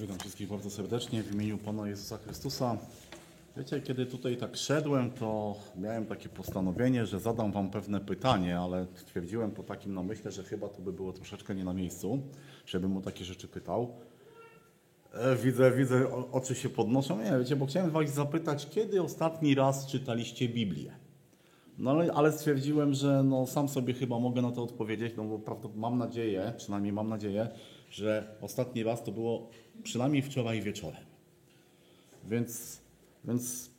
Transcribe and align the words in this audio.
Witam 0.00 0.18
wszystkich 0.18 0.48
bardzo 0.48 0.70
serdecznie 0.70 1.22
w 1.22 1.34
imieniu 1.34 1.58
Pana 1.58 1.88
Jezusa 1.88 2.18
Chrystusa. 2.18 2.76
Wiecie, 3.56 3.80
kiedy 3.80 4.06
tutaj 4.06 4.36
tak 4.36 4.56
szedłem, 4.56 5.10
to 5.10 5.54
miałem 5.76 6.06
takie 6.06 6.28
postanowienie, 6.28 7.06
że 7.06 7.20
zadam 7.20 7.52
Wam 7.52 7.70
pewne 7.70 8.00
pytanie, 8.00 8.58
ale 8.58 8.86
stwierdziłem 8.94 9.50
po 9.50 9.62
takim 9.62 9.94
namyśle, 9.94 10.30
że 10.30 10.42
chyba 10.44 10.68
to 10.68 10.82
by 10.82 10.92
było 10.92 11.12
troszeczkę 11.12 11.54
nie 11.54 11.64
na 11.64 11.72
miejscu, 11.72 12.18
żebym 12.66 12.90
mu 12.90 13.00
takie 13.00 13.24
rzeczy 13.24 13.48
pytał. 13.48 13.88
E, 15.14 15.36
Widzę, 15.36 15.72
widzę, 15.72 16.08
o- 16.12 16.28
oczy 16.32 16.54
się 16.54 16.68
podnoszą. 16.68 17.22
Nie, 17.24 17.38
wiecie, 17.38 17.56
bo 17.56 17.66
chciałem 17.66 17.90
Was 17.90 18.10
zapytać, 18.14 18.68
kiedy 18.70 19.02
ostatni 19.02 19.54
raz 19.54 19.86
czytaliście 19.86 20.48
Biblię? 20.48 20.92
No 21.78 21.90
ale, 21.90 22.12
ale 22.12 22.32
stwierdziłem, 22.32 22.94
że 22.94 23.22
no, 23.22 23.46
sam 23.46 23.68
sobie 23.68 23.94
chyba 23.94 24.18
mogę 24.18 24.42
na 24.42 24.52
to 24.52 24.62
odpowiedzieć, 24.62 25.14
no 25.16 25.24
bo 25.24 25.38
prawda, 25.38 25.68
mam 25.76 25.98
nadzieję, 25.98 26.52
przynajmniej 26.56 26.92
mam 26.92 27.08
nadzieję, 27.08 27.48
że 27.90 28.36
ostatni 28.40 28.82
raz 28.82 29.04
to 29.04 29.12
było 29.12 29.48
przynajmniej 29.82 30.22
wczoraj 30.22 30.62
wieczorem. 30.62 31.02
Więc, 32.28 32.80
więc 33.24 33.70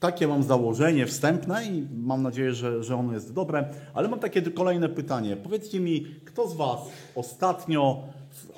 takie 0.00 0.28
mam 0.28 0.42
założenie 0.42 1.06
wstępne 1.06 1.64
i 1.64 1.86
mam 1.96 2.22
nadzieję, 2.22 2.54
że, 2.54 2.84
że 2.84 2.96
ono 2.96 3.12
jest 3.12 3.32
dobre. 3.32 3.68
Ale 3.94 4.08
mam 4.08 4.20
takie 4.20 4.42
kolejne 4.42 4.88
pytanie. 4.88 5.36
Powiedzcie 5.36 5.80
mi, 5.80 6.06
kto 6.24 6.48
z 6.48 6.56
Was 6.56 6.80
ostatnio 7.14 8.02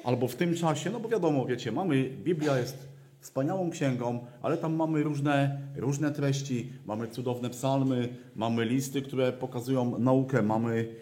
albo 0.05 0.29
w 0.29 0.37
tym 0.37 0.55
czasie, 0.55 0.91
no 0.91 1.01
bo 1.01 1.09
wiadomo, 1.09 1.47
wiecie, 1.47 1.73
mamy, 1.73 2.11
Biblia 2.11 2.59
jest 2.59 2.89
wspaniałą 3.21 3.71
księgą, 3.71 4.27
ale 4.43 4.57
tam 4.57 4.75
mamy 4.75 5.03
różne, 5.03 5.61
różne 5.77 6.11
treści, 6.11 6.73
mamy 6.87 7.09
cudowne 7.09 7.51
psalmy, 7.51 8.09
mamy 8.37 8.65
listy, 8.65 9.03
które 9.03 9.33
pokazują 9.33 9.99
naukę, 9.99 10.43
mamy 10.43 10.95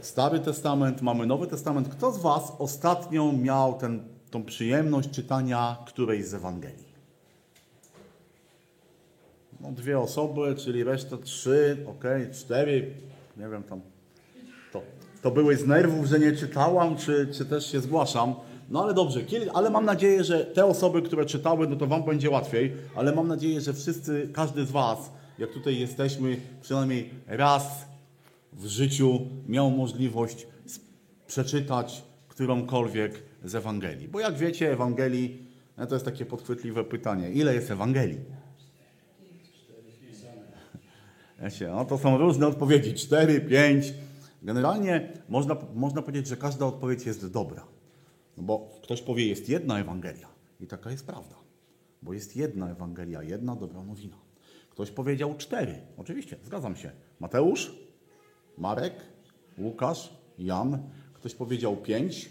Stary 0.00 0.40
Testament, 0.40 1.02
mamy 1.02 1.26
Nowy 1.26 1.46
Testament. 1.46 1.88
Kto 1.88 2.12
z 2.12 2.18
Was 2.18 2.52
ostatnio 2.58 3.32
miał 3.32 3.74
ten, 3.74 4.02
tą 4.30 4.44
przyjemność 4.44 5.10
czytania 5.10 5.76
którejś 5.86 6.26
z 6.26 6.34
Ewangelii? 6.34 6.92
No, 9.60 9.72
dwie 9.72 9.98
osoby, 9.98 10.54
czyli 10.54 10.84
reszta 10.84 11.16
trzy, 11.16 11.76
okej, 11.86 12.30
cztery, 12.30 12.94
nie 13.36 13.48
wiem 13.48 13.62
tam. 13.62 13.80
To, 14.72 14.82
to 15.22 15.30
były 15.30 15.56
z 15.56 15.66
nerwów, 15.66 16.06
że 16.06 16.18
nie 16.18 16.32
czytałam, 16.32 16.96
czy, 16.96 17.28
czy 17.32 17.44
też 17.44 17.72
się 17.72 17.80
zgłaszam. 17.80 18.34
No 18.70 18.82
ale 18.82 18.94
dobrze, 18.94 19.20
ale 19.54 19.70
mam 19.70 19.84
nadzieję, 19.84 20.24
że 20.24 20.44
te 20.44 20.64
osoby, 20.64 21.02
które 21.02 21.24
czytały, 21.24 21.68
no 21.68 21.76
to 21.76 21.86
Wam 21.86 22.02
będzie 22.02 22.30
łatwiej, 22.30 22.72
ale 22.96 23.12
mam 23.12 23.28
nadzieję, 23.28 23.60
że 23.60 23.72
wszyscy, 23.72 24.28
każdy 24.32 24.66
z 24.66 24.70
Was, 24.70 25.12
jak 25.38 25.52
tutaj 25.52 25.78
jesteśmy, 25.78 26.36
przynajmniej 26.62 27.10
raz 27.26 27.91
w 28.52 28.66
życiu 28.66 29.20
miał 29.48 29.70
możliwość 29.70 30.46
przeczytać 31.26 32.02
którąkolwiek 32.28 33.22
z 33.44 33.54
Ewangelii. 33.54 34.08
Bo 34.08 34.20
jak 34.20 34.38
wiecie, 34.38 34.72
Ewangelii, 34.72 35.46
no 35.76 35.86
to 35.86 35.94
jest 35.94 36.04
takie 36.04 36.26
podchwytliwe 36.26 36.84
pytanie, 36.84 37.30
ile 37.30 37.54
jest 37.54 37.70
Ewangelii? 37.70 38.20
Wiecie, 41.42 41.68
no 41.68 41.84
to 41.84 41.98
są 41.98 42.18
różne 42.18 42.46
odpowiedzi, 42.46 42.94
cztery, 42.94 43.40
pięć. 43.40 43.94
Generalnie 44.42 45.12
można, 45.28 45.56
można 45.74 46.02
powiedzieć, 46.02 46.26
że 46.26 46.36
każda 46.36 46.66
odpowiedź 46.66 47.06
jest 47.06 47.32
dobra. 47.32 47.66
No 48.36 48.42
bo 48.42 48.70
ktoś 48.82 49.02
powie, 49.02 49.26
jest 49.26 49.48
jedna 49.48 49.78
Ewangelia. 49.78 50.28
I 50.60 50.66
taka 50.66 50.90
jest 50.90 51.06
prawda. 51.06 51.34
Bo 52.02 52.12
jest 52.12 52.36
jedna 52.36 52.70
Ewangelia, 52.70 53.22
jedna 53.22 53.56
dobra 53.56 53.82
nowina. 53.82 54.16
Ktoś 54.70 54.90
powiedział 54.90 55.34
cztery. 55.38 55.74
Oczywiście, 55.96 56.36
zgadzam 56.44 56.76
się. 56.76 56.90
Mateusz, 57.20 57.72
Marek, 58.58 58.94
Łukasz, 59.58 60.12
Jan. 60.38 60.78
Ktoś 61.14 61.34
powiedział 61.34 61.76
pięć. 61.76 62.30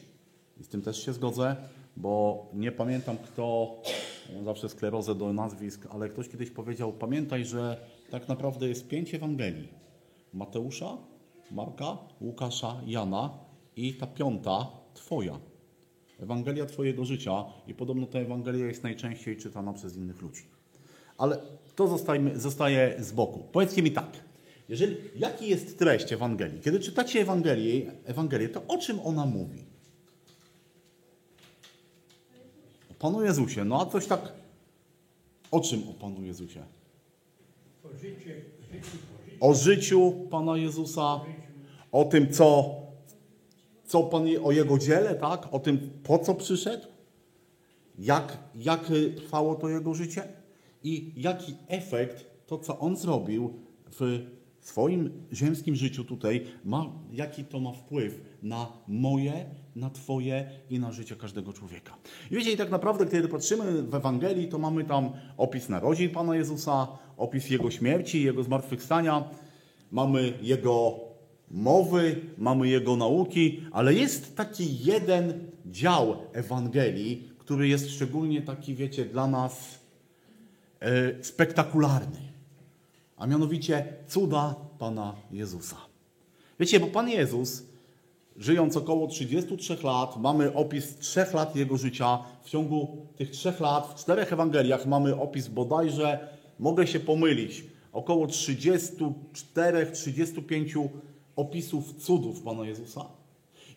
I 0.60 0.64
z 0.64 0.68
tym 0.68 0.82
też 0.82 1.06
się 1.06 1.14
zgodzę, 1.14 1.56
bo 1.98 2.46
nie 2.54 2.72
pamiętam 2.72 3.18
kto, 3.18 3.76
zawsze 4.44 4.70
sklerozę 4.70 5.16
do 5.16 5.34
nazwisk, 5.34 5.88
ale 5.90 6.10
ktoś 6.10 6.30
kiedyś 6.30 6.50
powiedział, 6.50 6.94
pamiętaj, 6.94 7.46
że 7.46 7.78
tak 8.10 8.28
naprawdę 8.28 8.68
jest 8.68 8.88
pięć 8.88 9.14
Ewangelii. 9.14 9.68
Mateusza, 10.34 10.98
Marka, 11.52 11.98
Łukasza, 12.22 12.82
Jana 12.86 13.30
i 13.76 13.94
ta 13.94 14.08
piąta 14.08 14.68
Twoja. 14.94 15.40
Ewangelia 16.20 16.66
Twojego 16.66 17.06
życia 17.06 17.46
i 17.68 17.74
podobno 17.74 18.08
ta 18.08 18.20
Ewangelia 18.20 18.66
jest 18.66 18.84
najczęściej 18.84 19.38
czytana 19.38 19.74
przez 19.74 19.98
innych 19.98 20.22
ludzi. 20.22 20.42
Ale 21.18 21.38
to 21.76 22.00
zostaje 22.36 23.04
z 23.04 23.12
boku. 23.12 23.44
Powiedzcie 23.52 23.84
mi 23.84 23.92
tak, 23.92 24.08
jeżeli, 24.72 24.98
jaki 25.16 25.50
jest 25.50 25.80
treść 25.80 26.14
Ewangelii? 26.14 26.62
Kiedy 26.62 26.80
czytacie 26.80 27.22
Ewangelię, 27.22 27.92
Ewangelię, 28.06 28.50
to 28.50 28.62
o 28.68 28.78
czym 28.78 29.00
ona 29.00 29.26
mówi? 29.26 29.66
O 32.92 32.94
Panu 32.94 33.24
Jezusie. 33.24 33.66
No 33.66 33.82
a 33.82 33.86
coś 33.86 34.08
tak, 34.08 34.34
o 35.52 35.60
czym 35.60 35.90
o 35.90 35.94
Panu 35.94 36.24
Jezusie? 36.24 36.64
O 37.84 37.98
życiu, 37.98 38.30
o 39.40 39.54
życiu, 39.54 40.28
Pana 40.30 40.58
Jezusa, 40.58 41.22
o 41.92 42.06
tym, 42.06 42.34
co, 42.34 42.76
co 43.86 44.04
Pan, 44.04 44.24
o 44.44 44.52
Jego 44.52 44.78
dziele, 44.78 45.16
tak? 45.16 45.54
O 45.54 45.60
tym, 45.60 46.00
po 46.04 46.20
co 46.20 46.36
przyszedł, 46.36 46.88
jak, 48.00 48.38
jak 48.56 48.92
trwało 49.16 49.56
to 49.56 49.70
Jego 49.70 49.94
życie 49.94 50.24
i 50.84 51.14
jaki 51.16 51.56
efekt 51.68 52.26
to, 52.48 52.58
co 52.58 52.80
On 52.80 52.96
zrobił 52.98 53.54
w 54.00 54.32
swoim 54.62 55.12
ziemskim 55.34 55.76
życiu 55.76 56.04
tutaj, 56.04 56.46
ma, 56.66 56.86
jaki 57.12 57.44
to 57.44 57.60
ma 57.60 57.72
wpływ 57.72 58.22
na 58.44 58.68
moje, 58.88 59.46
na 59.76 59.90
Twoje 59.90 60.50
i 60.70 60.80
na 60.80 60.92
życie 60.92 61.16
każdego 61.16 61.54
człowieka. 61.54 61.98
I 62.32 62.36
wiecie, 62.36 62.52
i 62.52 62.58
tak 62.58 62.72
naprawdę, 62.72 63.06
kiedy 63.06 63.28
patrzymy 63.28 63.84
w 63.84 63.96
Ewangelii, 63.96 64.48
to 64.48 64.58
mamy 64.58 64.84
tam 64.84 65.12
opis 65.38 65.70
narodzin 65.70 66.10
Pana 66.10 66.36
Jezusa, 66.36 66.88
opis 67.18 67.50
Jego 67.50 67.72
śmierci, 67.72 68.24
Jego 68.24 68.44
zmartwychwstania, 68.44 69.24
mamy 69.92 70.34
Jego 70.42 71.00
mowy, 71.52 72.16
mamy 72.38 72.68
Jego 72.68 72.96
nauki, 72.96 73.62
ale 73.72 73.94
jest 73.94 74.36
taki 74.36 74.84
jeden 74.84 75.52
dział 75.66 76.16
Ewangelii, 76.34 77.32
który 77.38 77.68
jest 77.68 77.92
szczególnie 77.92 78.42
taki, 78.42 78.76
wiecie, 78.76 79.06
dla 79.06 79.28
nas 79.28 79.80
e, 80.80 81.24
spektakularny, 81.24 82.31
a 83.22 83.28
mianowicie 83.28 83.86
cuda 84.08 84.56
Pana 84.80 85.16
Jezusa. 85.32 85.78
Wiecie, 86.60 86.80
bo 86.80 86.88
Pan 86.88 87.10
Jezus, 87.10 87.64
żyjąc 88.38 88.78
około 88.78 89.08
33 89.08 89.78
lat, 89.84 90.18
mamy 90.18 90.54
opis 90.54 90.98
trzech 90.98 91.34
lat 91.34 91.56
Jego 91.56 91.78
życia. 91.78 92.20
W 92.44 92.50
ciągu 92.50 93.06
tych 93.16 93.32
trzech 93.32 93.60
lat, 93.60 93.88
w 93.88 93.96
czterech 93.96 94.34
Ewangeliach 94.34 94.86
mamy 94.86 95.16
opis 95.16 95.48
bodajże, 95.48 96.30
mogę 96.60 96.88
się 96.88 97.00
pomylić, 97.00 97.64
około 97.94 98.26
34-35 98.26 100.90
opisów 101.36 101.96
cudów 101.96 102.42
Pana 102.42 102.66
Jezusa. 102.66 103.06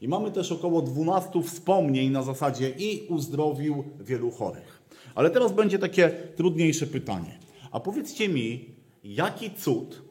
I 0.01 0.09
mamy 0.09 0.31
też 0.31 0.53
około 0.53 0.83
12 0.83 1.43
wspomnień 1.43 2.11
na 2.11 2.23
zasadzie 2.23 2.71
i 2.71 3.07
uzdrowił 3.09 3.85
wielu 4.01 4.31
chorych. 4.31 4.83
Ale 5.15 5.31
teraz 5.31 5.53
będzie 5.53 5.79
takie 5.79 6.11
trudniejsze 6.37 6.87
pytanie. 6.87 7.39
A 7.71 7.81
powiedzcie 7.81 8.29
mi, 8.29 8.74
jaki 9.05 9.51
cud 9.51 10.03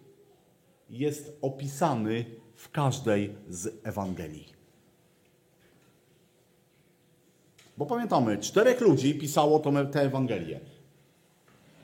jest 0.90 1.38
opisany 1.42 2.26
w 2.56 2.72
każdej 2.72 3.36
z 3.50 3.80
Ewangelii? 3.84 4.54
Bo 7.78 7.86
pamiętamy, 7.86 8.38
czterech 8.38 8.82
ludzi 8.82 9.16
pisało 9.16 9.60
tę 9.60 10.02
Ewangelię. 10.02 10.60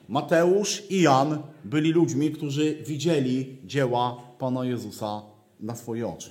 Mateusz 0.08 0.90
i 0.90 1.02
Jan 1.02 1.42
byli 1.64 1.92
ludźmi, 1.92 2.30
którzy 2.30 2.74
widzieli 2.74 3.58
dzieła 3.64 4.22
Pana 4.38 4.64
Jezusa 4.64 5.22
na 5.60 5.74
swoje 5.76 6.08
oczy. 6.08 6.30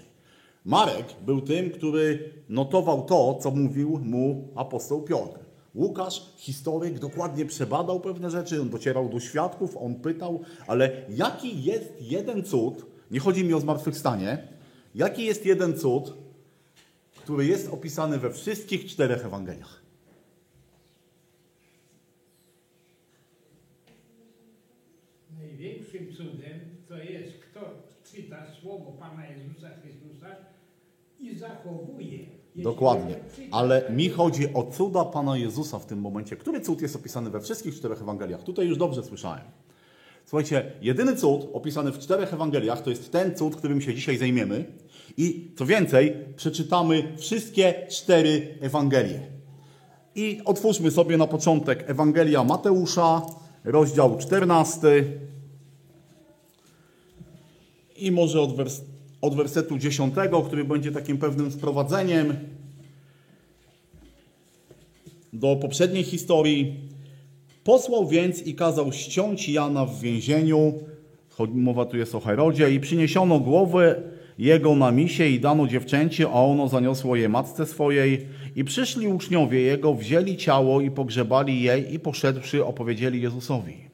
Marek 0.65 1.05
był 1.25 1.41
tym, 1.41 1.71
który 1.71 2.33
notował 2.49 3.05
to, 3.05 3.39
co 3.41 3.51
mówił 3.51 3.99
mu 4.03 4.47
apostoł 4.55 5.01
Piotr. 5.01 5.48
Łukasz, 5.75 6.33
historyk, 6.37 6.99
dokładnie 6.99 7.45
przebadał 7.45 7.99
pewne 7.99 8.29
rzeczy, 8.29 8.61
on 8.61 8.69
docierał 8.69 9.09
do 9.09 9.19
świadków, 9.19 9.77
on 9.77 9.95
pytał, 9.95 10.41
ale 10.67 11.05
jaki 11.09 11.63
jest 11.63 11.93
jeden 12.01 12.43
cud, 12.43 12.85
nie 13.11 13.19
chodzi 13.19 13.43
mi 13.43 13.53
o 13.53 13.59
zmartwychwstanie, 13.59 14.47
jaki 14.95 15.25
jest 15.25 15.45
jeden 15.45 15.77
cud, 15.77 16.13
który 17.15 17.45
jest 17.45 17.69
opisany 17.69 18.17
we 18.17 18.33
wszystkich 18.33 18.85
czterech 18.85 19.25
Ewangeliach? 19.25 19.79
największym 25.59 26.15
cudem 26.15 26.59
to 26.87 26.97
jest, 26.97 27.33
kto 27.39 27.83
czyta 28.11 28.45
słowo 28.61 28.91
Pana 28.91 29.27
Jezusa 29.27 29.69
Chrystusa 29.69 30.35
i 31.19 31.35
zachowuje. 31.35 32.38
Dokładnie. 32.63 33.15
Ale 33.51 33.89
mi 33.89 34.09
chodzi 34.09 34.53
o 34.53 34.63
cuda 34.63 35.05
Pana 35.05 35.37
Jezusa 35.37 35.79
w 35.79 35.85
tym 35.85 35.99
momencie. 36.01 36.35
Który 36.35 36.61
cud 36.61 36.81
jest 36.81 36.95
opisany 36.95 37.29
we 37.29 37.41
wszystkich 37.41 37.75
czterech 37.75 38.01
Ewangeliach? 38.01 38.43
Tutaj 38.43 38.67
już 38.67 38.77
dobrze 38.77 39.03
słyszałem. 39.03 39.41
Słuchajcie, 40.25 40.71
jedyny 40.81 41.15
cud 41.15 41.49
opisany 41.53 41.91
w 41.91 41.99
czterech 41.99 42.33
Ewangeliach 42.33 42.81
to 42.81 42.89
jest 42.89 43.11
ten 43.11 43.35
cud, 43.35 43.55
którym 43.55 43.81
się 43.81 43.95
dzisiaj 43.95 44.17
zajmiemy. 44.17 44.65
I 45.17 45.51
co 45.57 45.65
więcej, 45.65 46.15
przeczytamy 46.35 47.13
wszystkie 47.17 47.87
cztery 47.89 48.57
Ewangelie. 48.61 49.19
I 50.15 50.41
otwórzmy 50.45 50.91
sobie 50.91 51.17
na 51.17 51.27
początek 51.27 51.89
Ewangelia 51.89 52.43
Mateusza, 52.43 53.21
rozdział 53.63 54.17
14. 54.17 55.03
I 57.97 58.11
może 58.11 58.41
od, 58.41 58.55
wers 58.55 58.81
od 59.21 59.35
wersetu 59.35 59.77
10, 59.77 60.13
który 60.47 60.63
będzie 60.63 60.91
takim 60.91 61.17
pewnym 61.17 61.51
wprowadzeniem 61.51 62.33
do 65.33 65.55
poprzedniej 65.55 66.03
historii. 66.03 66.75
Posłał 67.63 68.07
więc 68.07 68.41
i 68.47 68.55
kazał 68.55 68.91
ściąć 68.91 69.49
Jana 69.49 69.85
w 69.85 69.99
więzieniu. 69.99 70.73
Mowa 71.53 71.85
tu 71.85 71.97
jest 71.97 72.15
o 72.15 72.19
Herodzie. 72.19 72.71
I 72.71 72.79
przyniesiono 72.79 73.39
głowę 73.39 74.01
jego 74.37 74.75
na 74.75 74.91
misie 74.91 75.27
i 75.27 75.39
dano 75.39 75.67
dziewczęcie, 75.67 76.27
a 76.27 76.33
ono 76.33 76.67
zaniosło 76.67 77.15
je 77.15 77.29
matce 77.29 77.65
swojej. 77.65 78.27
I 78.55 78.63
przyszli 78.63 79.07
uczniowie 79.07 79.61
jego, 79.61 79.93
wzięli 79.93 80.37
ciało 80.37 80.81
i 80.81 80.91
pogrzebali 80.91 81.61
je 81.61 81.79
i 81.79 81.99
poszedłszy 81.99 82.65
opowiedzieli 82.65 83.21
Jezusowi. 83.21 83.88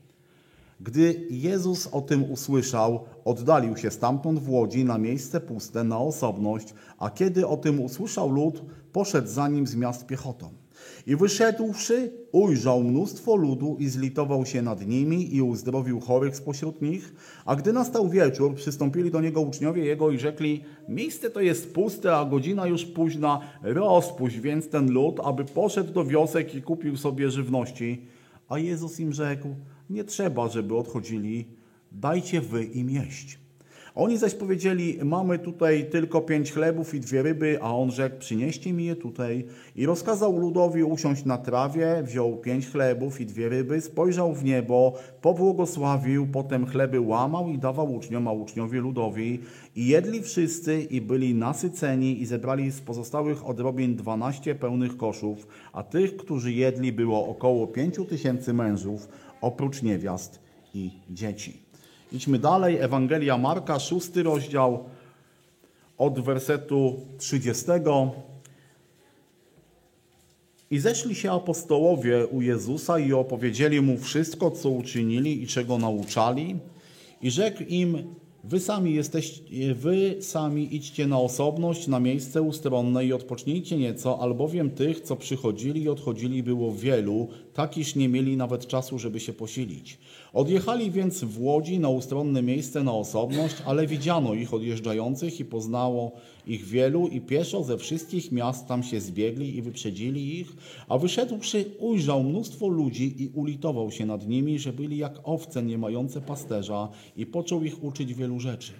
Gdy 0.85 1.27
Jezus 1.29 1.87
o 1.87 2.01
tym 2.01 2.31
usłyszał, 2.31 2.99
oddalił 3.25 3.77
się 3.77 3.91
stamtąd 3.91 4.39
w 4.39 4.49
łodzi 4.49 4.85
na 4.85 4.97
miejsce 4.97 5.39
puste, 5.39 5.83
na 5.83 5.99
osobność, 5.99 6.73
a 6.97 7.09
kiedy 7.09 7.47
o 7.47 7.57
tym 7.57 7.81
usłyszał 7.81 8.29
lud, 8.29 8.61
poszedł 8.91 9.27
za 9.27 9.47
nim 9.47 9.67
z 9.67 9.75
miast 9.75 10.05
piechotą. 10.05 10.49
I 11.07 11.15
wyszedłszy, 11.15 12.11
ujrzał 12.31 12.83
mnóstwo 12.83 13.35
ludu 13.35 13.75
i 13.79 13.87
zlitował 13.87 14.45
się 14.45 14.61
nad 14.61 14.87
nimi 14.87 15.35
i 15.35 15.41
uzdrowił 15.41 15.99
chorych 15.99 16.35
spośród 16.35 16.81
nich. 16.81 17.15
A 17.45 17.55
gdy 17.55 17.73
nastał 17.73 18.09
wieczór, 18.09 18.55
przystąpili 18.55 19.11
do 19.11 19.21
niego 19.21 19.41
uczniowie 19.41 19.85
jego 19.85 20.11
i 20.11 20.19
rzekli, 20.19 20.63
miejsce 20.89 21.29
to 21.29 21.41
jest 21.41 21.73
puste, 21.73 22.17
a 22.17 22.25
godzina 22.25 22.67
już 22.67 22.85
późna, 22.85 23.41
rozpuść 23.61 24.39
więc 24.39 24.69
ten 24.69 24.91
lud, 24.91 25.19
aby 25.23 25.45
poszedł 25.45 25.93
do 25.93 26.05
wiosek 26.05 26.55
i 26.55 26.61
kupił 26.61 26.97
sobie 26.97 27.29
żywności. 27.29 28.01
A 28.49 28.59
Jezus 28.59 28.99
im 28.99 29.13
rzekł, 29.13 29.55
nie 29.89 30.03
trzeba, 30.03 30.49
żeby 30.49 30.77
odchodzili, 30.77 31.45
dajcie 31.91 32.41
wy 32.41 32.63
im 32.63 32.89
jeść. 32.89 33.45
Oni 33.95 34.17
zaś 34.17 34.35
powiedzieli, 34.35 34.99
mamy 35.03 35.39
tutaj 35.39 35.89
tylko 35.89 36.21
pięć 36.21 36.51
chlebów 36.51 36.93
i 36.93 36.99
dwie 36.99 37.21
ryby, 37.21 37.57
a 37.61 37.75
on 37.75 37.91
rzekł, 37.91 38.19
przynieście 38.19 38.73
mi 38.73 38.85
je 38.85 38.95
tutaj. 38.95 39.45
I 39.75 39.85
rozkazał 39.85 40.39
ludowi 40.39 40.83
usiąść 40.83 41.25
na 41.25 41.37
trawie, 41.37 42.03
wziął 42.03 42.37
pięć 42.37 42.67
chlebów 42.67 43.21
i 43.21 43.25
dwie 43.25 43.49
ryby, 43.49 43.81
spojrzał 43.81 44.33
w 44.33 44.43
niebo, 44.43 44.93
pobłogosławił, 45.21 46.27
potem 46.27 46.65
chleby 46.65 46.99
łamał 46.99 47.49
i 47.49 47.57
dawał 47.57 47.93
uczniom, 47.93 48.27
a 48.27 48.31
uczniowie 48.31 48.79
ludowi. 48.81 49.39
I 49.75 49.87
jedli 49.87 50.21
wszyscy 50.21 50.81
i 50.81 51.01
byli 51.01 51.35
nasyceni 51.35 52.21
i 52.21 52.25
zebrali 52.25 52.71
z 52.71 52.81
pozostałych 52.81 53.47
odrobin 53.47 53.95
dwanaście 53.95 54.55
pełnych 54.55 54.97
koszów, 54.97 55.47
a 55.73 55.83
tych, 55.83 56.17
którzy 56.17 56.51
jedli, 56.51 56.91
było 56.91 57.27
około 57.27 57.67
pięciu 57.67 58.05
tysięcy 58.05 58.53
mężów, 58.53 59.07
oprócz 59.41 59.81
niewiast 59.81 60.39
i 60.73 60.91
dzieci. 61.09 61.57
Idźmy 62.11 62.39
dalej. 62.39 62.77
Ewangelia 62.77 63.37
Marka, 63.37 63.79
szósty 63.79 64.23
rozdział, 64.23 64.83
od 65.97 66.19
wersetu 66.19 67.05
30. 67.17 67.65
I 70.71 70.79
zeszli 70.79 71.15
się 71.15 71.31
apostołowie 71.31 72.27
u 72.27 72.41
Jezusa 72.41 72.99
i 72.99 73.13
opowiedzieli 73.13 73.81
mu 73.81 73.97
wszystko, 73.97 74.51
co 74.51 74.69
uczynili 74.69 75.43
i 75.43 75.47
czego 75.47 75.77
nauczali. 75.77 76.55
I 77.21 77.31
rzekł 77.31 77.63
im, 77.63 78.15
wy 78.43 78.59
sami, 78.59 78.93
jesteś, 78.93 79.43
wy 79.75 80.15
sami 80.21 80.75
idźcie 80.75 81.07
na 81.07 81.19
osobność, 81.19 81.87
na 81.87 81.99
miejsce 81.99 82.41
ustronne 82.41 83.05
i 83.05 83.13
odpocznijcie 83.13 83.77
nieco, 83.77 84.19
albowiem 84.19 84.69
tych, 84.69 85.01
co 85.01 85.15
przychodzili 85.15 85.83
i 85.83 85.89
odchodzili 85.89 86.43
było 86.43 86.71
wielu, 86.71 87.27
tak 87.55 87.77
iż 87.77 87.95
nie 87.95 88.09
mieli 88.09 88.37
nawet 88.37 88.67
czasu, 88.67 88.99
żeby 88.99 89.19
się 89.19 89.33
posilić. 89.33 89.97
Odjechali 90.33 90.91
więc 90.91 91.23
w 91.23 91.41
łodzi 91.41 91.79
na 91.79 91.89
ustronne 91.89 92.43
miejsce 92.43 92.83
na 92.83 92.93
osobność, 92.93 93.55
ale 93.65 93.87
widziano 93.87 94.33
ich 94.33 94.53
odjeżdżających 94.53 95.39
i 95.39 95.45
poznało 95.45 96.11
ich 96.47 96.65
wielu 96.65 97.07
i 97.07 97.21
pieszo 97.21 97.63
ze 97.63 97.77
wszystkich 97.77 98.31
miast 98.31 98.67
tam 98.67 98.83
się 98.83 99.01
zbiegli 99.01 99.57
i 99.57 99.61
wyprzedzili 99.61 100.39
ich, 100.39 100.53
a 100.87 100.97
wyszedłszy 100.97 101.65
ujrzał 101.79 102.23
mnóstwo 102.23 102.67
ludzi 102.67 103.23
i 103.23 103.27
ulitował 103.27 103.91
się 103.91 104.05
nad 104.05 104.27
nimi, 104.27 104.59
że 104.59 104.73
byli 104.73 104.97
jak 104.97 105.19
owce 105.23 105.63
nie 105.63 105.77
mające 105.77 106.21
pasterza 106.21 106.89
i 107.17 107.25
począł 107.25 107.63
ich 107.63 107.83
uczyć 107.83 108.13
wielu 108.13 108.39
rzeczy. 108.39 108.71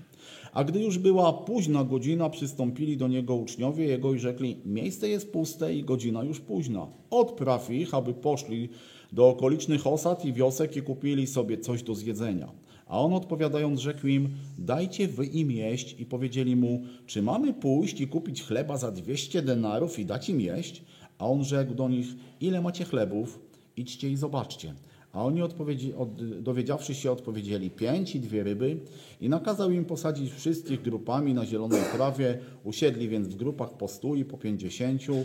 A 0.55 0.63
gdy 0.63 0.79
już 0.79 0.97
była 0.97 1.33
późna 1.33 1.83
godzina, 1.83 2.29
przystąpili 2.29 2.97
do 2.97 3.07
niego 3.07 3.35
uczniowie 3.35 3.85
jego 3.85 4.13
i 4.13 4.19
rzekli: 4.19 4.57
Miejsce 4.65 5.09
jest 5.09 5.31
puste 5.31 5.75
i 5.75 5.83
godzina 5.83 6.23
już 6.23 6.39
późna. 6.39 6.87
Odpraw 7.09 7.69
ich, 7.69 7.93
aby 7.93 8.13
poszli 8.13 8.69
do 9.11 9.29
okolicznych 9.29 9.87
osad 9.87 10.25
i 10.25 10.33
wiosek 10.33 10.77
i 10.77 10.81
kupili 10.81 11.27
sobie 11.27 11.57
coś 11.57 11.83
do 11.83 11.95
zjedzenia. 11.95 12.51
A 12.87 12.99
on 12.99 13.13
odpowiadając, 13.13 13.79
rzekł 13.79 14.07
im: 14.07 14.29
Dajcie 14.57 15.07
wy 15.07 15.25
im 15.25 15.51
jeść. 15.51 15.95
I 15.99 16.05
powiedzieli 16.05 16.55
mu: 16.55 16.83
Czy 17.05 17.21
mamy 17.21 17.53
pójść 17.53 18.01
i 18.01 18.07
kupić 18.07 18.43
chleba 18.43 18.77
za 18.77 18.91
dwieście 18.91 19.41
denarów 19.41 19.99
i 19.99 20.05
dać 20.05 20.29
im 20.29 20.41
jeść? 20.41 20.83
A 21.17 21.27
on 21.27 21.43
rzekł 21.43 21.73
do 21.73 21.89
nich: 21.89 22.07
Ile 22.41 22.61
macie 22.61 22.85
chlebów? 22.85 23.39
Idźcie 23.77 24.09
i 24.09 24.15
zobaczcie. 24.15 24.73
A 25.15 25.23
oni 25.23 25.41
odpowiedzi, 25.41 25.94
od, 25.94 26.41
dowiedziawszy 26.41 26.95
się, 26.95 27.12
odpowiedzieli 27.12 27.69
pięć 27.69 28.15
i 28.15 28.19
dwie 28.19 28.44
ryby 28.44 28.77
i 29.21 29.29
nakazał 29.29 29.71
im 29.71 29.85
posadzić 29.85 30.33
wszystkich 30.33 30.81
grupami 30.81 31.33
na 31.33 31.45
zielonej 31.45 31.81
trawie. 31.95 32.38
Usiedli 32.63 33.09
więc 33.09 33.27
w 33.27 33.35
grupach 33.35 33.77
po 33.77 33.88
stu 33.88 34.15
i 34.15 34.25
po 34.25 34.38
pięćdziesięciu. 34.38 35.15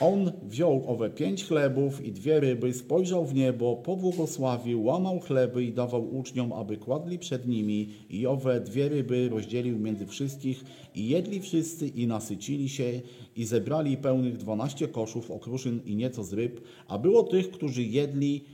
On 0.00 0.32
wziął 0.42 0.84
owe 0.86 1.10
pięć 1.10 1.44
chlebów 1.44 2.04
i 2.04 2.12
dwie 2.12 2.40
ryby, 2.40 2.74
spojrzał 2.74 3.26
w 3.26 3.34
niebo, 3.34 3.76
pobłogosławił, 3.76 4.84
łamał 4.84 5.20
chleby 5.20 5.64
i 5.64 5.72
dawał 5.72 6.16
uczniom, 6.16 6.52
aby 6.52 6.76
kładli 6.76 7.18
przed 7.18 7.48
nimi 7.48 7.88
i 8.10 8.26
owe 8.26 8.60
dwie 8.60 8.88
ryby 8.88 9.28
rozdzielił 9.28 9.78
między 9.78 10.06
wszystkich 10.06 10.64
i 10.94 11.08
jedli 11.08 11.40
wszyscy 11.40 11.88
i 11.88 12.06
nasycili 12.06 12.68
się 12.68 13.00
i 13.36 13.44
zebrali 13.44 13.96
pełnych 13.96 14.36
dwanaście 14.36 14.88
koszów 14.88 15.30
okruszyn 15.30 15.80
i 15.86 15.96
nieco 15.96 16.24
z 16.24 16.32
ryb, 16.32 16.60
a 16.88 16.98
było 16.98 17.22
tych, 17.22 17.50
którzy 17.50 17.82
jedli 17.82 18.44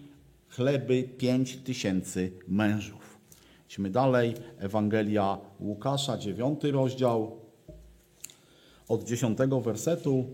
chleby 0.57 1.03
pięć 1.19 1.57
tysięcy 1.57 2.33
mężów. 2.49 3.19
Idźmy 3.67 3.91
dalej. 3.91 4.35
Ewangelia 4.59 5.39
Łukasza, 5.61 6.19
dziewiąty 6.19 6.73
rozdział, 6.73 7.37
od 8.89 9.05
dziesiątego 9.05 9.61
wersetu. 9.61 10.25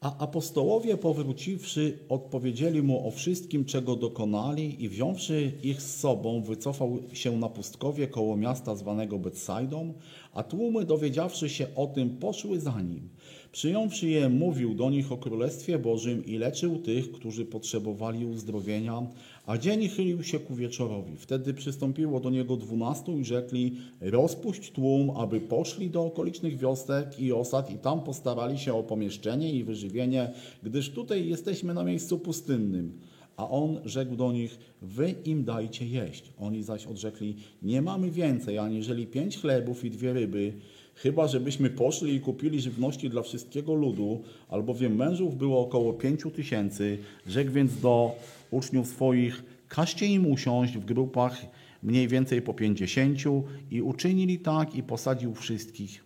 A 0.00 0.18
apostołowie 0.18 0.96
powróciwszy, 0.96 1.98
odpowiedzieli 2.08 2.82
mu 2.82 3.08
o 3.08 3.10
wszystkim, 3.10 3.64
czego 3.64 3.96
dokonali 3.96 4.84
i 4.84 4.88
wziąwszy 4.88 5.52
ich 5.62 5.82
z 5.82 6.00
sobą, 6.00 6.42
wycofał 6.42 6.98
się 7.12 7.38
na 7.38 7.48
pustkowie 7.48 8.08
koło 8.08 8.36
miasta 8.36 8.74
zwanego 8.74 9.18
Betsaidą, 9.18 9.94
a 10.32 10.42
tłumy 10.42 10.84
dowiedziawszy 10.84 11.48
się 11.48 11.66
o 11.76 11.86
tym, 11.86 12.10
poszły 12.10 12.60
za 12.60 12.80
nim. 12.80 13.08
Przyjąwszy 13.52 14.08
je, 14.08 14.28
mówił 14.28 14.74
do 14.74 14.90
nich 14.90 15.12
o 15.12 15.16
Królestwie 15.16 15.78
Bożym 15.78 16.26
i 16.26 16.38
leczył 16.38 16.78
tych, 16.78 17.12
którzy 17.12 17.44
potrzebowali 17.44 18.26
uzdrowienia, 18.26 19.02
a 19.46 19.58
dzień 19.58 19.88
chylił 19.88 20.22
się 20.22 20.38
ku 20.38 20.54
wieczorowi. 20.54 21.16
Wtedy 21.16 21.54
przystąpiło 21.54 22.20
do 22.20 22.30
niego 22.30 22.56
dwunastu 22.56 23.18
i 23.18 23.24
rzekli, 23.24 23.76
rozpuść 24.00 24.70
tłum, 24.72 25.10
aby 25.10 25.40
poszli 25.40 25.90
do 25.90 26.04
okolicznych 26.04 26.58
wiosek 26.58 27.20
i 27.20 27.32
osad 27.32 27.70
i 27.70 27.78
tam 27.78 28.00
postarali 28.00 28.58
się 28.58 28.74
o 28.74 28.82
pomieszczenie 28.82 29.52
i 29.52 29.64
wyżywienie, 29.64 30.32
gdyż 30.62 30.90
tutaj 30.90 31.28
jesteśmy 31.28 31.74
na 31.74 31.84
miejscu 31.84 32.18
pustynnym. 32.18 32.98
A 33.36 33.50
on 33.50 33.80
rzekł 33.84 34.16
do 34.16 34.32
nich, 34.32 34.58
wy 34.82 35.14
im 35.24 35.44
dajcie 35.44 35.86
jeść. 35.86 36.32
Oni 36.38 36.62
zaś 36.62 36.86
odrzekli, 36.86 37.36
nie 37.62 37.82
mamy 37.82 38.10
więcej, 38.10 38.58
aniżeli 38.58 39.06
pięć 39.06 39.38
chlebów 39.38 39.84
i 39.84 39.90
dwie 39.90 40.12
ryby, 40.12 40.52
chyba 40.94 41.28
żebyśmy 41.28 41.70
poszli 41.70 42.14
i 42.14 42.20
kupili 42.20 42.60
żywności 42.60 43.10
dla 43.10 43.22
wszystkiego 43.22 43.74
ludu, 43.74 44.22
albowiem 44.48 44.96
mężów 44.96 45.36
było 45.36 45.60
około 45.60 45.92
pięciu 45.92 46.30
tysięcy. 46.30 46.98
Rzekł 47.26 47.52
więc 47.52 47.80
do 47.80 48.12
uczniów 48.50 48.88
swoich, 48.88 49.44
każcie 49.68 50.06
im 50.06 50.26
usiąść 50.26 50.78
w 50.78 50.84
grupach 50.84 51.46
mniej 51.82 52.08
więcej 52.08 52.42
po 52.42 52.54
pięćdziesięciu 52.54 53.42
i 53.70 53.82
uczynili 53.82 54.38
tak 54.38 54.74
i 54.74 54.82
posadził 54.82 55.34
wszystkich. 55.34 56.04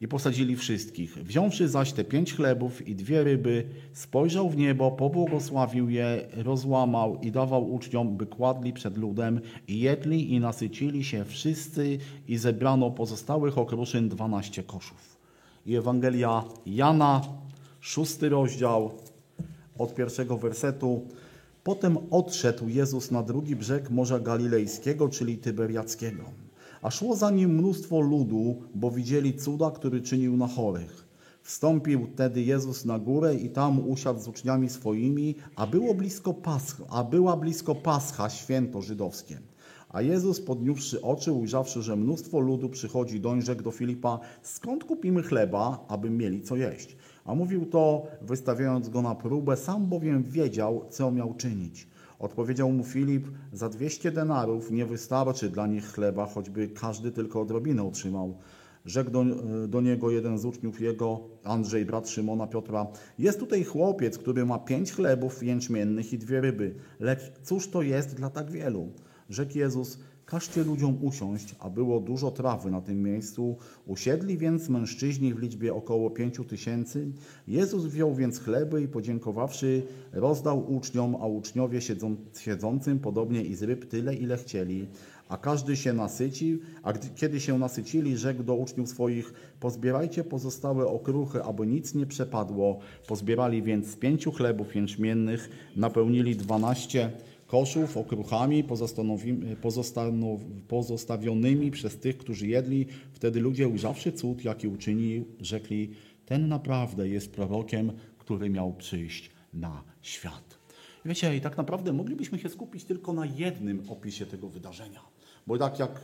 I 0.00 0.08
posadzili 0.08 0.56
wszystkich. 0.56 1.14
Wziąwszy 1.14 1.68
zaś 1.68 1.92
te 1.92 2.04
pięć 2.04 2.34
chlebów 2.34 2.88
i 2.88 2.94
dwie 2.94 3.24
ryby, 3.24 3.68
spojrzał 3.92 4.50
w 4.50 4.56
niebo, 4.56 4.90
pobłogosławił 4.90 5.90
je, 5.90 6.28
rozłamał 6.36 7.20
i 7.22 7.30
dawał 7.32 7.74
uczniom, 7.74 8.16
by 8.16 8.26
kładli 8.26 8.72
przed 8.72 8.96
ludem 8.96 9.40
i 9.68 9.80
jedli 9.80 10.34
i 10.34 10.40
nasycili 10.40 11.04
się 11.04 11.24
wszyscy 11.24 11.98
i 12.28 12.36
zebrano 12.36 12.90
pozostałych 12.90 13.58
okruszyn 13.58 14.08
dwanaście 14.08 14.62
koszów. 14.62 15.18
I 15.66 15.76
Ewangelia 15.76 16.44
Jana, 16.66 17.20
szósty 17.80 18.28
rozdział, 18.28 18.90
od 19.78 19.94
pierwszego 19.94 20.38
wersetu. 20.38 21.06
Potem 21.64 21.98
odszedł 22.10 22.68
Jezus 22.68 23.10
na 23.10 23.22
drugi 23.22 23.56
brzeg 23.56 23.90
Morza 23.90 24.20
Galilejskiego, 24.20 25.08
czyli 25.08 25.38
Tyberiackiego. 25.38 26.47
A 26.82 26.90
szło 26.90 27.16
za 27.16 27.30
nim 27.30 27.50
mnóstwo 27.50 28.00
ludu, 28.00 28.62
bo 28.74 28.90
widzieli 28.90 29.34
cuda, 29.34 29.70
który 29.70 30.00
czynił 30.00 30.36
na 30.36 30.46
chorych. 30.46 31.08
Wstąpił 31.42 32.06
wtedy 32.14 32.42
Jezus 32.42 32.84
na 32.84 32.98
górę 32.98 33.34
i 33.34 33.50
tam 33.50 33.88
usiadł 33.88 34.20
z 34.20 34.28
uczniami 34.28 34.68
swoimi, 34.68 35.34
a 35.56 35.66
było 35.66 35.94
blisko 35.94 36.34
Pascha, 36.34 36.84
a 36.90 37.04
była 37.04 37.36
blisko 37.36 37.74
Pascha, 37.74 38.30
święto 38.30 38.82
żydowskie. 38.82 39.40
A 39.88 40.02
Jezus 40.02 40.40
podniósłszy 40.40 41.02
oczy, 41.02 41.32
ujrzawszy, 41.32 41.82
że 41.82 41.96
mnóstwo 41.96 42.40
ludu 42.40 42.68
przychodzi 42.68 43.20
doń, 43.20 43.42
rzekł 43.42 43.62
do 43.62 43.70
Filipa, 43.70 44.20
skąd 44.42 44.84
kupimy 44.84 45.22
chleba, 45.22 45.84
aby 45.88 46.10
mieli 46.10 46.42
co 46.42 46.56
jeść? 46.56 46.96
A 47.24 47.34
mówił 47.34 47.66
to, 47.66 48.06
wystawiając 48.22 48.88
go 48.88 49.02
na 49.02 49.14
próbę, 49.14 49.56
sam 49.56 49.86
bowiem 49.86 50.22
wiedział, 50.22 50.84
co 50.90 51.10
miał 51.10 51.34
czynić. 51.34 51.88
Odpowiedział 52.18 52.72
mu 52.72 52.84
Filip, 52.84 53.28
za 53.52 53.68
dwieście 53.68 54.10
denarów 54.10 54.70
nie 54.70 54.86
wystarczy 54.86 55.50
dla 55.50 55.66
nich 55.66 55.92
chleba, 55.92 56.26
choćby 56.26 56.68
każdy 56.68 57.12
tylko 57.12 57.40
odrobinę 57.40 57.82
otrzymał. 57.82 58.38
Rzekł 58.84 59.10
do, 59.10 59.24
do 59.68 59.80
niego 59.80 60.10
jeden 60.10 60.38
z 60.38 60.44
uczniów 60.44 60.80
jego, 60.80 61.20
Andrzej, 61.44 61.84
brat 61.84 62.08
Szymona 62.08 62.46
Piotra, 62.46 62.86
jest 63.18 63.38
tutaj 63.38 63.64
chłopiec, 63.64 64.18
który 64.18 64.46
ma 64.46 64.58
pięć 64.58 64.92
chlebów 64.92 65.42
jęczmiennych 65.42 66.12
i 66.12 66.18
dwie 66.18 66.40
ryby, 66.40 66.74
lecz 67.00 67.32
cóż 67.42 67.68
to 67.68 67.82
jest 67.82 68.14
dla 68.14 68.30
tak 68.30 68.50
wielu? 68.50 68.92
Rzekł 69.30 69.58
Jezus, 69.58 69.98
każcie 70.28 70.64
ludziom 70.64 70.98
usiąść, 71.00 71.54
a 71.58 71.70
było 71.70 72.00
dużo 72.00 72.30
trawy 72.30 72.70
na 72.70 72.80
tym 72.80 73.02
miejscu. 73.02 73.56
Usiedli 73.86 74.38
więc 74.38 74.68
mężczyźni 74.68 75.34
w 75.34 75.38
liczbie 75.38 75.74
około 75.74 76.10
pięciu 76.10 76.44
tysięcy. 76.44 77.08
Jezus 77.46 77.84
wziął 77.84 78.14
więc 78.14 78.40
chleby 78.40 78.82
i 78.82 78.88
podziękowawszy, 78.88 79.82
rozdał 80.12 80.72
uczniom, 80.74 81.16
a 81.20 81.26
uczniowie 81.26 81.80
siedzą, 81.80 82.16
siedzącym 82.38 82.98
podobnie 82.98 83.42
i 83.42 83.54
z 83.54 83.62
ryb 83.62 83.88
tyle, 83.88 84.14
ile 84.14 84.36
chcieli. 84.36 84.86
A 85.28 85.36
każdy 85.36 85.76
się 85.76 85.92
nasycił, 85.92 86.58
a 86.82 86.92
gdy, 86.92 87.08
kiedy 87.16 87.40
się 87.40 87.58
nasycili, 87.58 88.16
rzekł 88.16 88.42
do 88.42 88.54
uczniów 88.54 88.88
swoich, 88.88 89.32
pozbierajcie 89.60 90.24
pozostałe 90.24 90.86
okruchy, 90.86 91.42
aby 91.42 91.66
nic 91.66 91.94
nie 91.94 92.06
przepadło. 92.06 92.78
Pozbierali 93.06 93.62
więc 93.62 93.86
z 93.86 93.96
pięciu 93.96 94.32
chlebów 94.32 94.76
jęczmiennych, 94.76 95.48
napełnili 95.76 96.36
dwanaście 96.36 97.12
koszów 97.48 97.96
okruchami 97.96 98.64
pozostawionymi 100.68 101.70
przez 101.70 101.98
tych, 101.98 102.18
którzy 102.18 102.46
jedli. 102.46 102.86
Wtedy 103.12 103.40
ludzie, 103.40 103.68
ujrzawszy 103.68 104.12
cud, 104.12 104.44
jaki 104.44 104.68
uczynił, 104.68 105.24
rzekli, 105.40 105.90
ten 106.26 106.48
naprawdę 106.48 107.08
jest 107.08 107.32
prorokiem, 107.32 107.92
który 108.18 108.50
miał 108.50 108.72
przyjść 108.72 109.30
na 109.54 109.82
świat. 110.02 110.58
I 111.04 111.08
Wiecie, 111.08 111.36
i 111.36 111.40
tak 111.40 111.56
naprawdę 111.56 111.92
moglibyśmy 111.92 112.38
się 112.38 112.48
skupić 112.48 112.84
tylko 112.84 113.12
na 113.12 113.26
jednym 113.26 113.90
opisie 113.90 114.26
tego 114.26 114.48
wydarzenia. 114.48 115.00
Bo 115.46 115.58
tak 115.58 115.78
jak 115.78 116.00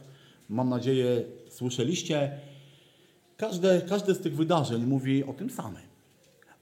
mam 0.48 0.68
nadzieję 0.68 1.24
słyszeliście, 1.48 2.40
każde, 3.36 3.82
każde 3.88 4.14
z 4.14 4.20
tych 4.20 4.36
wydarzeń 4.36 4.84
mówi 4.84 5.24
o 5.24 5.32
tym 5.32 5.50
samym. 5.50 5.93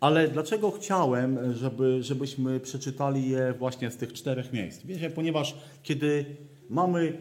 Ale 0.03 0.29
dlaczego 0.29 0.71
chciałem, 0.71 1.55
żeby, 1.55 2.03
żebyśmy 2.03 2.61
przeczytali 2.61 3.31
je 3.31 3.55
właśnie 3.59 3.91
z 3.91 3.97
tych 3.97 4.13
czterech 4.13 4.53
miejsc? 4.53 4.83
Wiecie, 4.85 5.11
ponieważ 5.11 5.57
kiedy 5.83 6.37
mamy, 6.69 7.19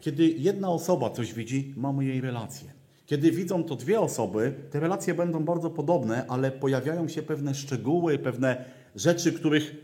kiedy 0.00 0.28
jedna 0.28 0.70
osoba 0.70 1.10
coś 1.10 1.34
widzi, 1.34 1.74
mamy 1.76 2.04
jej 2.04 2.20
relację. 2.20 2.72
Kiedy 3.06 3.30
widzą 3.30 3.64
to 3.64 3.76
dwie 3.76 4.00
osoby, 4.00 4.54
te 4.70 4.80
relacje 4.80 5.14
będą 5.14 5.44
bardzo 5.44 5.70
podobne, 5.70 6.26
ale 6.28 6.50
pojawiają 6.50 7.08
się 7.08 7.22
pewne 7.22 7.54
szczegóły, 7.54 8.18
pewne 8.18 8.64
rzeczy, 8.96 9.32
których 9.32 9.76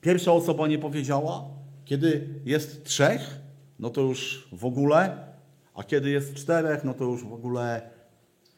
pierwsza 0.00 0.32
osoba 0.32 0.68
nie 0.68 0.78
powiedziała. 0.78 1.44
Kiedy 1.84 2.28
jest 2.44 2.84
trzech, 2.84 3.40
no 3.78 3.90
to 3.90 4.00
już 4.00 4.48
w 4.52 4.64
ogóle, 4.64 5.26
a 5.74 5.84
kiedy 5.84 6.10
jest 6.10 6.34
czterech, 6.34 6.84
no 6.84 6.94
to 6.94 7.04
już 7.04 7.24
w 7.24 7.32
ogóle 7.32 7.90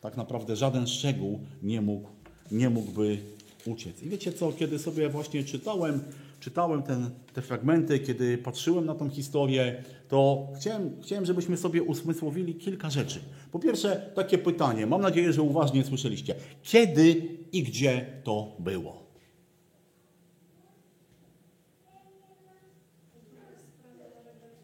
tak 0.01 0.17
naprawdę 0.17 0.57
żaden 0.57 0.87
szczegół 0.87 1.41
nie 1.63 1.81
mógł, 1.81 2.20
nie 2.51 2.71
mógłby 2.71 3.19
uciec. 3.67 4.03
I 4.03 4.09
wiecie 4.09 4.33
co, 4.33 4.53
kiedy 4.53 4.79
sobie 4.79 5.09
właśnie 5.09 5.45
czytałem, 5.45 6.01
czytałem 6.41 6.83
ten, 6.83 7.11
te 7.35 7.43
fragmenty, 7.43 7.99
kiedy 7.99 8.39
patrzyłem 8.39 8.87
na 8.87 8.95
tą 8.95 9.11
historię, 9.11 9.85
to 10.09 10.49
chciałem, 10.57 10.91
chciałem, 11.03 11.27
żebyśmy 11.27 11.57
sobie 11.57 11.83
usmysłowili 11.83 12.55
kilka 12.55 12.91
rzeczy. 12.91 13.21
Po 13.53 13.59
pierwsze, 13.59 14.11
takie 14.15 14.39
pytanie, 14.39 14.87
mam 14.87 15.01
nadzieję, 15.01 15.33
że 15.33 15.43
uważnie 15.43 15.85
słyszeliście. 15.85 16.35
Kiedy 16.63 17.23
i 17.53 17.63
gdzie 17.63 18.07
to 18.25 18.57
było? 18.59 19.11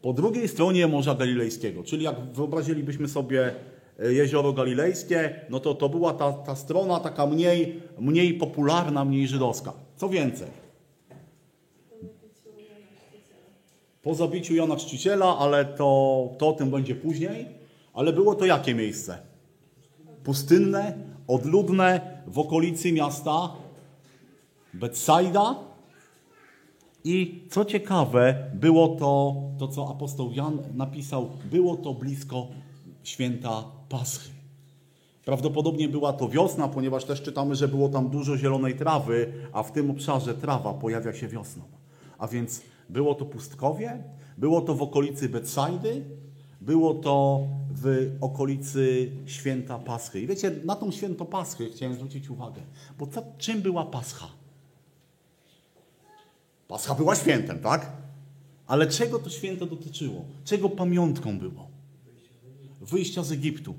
Po 0.01 0.13
drugiej 0.13 0.47
stronie 0.47 0.87
Morza 0.87 1.15
Galilejskiego, 1.15 1.83
czyli 1.83 2.03
jak 2.03 2.33
wyobrazilibyśmy 2.33 3.07
sobie 3.07 3.55
jezioro 3.99 4.53
galilejskie, 4.53 5.45
no 5.49 5.59
to 5.59 5.73
to 5.73 5.89
była 5.89 6.13
ta, 6.13 6.33
ta 6.33 6.55
strona 6.55 6.99
taka 6.99 7.25
mniej, 7.25 7.81
mniej 7.99 8.33
popularna, 8.33 9.05
mniej 9.05 9.27
żydowska. 9.27 9.73
Co 9.95 10.09
więcej, 10.09 10.47
po 14.01 14.15
zabiciu 14.15 14.55
Jana 14.55 14.75
Chrzciciela, 14.75 15.37
ale 15.37 15.65
to, 15.65 16.29
to 16.37 16.47
o 16.47 16.53
tym 16.53 16.71
będzie 16.71 16.95
później, 16.95 17.47
ale 17.93 18.13
było 18.13 18.35
to 18.35 18.45
jakie 18.45 18.75
miejsce? 18.75 19.17
Pustynne, 20.23 20.97
odludne, 21.27 22.01
w 22.27 22.39
okolicy 22.39 22.91
miasta 22.91 23.51
Betsaida, 24.73 25.55
i 27.03 27.43
co 27.49 27.65
ciekawe, 27.65 28.51
było 28.53 28.87
to, 28.87 29.35
to 29.59 29.67
co 29.67 29.89
apostoł 29.89 30.31
Jan 30.31 30.57
napisał, 30.73 31.29
było 31.51 31.77
to 31.77 31.93
blisko 31.93 32.47
święta 33.03 33.63
Paschy. 33.89 34.29
Prawdopodobnie 35.25 35.89
była 35.89 36.13
to 36.13 36.29
wiosna, 36.29 36.67
ponieważ 36.67 37.05
też 37.05 37.21
czytamy, 37.21 37.55
że 37.55 37.67
było 37.67 37.89
tam 37.89 38.09
dużo 38.09 38.37
zielonej 38.37 38.75
trawy, 38.75 39.33
a 39.53 39.63
w 39.63 39.71
tym 39.71 39.91
obszarze 39.91 40.33
trawa 40.33 40.73
pojawia 40.73 41.13
się 41.13 41.27
wiosną. 41.27 41.63
A 42.17 42.27
więc 42.27 42.61
było 42.89 43.15
to 43.15 43.25
pustkowie, 43.25 44.03
było 44.37 44.61
to 44.61 44.75
w 44.75 44.81
okolicy 44.81 45.29
Betsaidy, 45.29 46.05
było 46.61 46.93
to 46.93 47.47
w 47.71 48.11
okolicy 48.21 49.11
święta 49.25 49.79
Paschy. 49.79 50.21
I 50.21 50.27
wiecie, 50.27 50.51
na 50.65 50.75
tą 50.75 50.91
święto 50.91 51.25
Paschy 51.25 51.69
chciałem 51.69 51.95
zwrócić 51.95 52.29
uwagę, 52.29 52.61
bo 52.99 53.07
co, 53.07 53.23
czym 53.37 53.61
była 53.61 53.85
Pascha? 53.85 54.27
Pascha 56.67 56.95
była 56.95 57.15
świętem, 57.15 57.59
tak? 57.59 57.91
Ale 58.67 58.87
czego 58.87 59.19
to 59.19 59.29
święto 59.29 59.65
dotyczyło? 59.65 60.25
Czego 60.45 60.69
pamiątką 60.69 61.39
było? 61.39 61.76
Wyjścia 62.89 63.23
z 63.23 63.31
Egiptu. 63.31 63.75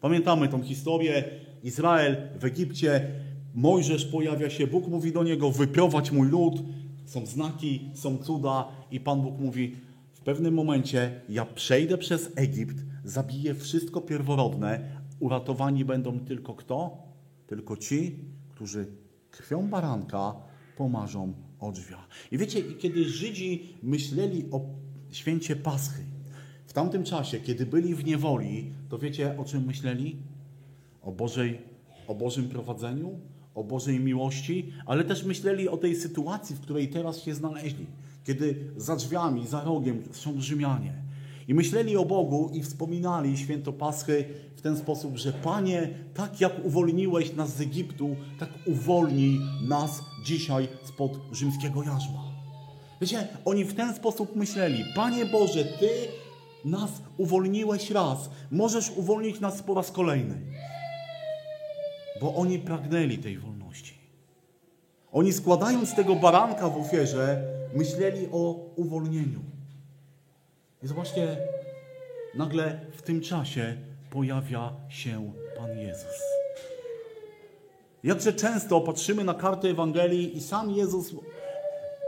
Pamiętamy 0.00 0.48
tą 0.48 0.62
historię. 0.62 1.24
Izrael 1.62 2.16
w 2.40 2.44
Egipcie, 2.44 3.10
Mojżesz 3.54 4.04
pojawia 4.06 4.50
się, 4.50 4.66
Bóg 4.66 4.88
mówi 4.88 5.12
do 5.12 5.24
niego, 5.24 5.50
wyprowadź 5.50 6.10
mój 6.10 6.28
lud. 6.28 6.62
Są 7.04 7.26
znaki, 7.26 7.90
są 7.94 8.18
cuda 8.18 8.68
i 8.90 9.00
Pan 9.00 9.22
Bóg 9.22 9.38
mówi, 9.38 9.76
w 10.14 10.20
pewnym 10.20 10.54
momencie 10.54 11.20
ja 11.28 11.44
przejdę 11.44 11.98
przez 11.98 12.32
Egipt, 12.36 12.76
zabiję 13.04 13.54
wszystko 13.54 14.00
pierworodne, 14.00 14.80
uratowani 15.20 15.84
będą 15.84 16.20
tylko 16.20 16.54
kto? 16.54 16.98
Tylko 17.46 17.76
ci, 17.76 18.18
którzy 18.48 18.86
krwią 19.30 19.68
baranka 19.68 20.34
pomarzą 20.76 21.32
odrzwia. 21.60 22.06
I 22.32 22.38
wiecie, 22.38 22.62
kiedy 22.62 23.04
Żydzi 23.04 23.74
myśleli 23.82 24.44
o 24.50 24.60
święcie 25.10 25.56
Paschy, 25.56 26.15
tamtym 26.76 27.04
czasie, 27.04 27.40
kiedy 27.40 27.66
byli 27.66 27.94
w 27.94 28.04
niewoli, 28.04 28.72
to 28.88 28.98
wiecie, 28.98 29.34
o 29.38 29.44
czym 29.44 29.64
myśleli? 29.64 30.16
O, 31.02 31.12
Bożej, 31.12 31.58
o 32.06 32.14
Bożym 32.14 32.48
prowadzeniu, 32.48 33.18
o 33.54 33.64
Bożej 33.64 34.00
miłości, 34.00 34.72
ale 34.86 35.04
też 35.04 35.24
myśleli 35.24 35.68
o 35.68 35.76
tej 35.76 35.96
sytuacji, 35.96 36.56
w 36.56 36.60
której 36.60 36.88
teraz 36.88 37.22
się 37.22 37.34
znaleźli, 37.34 37.86
kiedy 38.24 38.70
za 38.76 38.96
drzwiami, 38.96 39.46
za 39.46 39.64
rogiem 39.64 40.02
są 40.12 40.40
Rzymianie. 40.40 40.92
I 41.48 41.54
myśleli 41.54 41.96
o 41.96 42.04
Bogu 42.04 42.50
i 42.54 42.62
wspominali 42.62 43.38
święto 43.38 43.72
Paschy 43.72 44.24
w 44.56 44.60
ten 44.60 44.76
sposób, 44.76 45.16
że 45.16 45.32
Panie, 45.32 45.88
tak 46.14 46.40
jak 46.40 46.64
uwolniłeś 46.64 47.34
nas 47.34 47.56
z 47.56 47.60
Egiptu, 47.60 48.16
tak 48.38 48.48
uwolnij 48.66 49.40
nas 49.68 50.02
dzisiaj 50.24 50.68
spod 50.84 51.20
rzymskiego 51.32 51.82
jarzma. 51.82 52.24
Wiecie, 53.00 53.28
oni 53.44 53.64
w 53.64 53.74
ten 53.74 53.94
sposób 53.94 54.36
myśleli, 54.36 54.84
Panie 54.94 55.26
Boże, 55.26 55.64
Ty 55.64 55.88
nas 56.66 56.90
uwolniłeś 57.16 57.90
raz, 57.90 58.30
możesz 58.50 58.90
uwolnić 58.90 59.40
nas 59.40 59.62
po 59.62 59.74
raz 59.74 59.90
kolejny. 59.90 60.34
Bo 62.20 62.34
oni 62.34 62.58
pragnęli 62.58 63.18
tej 63.18 63.38
wolności. 63.38 63.94
Oni 65.12 65.32
składając 65.32 65.94
tego 65.94 66.16
baranka 66.16 66.68
w 66.68 66.76
ofierze, 66.76 67.42
myśleli 67.74 68.28
o 68.32 68.52
uwolnieniu. 68.76 69.40
I 70.82 70.86
zobaczcie, 70.86 71.36
nagle 72.34 72.80
w 72.92 73.02
tym 73.02 73.20
czasie 73.20 73.76
pojawia 74.10 74.72
się 74.88 75.32
Pan 75.56 75.78
Jezus. 75.78 76.22
Jakże 78.04 78.32
często 78.32 78.80
patrzymy 78.80 79.24
na 79.24 79.34
kartę 79.34 79.68
Ewangelii 79.68 80.36
i 80.36 80.40
sam 80.40 80.70
Jezus, 80.70 81.14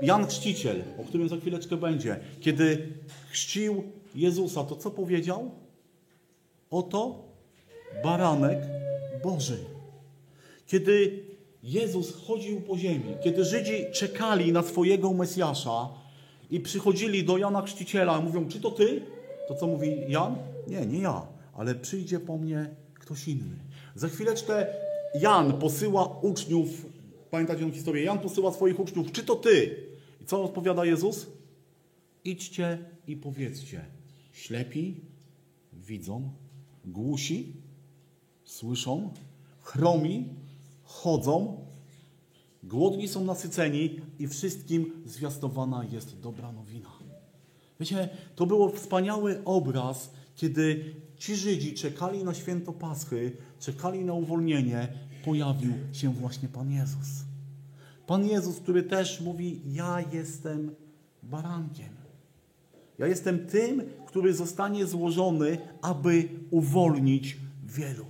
Jan 0.02 0.26
Chrzciciel, 0.26 0.82
o 0.98 1.04
którym 1.04 1.28
za 1.28 1.36
chwileczkę 1.36 1.76
będzie, 1.76 2.20
kiedy 2.40 2.92
chrzcił 3.30 3.84
Jezusa, 4.14 4.64
to 4.64 4.76
co 4.76 4.90
powiedział? 4.90 5.50
Oto 6.70 7.24
baranek 8.04 8.58
Boży. 9.22 9.58
Kiedy 10.66 11.24
Jezus 11.62 12.14
chodził 12.26 12.60
po 12.60 12.78
ziemi, 12.78 13.14
kiedy 13.24 13.44
Żydzi 13.44 13.84
czekali 13.92 14.52
na 14.52 14.62
swojego 14.62 15.12
Mesjasza 15.12 15.88
i 16.50 16.60
przychodzili 16.60 17.24
do 17.24 17.38
Jana 17.38 17.62
Chrzciciela, 17.62 18.20
mówią, 18.20 18.48
czy 18.48 18.60
to 18.60 18.70
ty? 18.70 19.02
To 19.48 19.54
co 19.54 19.66
mówi 19.66 19.96
Jan? 20.08 20.36
Nie, 20.66 20.86
nie 20.86 20.98
ja, 20.98 21.26
ale 21.54 21.74
przyjdzie 21.74 22.20
po 22.20 22.38
mnie 22.38 22.70
ktoś 22.94 23.28
inny. 23.28 23.56
Za 23.94 24.08
chwileczkę 24.08 24.66
Jan 25.14 25.52
posyła 25.52 26.18
uczniów, 26.22 26.86
pamiętacie 27.30 27.64
tę 27.64 27.72
historię, 27.72 28.04
Jan 28.04 28.18
posyła 28.18 28.52
swoich 28.52 28.80
uczniów, 28.80 29.12
czy 29.12 29.22
to 29.22 29.36
ty? 29.36 29.87
Co 30.28 30.44
odpowiada 30.44 30.84
Jezus? 30.84 31.26
Idźcie 32.24 32.78
i 33.06 33.16
powiedzcie, 33.16 33.84
ślepi 34.32 35.00
widzą, 35.72 36.30
głusi 36.84 37.56
słyszą, 38.44 39.12
chromi 39.60 40.28
chodzą, 40.82 41.64
głodni 42.62 43.08
są 43.08 43.24
nasyceni 43.24 44.00
i 44.18 44.28
wszystkim 44.28 45.02
zwiastowana 45.06 45.84
jest 45.84 46.20
dobra 46.20 46.52
nowina. 46.52 46.90
Wiecie, 47.80 48.08
to 48.36 48.46
był 48.46 48.70
wspaniały 48.70 49.44
obraz, 49.44 50.10
kiedy 50.36 50.94
ci 51.18 51.36
Żydzi 51.36 51.74
czekali 51.74 52.24
na 52.24 52.34
święto 52.34 52.72
Paschy, 52.72 53.36
czekali 53.60 54.04
na 54.04 54.12
uwolnienie, 54.12 54.88
pojawił 55.24 55.72
się 55.92 56.12
właśnie 56.12 56.48
Pan 56.48 56.70
Jezus. 56.70 57.27
Pan 58.08 58.26
Jezus, 58.26 58.56
który 58.56 58.82
też 58.82 59.20
mówi: 59.20 59.60
Ja 59.66 60.04
jestem 60.12 60.74
barankiem. 61.22 61.88
Ja 62.98 63.06
jestem 63.06 63.46
tym, 63.46 63.82
który 64.06 64.34
zostanie 64.34 64.86
złożony, 64.86 65.58
aby 65.82 66.28
uwolnić 66.50 67.36
wielu. 67.66 68.04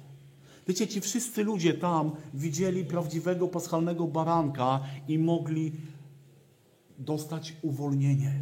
Wiecie, 0.69 0.87
ci 0.87 1.01
wszyscy 1.01 1.45
ludzie 1.45 1.75
tam 1.75 2.11
widzieli 2.35 2.85
prawdziwego 2.85 3.49
paschalnego 3.49 4.07
baranka 4.07 4.81
i 5.09 5.19
mogli 5.19 5.73
dostać 6.99 7.57
uwolnienie. 7.63 8.33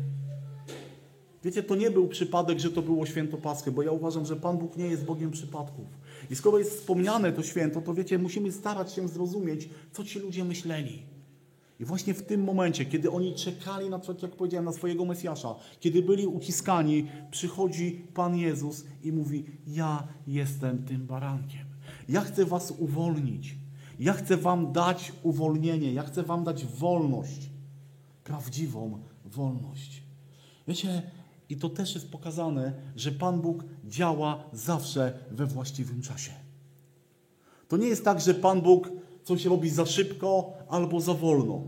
Wiecie, 1.45 1.63
to 1.63 1.77
nie 1.77 1.91
był 1.91 2.09
przypadek, 2.09 2.59
że 2.59 2.71
to 2.71 2.83
było 2.83 3.07
święto 3.07 3.37
Paschy, 3.37 3.73
bo 3.73 3.83
ja 3.83 3.91
uważam, 3.91 4.27
że 4.27 4.37
Pan 4.37 4.59
Bóg 4.59 4.77
nie 4.77 4.87
jest 4.87 5.05
Bogiem 5.05 5.31
przypadków. 5.31 5.87
I 6.31 6.37
skoro 6.37 6.59
jest 6.59 6.71
wspomniane 6.71 7.33
to 7.33 7.43
święto, 7.43 7.81
to 7.81 7.95
wiecie, 7.95 8.19
musimy 8.19 8.53
starać 8.53 8.93
się 8.93 9.09
zrozumieć, 9.09 9.69
co 9.93 10.05
ci 10.05 10.19
ludzie 10.19 10.45
myśleli. 10.45 11.16
I 11.81 11.85
właśnie 11.85 12.15
w 12.15 12.23
tym 12.23 12.45
momencie, 12.45 12.85
kiedy 12.85 13.11
oni 13.11 13.35
czekali 13.35 13.91
na, 13.91 14.01
jak 14.23 14.31
powiedziałem, 14.31 14.65
na 14.65 14.73
swojego 14.73 15.05
Mesjasza, 15.05 15.55
kiedy 15.81 16.03
byli 16.03 16.27
uciskani, 16.27 17.07
przychodzi 17.31 18.07
Pan 18.15 18.37
Jezus 18.37 18.85
i 19.03 19.13
mówi: 19.13 19.45
Ja 19.67 20.09
jestem 20.27 20.85
tym 20.85 21.07
barankiem. 21.07 21.67
Ja 22.09 22.21
chcę 22.21 22.45
was 22.45 22.71
uwolnić. 22.71 23.55
Ja 23.99 24.13
chcę 24.13 24.37
wam 24.37 24.73
dać 24.73 25.13
uwolnienie. 25.23 25.93
Ja 25.93 26.03
chcę 26.03 26.23
wam 26.23 26.45
dać 26.45 26.65
wolność. 26.65 27.51
Prawdziwą 28.25 29.03
wolność. 29.25 30.03
Wiecie, 30.69 31.03
i 31.49 31.57
to 31.57 31.69
też 31.69 31.95
jest 31.95 32.11
pokazane, 32.11 32.73
że 32.97 33.13
Pan 33.13 33.41
Bóg 33.41 33.65
działa 33.85 34.45
zawsze 34.53 35.19
we 35.31 35.47
właściwym 35.47 36.03
czasie. 36.03 36.33
To 37.69 37.77
nie 37.77 37.87
jest 37.87 38.05
tak, 38.05 38.21
że 38.21 38.35
Pan 38.35 38.61
Bóg 38.61 38.91
coś 39.27 39.45
robi 39.45 39.71
za 39.71 39.87
szybko 39.87 40.53
albo 40.69 41.01
za 41.01 41.15
wolno, 41.15 41.63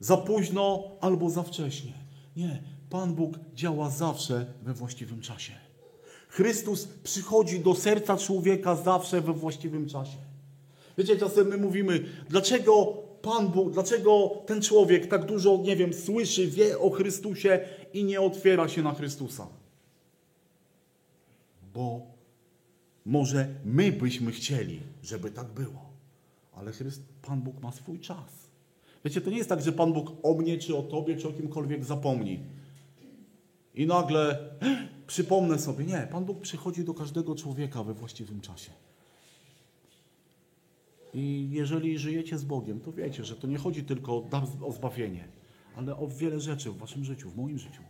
za 0.00 0.16
późno 0.16 0.84
albo 1.00 1.30
za 1.30 1.42
wcześnie. 1.42 1.92
Nie, 2.36 2.62
Pan 2.90 3.14
Bóg 3.14 3.38
działa 3.54 3.90
zawsze 3.90 4.46
we 4.62 4.74
właściwym 4.74 5.20
czasie. 5.20 5.52
Chrystus 6.28 6.88
przychodzi 7.02 7.60
do 7.60 7.74
serca 7.74 8.16
człowieka 8.16 8.76
zawsze 8.76 9.20
we 9.20 9.32
właściwym 9.32 9.88
czasie. 9.88 10.18
Wiecie, 10.98 11.16
czasem 11.16 11.48
my 11.48 11.56
mówimy, 11.56 12.04
dlaczego 12.28 12.86
Pan 13.22 13.48
Bóg, 13.48 13.72
dlaczego 13.72 14.30
ten 14.46 14.62
człowiek 14.62 15.06
tak 15.06 15.24
dużo, 15.26 15.56
nie 15.62 15.76
wiem, 15.76 15.92
słyszy, 15.94 16.46
wie 16.46 16.78
o 16.78 16.90
Chrystusie 16.90 17.60
i 17.92 18.04
nie 18.04 18.20
otwiera 18.20 18.68
się 18.68 18.82
na 18.82 18.94
Chrystusa? 18.94 19.46
Bo 21.74 22.00
może 23.04 23.48
my 23.64 23.92
byśmy 23.92 24.32
chcieli, 24.32 24.80
żeby 25.02 25.30
tak 25.30 25.46
było, 25.46 25.93
ale 26.56 26.72
Pan 27.22 27.42
Bóg 27.42 27.62
ma 27.62 27.72
swój 27.72 28.00
czas. 28.00 28.50
Wiecie, 29.04 29.20
to 29.20 29.30
nie 29.30 29.36
jest 29.36 29.48
tak, 29.48 29.62
że 29.62 29.72
Pan 29.72 29.92
Bóg 29.92 30.12
o 30.22 30.34
mnie, 30.34 30.58
czy 30.58 30.76
o 30.76 30.82
tobie, 30.82 31.16
czy 31.16 31.28
o 31.28 31.32
kimkolwiek 31.32 31.84
zapomni. 31.84 32.40
I 33.74 33.86
nagle 33.86 34.50
przypomnę 35.06 35.58
sobie. 35.58 35.84
Nie, 35.84 36.08
Pan 36.10 36.24
Bóg 36.24 36.40
przychodzi 36.40 36.84
do 36.84 36.94
każdego 36.94 37.34
człowieka 37.34 37.84
we 37.84 37.94
właściwym 37.94 38.40
czasie. 38.40 38.70
I 41.14 41.48
jeżeli 41.50 41.98
żyjecie 41.98 42.38
z 42.38 42.44
Bogiem, 42.44 42.80
to 42.80 42.92
wiecie, 42.92 43.24
że 43.24 43.36
to 43.36 43.46
nie 43.46 43.58
chodzi 43.58 43.84
tylko 43.84 44.28
o 44.66 44.72
zbawienie, 44.72 45.28
ale 45.76 45.96
o 45.96 46.08
wiele 46.08 46.40
rzeczy 46.40 46.70
w 46.70 46.76
waszym 46.76 47.04
życiu, 47.04 47.30
w 47.30 47.36
moim 47.36 47.58
życiu. 47.58 47.82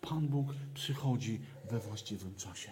Pan 0.00 0.28
Bóg 0.28 0.46
przychodzi 0.74 1.40
we 1.70 1.78
właściwym 1.78 2.34
czasie. 2.34 2.70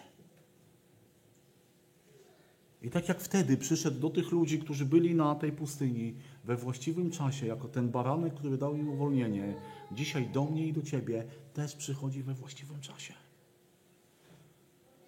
I 2.87 2.89
tak 2.89 3.09
jak 3.09 3.21
wtedy 3.21 3.57
przyszedł 3.57 3.99
do 3.99 4.09
tych 4.09 4.31
ludzi, 4.31 4.59
którzy 4.59 4.85
byli 4.85 5.15
na 5.15 5.35
tej 5.35 5.51
pustyni 5.51 6.15
we 6.43 6.55
właściwym 6.55 7.11
czasie, 7.11 7.47
jako 7.47 7.67
ten 7.67 7.89
baranek, 7.89 8.33
który 8.33 8.57
dał 8.57 8.75
im 8.75 8.89
uwolnienie, 8.89 9.55
dzisiaj 9.91 10.29
do 10.29 10.45
mnie 10.45 10.67
i 10.67 10.73
do 10.73 10.81
ciebie 10.81 11.23
też 11.53 11.75
przychodzi 11.75 12.23
we 12.23 12.33
właściwym 12.33 12.81
czasie. 12.81 13.13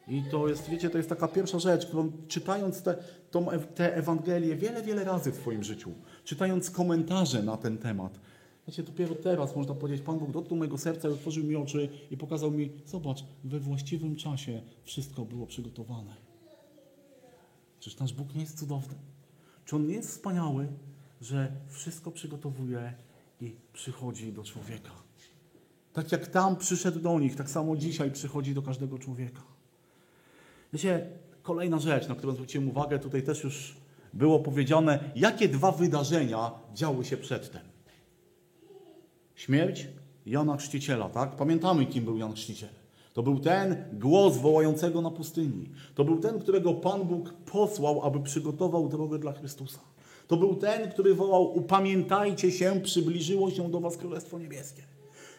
I 0.08 0.24
to 0.32 0.48
jest, 0.48 0.70
wiecie, 0.70 0.90
to 0.90 0.98
jest 0.98 1.10
taka 1.10 1.28
pierwsza 1.28 1.60
rzecz, 1.60 1.86
którą 1.86 2.12
czytając 2.28 2.84
te, 2.84 3.04
tą, 3.32 3.46
te 3.76 3.96
Ewangelie 3.96 4.56
wiele, 4.56 4.84
wiele 4.84 5.04
razy 5.04 5.32
w 5.32 5.36
swoim 5.36 5.64
życiu, 5.64 5.92
czytając 6.24 6.72
komentarze 6.72 7.44
na 7.44 7.58
ten 7.58 7.78
temat, 7.78 8.20
wiecie, 8.68 8.84
dopiero 8.84 9.16
teraz 9.16 9.56
można 9.56 9.76
powiedzieć, 9.76 10.06
Pan 10.06 10.20
Bóg 10.20 10.32
dotknął 10.32 10.58
mojego 10.58 10.78
serca 10.78 11.10
i 11.10 11.12
otworzył 11.12 11.44
mi 11.44 11.56
oczy 11.56 11.90
i 12.12 12.18
pokazał 12.18 12.52
mi, 12.52 12.72
zobacz, 12.86 13.24
we 13.44 13.60
właściwym 13.60 14.16
czasie 14.16 14.62
wszystko 14.84 15.26
było 15.26 15.48
przygotowane. 15.48 16.29
Czyż 17.80 17.98
nasz 17.98 18.14
Bóg 18.14 18.36
nie 18.36 18.42
jest 18.42 18.60
cudowny? 18.60 18.96
Czy 19.66 19.76
On 19.76 19.88
nie 19.88 19.94
jest 19.94 20.10
wspaniały, 20.10 20.68
że 21.22 21.52
wszystko 21.68 22.12
przygotowuje 22.12 22.94
i 23.42 23.56
przychodzi 23.74 24.34
do 24.34 24.44
człowieka? 24.44 24.92
Tak 25.94 26.12
jak 26.12 26.28
tam 26.28 26.56
przyszedł 26.56 27.00
do 27.00 27.20
nich, 27.20 27.36
tak 27.36 27.50
samo 27.50 27.78
dzisiaj 27.78 28.12
przychodzi 28.12 28.54
do 28.54 28.62
każdego 28.62 29.00
człowieka. 29.00 29.42
Wiecie, 30.74 31.10
kolejna 31.44 31.80
rzecz, 31.80 32.08
na 32.08 32.16
którą 32.16 32.34
zwróciłem 32.34 32.70
uwagę, 32.70 33.00
tutaj 33.00 33.24
też 33.24 33.44
już 33.44 33.76
było 34.14 34.40
powiedziane, 34.40 35.12
jakie 35.16 35.50
dwa 35.50 35.72
wydarzenia 35.72 36.52
działy 36.74 37.06
się 37.06 37.18
przedtem. 37.18 37.62
Śmierć 39.36 39.88
Jana 40.26 40.58
Chrzciciela, 40.58 41.10
tak? 41.10 41.36
Pamiętamy, 41.36 41.86
kim 41.86 42.06
był 42.06 42.18
Jan 42.18 42.34
Chrzciciel. 42.34 42.79
To 43.14 43.24
był 43.24 43.40
ten 43.40 43.86
głos 43.94 44.38
wołającego 44.38 45.02
na 45.02 45.12
pustyni. 45.12 45.70
To 45.96 46.06
był 46.06 46.20
ten, 46.20 46.40
którego 46.40 46.74
Pan 46.74 47.04
Bóg 47.04 47.34
posłał, 47.34 48.02
aby 48.04 48.20
przygotował 48.20 48.90
drogę 48.90 49.20
dla 49.20 49.34
Chrystusa. 49.34 49.80
To 50.28 50.38
był 50.38 50.56
ten, 50.56 50.92
który 50.92 51.16
wołał: 51.16 51.58
Upamiętajcie 51.58 52.52
się, 52.52 52.82
przybliżyło 52.84 53.52
się 53.52 53.72
do 53.72 53.80
Was 53.80 53.98
Królestwo 53.98 54.40
Niebieskie. 54.40 54.84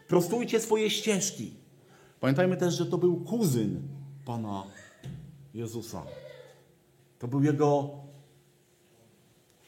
Prostujcie 0.09 0.61
swoje 0.61 0.91
ścieżki. 0.91 1.55
Pamiętajmy 2.21 2.57
też, 2.57 2.75
że 2.75 2.87
to 2.87 2.99
był 2.99 3.17
kuzyn 3.17 3.81
Pana 4.25 4.63
Jezusa. 5.55 6.03
To 7.19 7.29
był 7.29 7.43
jego 7.43 7.91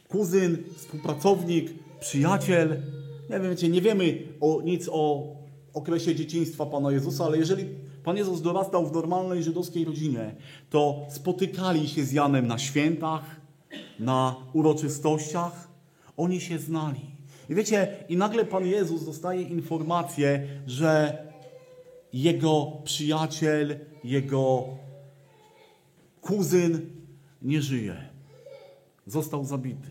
kuzyn, 0.09 0.59
współpracownik, 0.77 1.75
przyjaciel. 2.01 2.83
Nie 3.31 3.41
wiem, 3.41 3.51
wiecie, 3.51 3.69
nie 3.69 3.81
wiemy 3.81 4.23
o, 4.41 4.63
nic 4.63 4.89
o 4.93 5.27
okresie 5.75 6.15
dzieciństwa 6.15 6.67
Pana 6.67 6.93
Jezusa, 6.93 7.25
ale 7.25 7.39
jeżeli 7.39 7.67
Pan 8.05 8.17
Jezus 8.17 8.43
dorastał 8.43 8.87
w 8.87 8.93
normalnej 8.93 9.43
żydowskiej 9.43 9.85
rodzinie, 9.85 10.35
to 10.71 11.07
spotykali 11.09 11.89
się 11.89 12.05
z 12.05 12.13
Janem 12.13 12.47
na 12.47 12.59
świętach, 12.59 13.41
na 13.99 14.37
uroczystościach. 14.53 15.69
Oni 16.17 16.41
się 16.41 16.59
znali. 16.59 17.01
I 17.49 17.55
wiecie, 17.55 18.05
i 18.09 18.17
nagle 18.17 18.45
Pan 18.45 18.67
Jezus 18.67 19.05
dostaje 19.05 19.43
informację, 19.43 20.47
że 20.67 21.19
jego 22.13 22.73
przyjaciel, 22.85 23.79
jego 24.05 24.65
kuzyn 26.21 26.81
nie 27.43 27.63
żyje. 27.63 27.97
Został 29.07 29.45
zabity. 29.45 29.89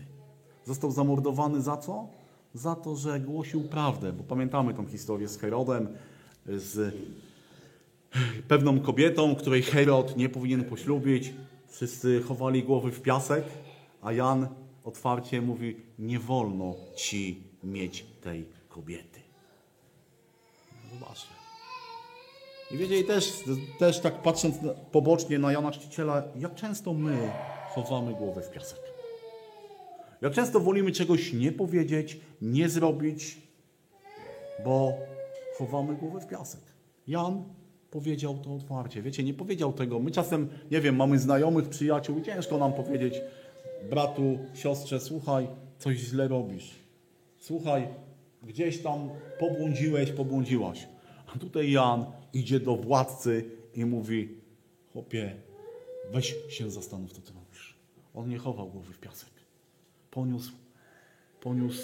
Został 0.64 0.90
zamordowany 0.90 1.62
za 1.62 1.76
co? 1.76 2.08
Za 2.54 2.74
to, 2.74 2.96
że 2.96 3.20
głosił 3.20 3.62
prawdę. 3.62 4.12
Bo 4.12 4.24
pamiętamy 4.24 4.74
tą 4.74 4.86
historię 4.86 5.28
z 5.28 5.38
Herodem, 5.38 5.88
z 6.46 6.94
pewną 8.48 8.80
kobietą, 8.80 9.34
której 9.34 9.62
Herod 9.62 10.16
nie 10.16 10.28
powinien 10.28 10.64
poślubić. 10.64 11.32
Wszyscy 11.68 12.22
chowali 12.22 12.62
głowy 12.62 12.90
w 12.90 13.02
piasek, 13.02 13.44
a 14.02 14.12
Jan 14.12 14.48
otwarcie 14.84 15.42
mówi: 15.42 15.76
Nie 15.98 16.18
wolno 16.18 16.74
ci 16.96 17.42
mieć 17.64 18.06
tej 18.20 18.44
kobiety. 18.68 19.20
Zobaczcie. 20.92 21.42
I 22.70 22.76
wiecie, 22.76 23.04
też, 23.04 23.32
też 23.78 24.00
tak 24.00 24.22
patrząc 24.22 24.56
pobocznie 24.92 25.38
na 25.38 25.52
Jana 25.52 25.70
Chrzciciela, 25.70 26.22
jak 26.36 26.54
często 26.54 26.94
my 26.94 27.32
chowamy 27.68 28.14
głowę 28.14 28.42
w 28.42 28.50
piasek. 28.50 28.78
Jak 30.20 30.32
często 30.32 30.60
wolimy 30.60 30.92
czegoś 30.92 31.32
nie 31.32 31.52
powiedzieć, 31.52 32.20
nie 32.42 32.68
zrobić, 32.68 33.38
bo 34.64 34.92
chowamy 35.58 35.94
głowę 35.94 36.20
w 36.20 36.26
piasek. 36.26 36.60
Jan 37.06 37.44
powiedział 37.92 38.38
to 38.38 38.54
otwarcie. 38.54 39.02
Wiecie, 39.02 39.24
nie 39.24 39.34
powiedział 39.34 39.72
tego. 39.72 40.00
My 40.00 40.10
czasem, 40.10 40.48
nie 40.70 40.80
wiem, 40.80 40.96
mamy 40.96 41.18
znajomych, 41.18 41.68
przyjaciół 41.68 42.18
i 42.18 42.22
ciężko 42.22 42.58
nam 42.58 42.72
powiedzieć, 42.72 43.14
bratu, 43.90 44.38
siostrze, 44.54 45.00
słuchaj, 45.00 45.48
coś 45.78 45.96
źle 45.98 46.28
robisz. 46.28 46.70
Słuchaj, 47.38 47.88
gdzieś 48.42 48.82
tam 48.82 49.10
pobłądziłeś, 49.38 50.12
pobłądziłaś. 50.12 50.88
A 51.34 51.38
tutaj 51.38 51.70
Jan 51.70 52.04
idzie 52.32 52.60
do 52.60 52.76
władcy 52.76 53.44
i 53.74 53.84
mówi, 53.84 54.28
chłopie, 54.92 55.36
weź 56.12 56.34
się 56.48 56.70
zastanów, 56.70 57.12
co 57.12 57.20
ty 57.20 57.32
robisz. 57.32 57.76
On 58.14 58.28
nie 58.28 58.38
chował 58.38 58.68
głowy 58.68 58.92
w 58.92 58.98
piasek. 58.98 59.30
Poniósł, 60.10 60.52
poniósł 61.40 61.82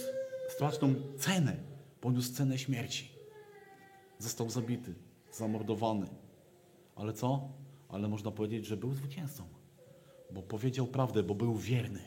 straszną 0.48 0.94
cenę. 1.18 1.56
Poniósł 2.00 2.32
cenę 2.32 2.58
śmierci. 2.58 3.08
Został 4.18 4.50
zabity, 4.50 4.94
zamordowany. 5.38 6.06
Ale 6.96 7.12
co? 7.12 7.48
Ale 7.88 8.08
można 8.08 8.30
powiedzieć, 8.30 8.66
że 8.66 8.76
był 8.76 8.94
zwycięzcą. 8.94 9.42
Bo 10.30 10.42
powiedział 10.42 10.86
prawdę, 10.86 11.22
bo 11.22 11.34
był 11.34 11.54
wierny. 11.54 12.00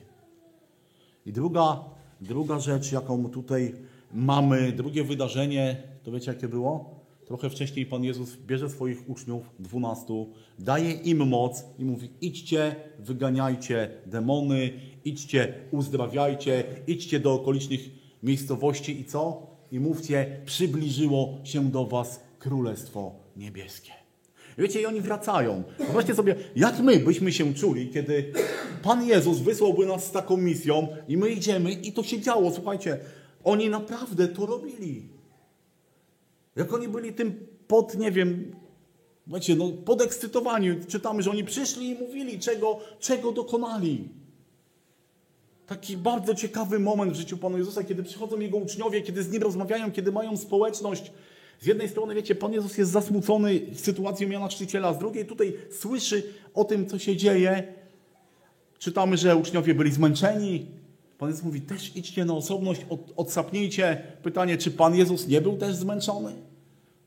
I 1.25 1.31
druga, 1.31 1.83
druga 2.21 2.59
rzecz, 2.59 2.91
jaką 2.91 3.29
tutaj 3.29 3.75
mamy, 4.13 4.71
drugie 4.71 5.03
wydarzenie, 5.03 5.83
to 6.03 6.11
wiecie 6.11 6.31
jakie 6.31 6.47
było? 6.47 7.01
Trochę 7.25 7.49
wcześniej 7.49 7.85
Pan 7.85 8.03
Jezus 8.03 8.37
bierze 8.37 8.69
swoich 8.69 9.09
uczniów, 9.09 9.43
dwunastu, 9.59 10.29
daje 10.59 10.91
im 10.91 11.27
moc 11.27 11.65
i 11.79 11.85
mówi: 11.85 12.09
idźcie, 12.21 12.75
wyganiajcie 12.99 13.89
demony, 14.05 14.71
idźcie, 15.05 15.53
uzdrawiajcie, 15.71 16.63
idźcie 16.87 17.19
do 17.19 17.33
okolicznych 17.33 17.81
miejscowości 18.23 18.99
i 18.99 19.05
co? 19.05 19.47
I 19.71 19.79
mówcie, 19.79 20.41
przybliżyło 20.45 21.37
się 21.43 21.71
do 21.71 21.85
was 21.85 22.19
Królestwo 22.39 23.20
Niebieskie. 23.35 23.91
Wiecie, 24.57 24.81
i 24.81 24.85
oni 24.85 25.01
wracają. 25.01 25.63
Wyobraźcie 25.77 26.15
sobie, 26.15 26.35
jak 26.55 26.79
my 26.79 26.99
byśmy 26.99 27.31
się 27.31 27.53
czuli, 27.53 27.89
kiedy 27.89 28.33
Pan 28.83 29.07
Jezus 29.07 29.39
wysłałby 29.39 29.85
nas 29.85 30.05
z 30.05 30.11
taką 30.11 30.37
misją 30.37 30.87
i 31.07 31.17
my 31.17 31.29
idziemy 31.29 31.71
i 31.71 31.93
to 31.93 32.03
się 32.03 32.21
działo. 32.21 32.51
Słuchajcie, 32.51 32.99
oni 33.43 33.69
naprawdę 33.69 34.27
to 34.27 34.45
robili. 34.45 35.09
Jak 36.55 36.73
oni 36.73 36.87
byli 36.87 37.13
tym 37.13 37.47
pod, 37.67 37.97
nie 37.97 38.11
wiem, 38.11 38.55
wiecie, 39.27 39.55
no, 39.55 39.71
podekscytowani. 39.85 40.69
Czytamy, 40.87 41.21
że 41.21 41.31
oni 41.31 41.43
przyszli 41.43 41.89
i 41.89 41.95
mówili, 41.95 42.39
czego, 42.39 42.79
czego 42.99 43.31
dokonali. 43.31 44.09
Taki 45.67 45.97
bardzo 45.97 46.35
ciekawy 46.35 46.79
moment 46.79 47.13
w 47.13 47.15
życiu 47.15 47.37
Pana 47.37 47.57
Jezusa, 47.57 47.83
kiedy 47.83 48.03
przychodzą 48.03 48.39
Jego 48.39 48.57
uczniowie, 48.57 49.01
kiedy 49.01 49.23
z 49.23 49.31
Nim 49.31 49.41
rozmawiają, 49.41 49.91
kiedy 49.91 50.11
mają 50.11 50.37
społeczność. 50.37 51.11
Z 51.62 51.65
jednej 51.65 51.89
strony, 51.89 52.15
wiecie, 52.15 52.36
Pan 52.36 52.54
Jezus 52.54 52.78
jest 52.78 52.91
zasmucony 52.91 53.62
sytuacją 53.76 54.30
Jana 54.30 54.47
Chrzciciela, 54.47 54.93
z 54.93 55.00
drugiej 55.00 55.26
tutaj 55.26 55.54
słyszy 55.71 56.24
o 56.54 56.63
tym, 56.63 56.88
co 56.89 57.00
się 57.00 57.15
dzieje. 57.15 57.74
Czytamy, 58.80 59.17
że 59.17 59.36
uczniowie 59.36 59.76
byli 59.76 59.91
zmęczeni. 59.91 60.65
Pan 61.17 61.30
Jezus 61.30 61.43
mówi, 61.43 61.62
też 61.62 61.95
idźcie 61.95 62.26
na 62.26 62.34
osobność, 62.34 62.82
od, 62.89 63.13
odsapnijcie. 63.15 64.04
Pytanie, 64.24 64.58
czy 64.58 64.71
Pan 64.71 64.95
Jezus 64.95 65.28
nie 65.28 65.41
był 65.41 65.58
też 65.58 65.76
zmęczony? 65.76 66.34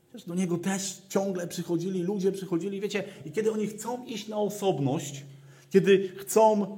Przecież 0.09 0.27
do 0.27 0.35
Niego 0.35 0.57
też 0.57 1.01
ciągle 1.09 1.47
przychodzili, 1.47 2.03
ludzie 2.03 2.31
przychodzili, 2.31 2.81
wiecie, 2.81 3.03
i 3.25 3.31
kiedy 3.31 3.51
oni 3.51 3.67
chcą 3.67 4.05
iść 4.05 4.27
na 4.27 4.37
osobność, 4.37 5.23
kiedy 5.69 6.09
chcą 6.17 6.77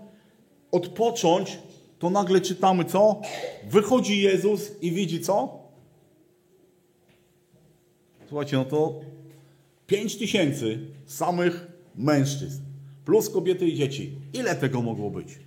odpocząć, 0.72 1.60
to 2.00 2.10
nagle 2.10 2.42
czytamy 2.42 2.86
co? 2.86 3.22
Wychodzi 3.70 4.22
Jezus 4.22 4.72
i 4.82 4.92
widzi 4.92 5.22
co? 5.22 5.67
Słuchajcie, 8.28 8.58
no 8.58 8.66
to 8.66 9.02
pięć 9.88 10.18
tysięcy 10.18 10.80
samych 11.06 11.68
mężczyzn, 11.96 12.62
plus 13.06 13.30
kobiety 13.30 13.68
i 13.68 13.76
dzieci. 13.76 14.12
Ile 14.34 14.56
tego 14.56 14.82
mogło 14.82 15.12
być? 15.12 15.40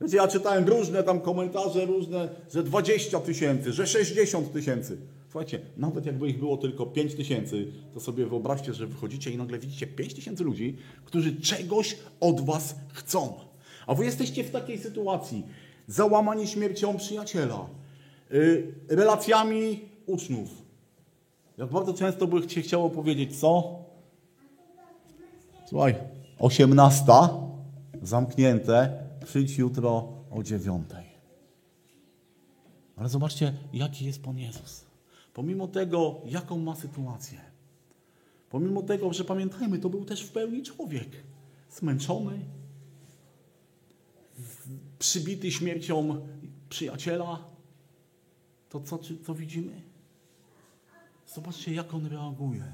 Wiecie, 0.00 0.16
ja 0.16 0.28
czytałem 0.28 0.68
różne 0.68 1.02
tam 1.02 1.20
komentarze, 1.20 1.84
różne, 1.86 2.28
że 2.52 2.62
20 2.62 3.20
tysięcy, 3.20 3.72
że 3.72 3.86
60 3.86 4.52
tysięcy. 4.52 4.98
Słuchajcie, 5.30 5.60
nawet 5.76 6.06
jakby 6.06 6.28
ich 6.28 6.38
było 6.38 6.56
tylko 6.56 6.86
5 6.86 7.14
tysięcy, 7.14 7.66
to 7.94 8.00
sobie 8.00 8.26
wyobraźcie, 8.26 8.74
że 8.74 8.86
wychodzicie 8.86 9.30
i 9.30 9.36
nagle 9.36 9.58
widzicie 9.58 9.86
5 9.86 10.14
tysięcy 10.14 10.44
ludzi, 10.44 10.76
którzy 11.04 11.40
czegoś 11.40 11.96
od 12.20 12.40
was 12.40 12.74
chcą. 12.92 13.34
A 13.86 13.94
wy 13.94 14.04
jesteście 14.04 14.44
w 14.44 14.50
takiej 14.50 14.78
sytuacji, 14.78 15.46
załamani 15.86 16.46
śmiercią 16.46 16.96
przyjaciela, 16.96 17.66
yy, 18.30 18.74
relacjami 18.88 19.80
uczniów. 20.06 20.69
Jak 21.58 21.70
bardzo 21.70 21.94
często 21.94 22.26
by 22.26 22.50
się 22.50 22.62
chciało 22.62 22.90
powiedzieć, 22.90 23.40
co? 23.40 23.78
Słuchaj, 25.66 25.94
18, 26.38 27.04
zamknięte, 28.02 29.02
przyjdź 29.24 29.58
jutro 29.58 30.08
o 30.30 30.42
dziewiątej. 30.42 31.04
Ale 32.96 33.08
zobaczcie, 33.08 33.54
jaki 33.72 34.04
jest 34.04 34.22
Pan 34.22 34.38
Jezus. 34.38 34.84
Pomimo 35.34 35.68
tego, 35.68 36.20
jaką 36.26 36.58
ma 36.58 36.76
sytuację, 36.76 37.40
pomimo 38.50 38.82
tego, 38.82 39.12
że 39.12 39.24
pamiętajmy, 39.24 39.78
to 39.78 39.88
był 39.88 40.04
też 40.04 40.22
w 40.22 40.32
pełni 40.32 40.62
człowiek, 40.62 41.08
zmęczony, 41.70 42.38
przybity 44.98 45.50
śmiercią 45.50 46.26
przyjaciela, 46.68 47.44
to 48.68 48.80
co, 48.80 48.98
co 49.26 49.34
widzimy? 49.34 49.89
Zobaczcie, 51.34 51.74
jak 51.74 51.94
on 51.94 52.06
reaguje. 52.06 52.64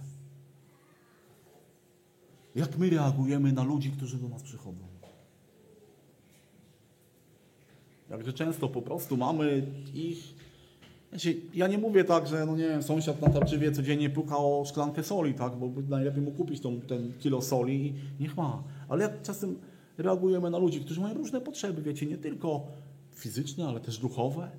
Jak 2.55 2.79
my 2.79 2.91
reagujemy 2.91 3.53
na 3.53 3.65
ludzi, 3.65 3.91
którzy 3.91 4.19
do 4.19 4.29
nas 4.29 4.43
przychodzą. 4.43 4.87
Jakże 8.11 8.33
często 8.33 8.69
po 8.69 8.83
prostu 8.83 9.17
mamy 9.17 9.67
ich. 9.95 10.35
Znaczy, 11.11 11.41
ja 11.55 11.67
nie 11.67 11.79
mówię 11.79 12.05
tak, 12.05 12.27
że 12.27 12.47
no 12.47 12.57
nie 12.57 12.69
wiem, 12.69 12.83
sąsiad 12.83 13.23
na 13.23 13.31
tarczywie 13.31 13.73
codziennie 13.73 14.11
puka 14.11 14.39
o 14.39 14.65
szklankę 14.67 15.03
soli, 15.03 15.35
tak, 15.35 15.57
bo 15.57 15.71
najlepiej 15.89 16.23
mu 16.23 16.31
kupić 16.31 16.61
tą, 16.61 16.81
ten 16.81 17.13
kilo 17.19 17.43
soli 17.43 17.87
i 17.87 17.95
niech 18.21 18.37
ma. 18.37 18.63
Ale 18.89 19.03
jak 19.03 19.23
czasem 19.23 19.59
reagujemy 19.99 20.51
na 20.51 20.59
ludzi, 20.59 20.81
którzy 20.81 21.01
mają 21.01 21.15
różne 21.15 21.41
potrzeby, 21.41 21.83
wiecie, 21.83 22.07
nie 22.07 22.19
tylko 22.19 22.67
fizyczne, 23.15 23.69
ale 23.69 23.81
też 23.81 23.99
duchowe. 23.99 24.51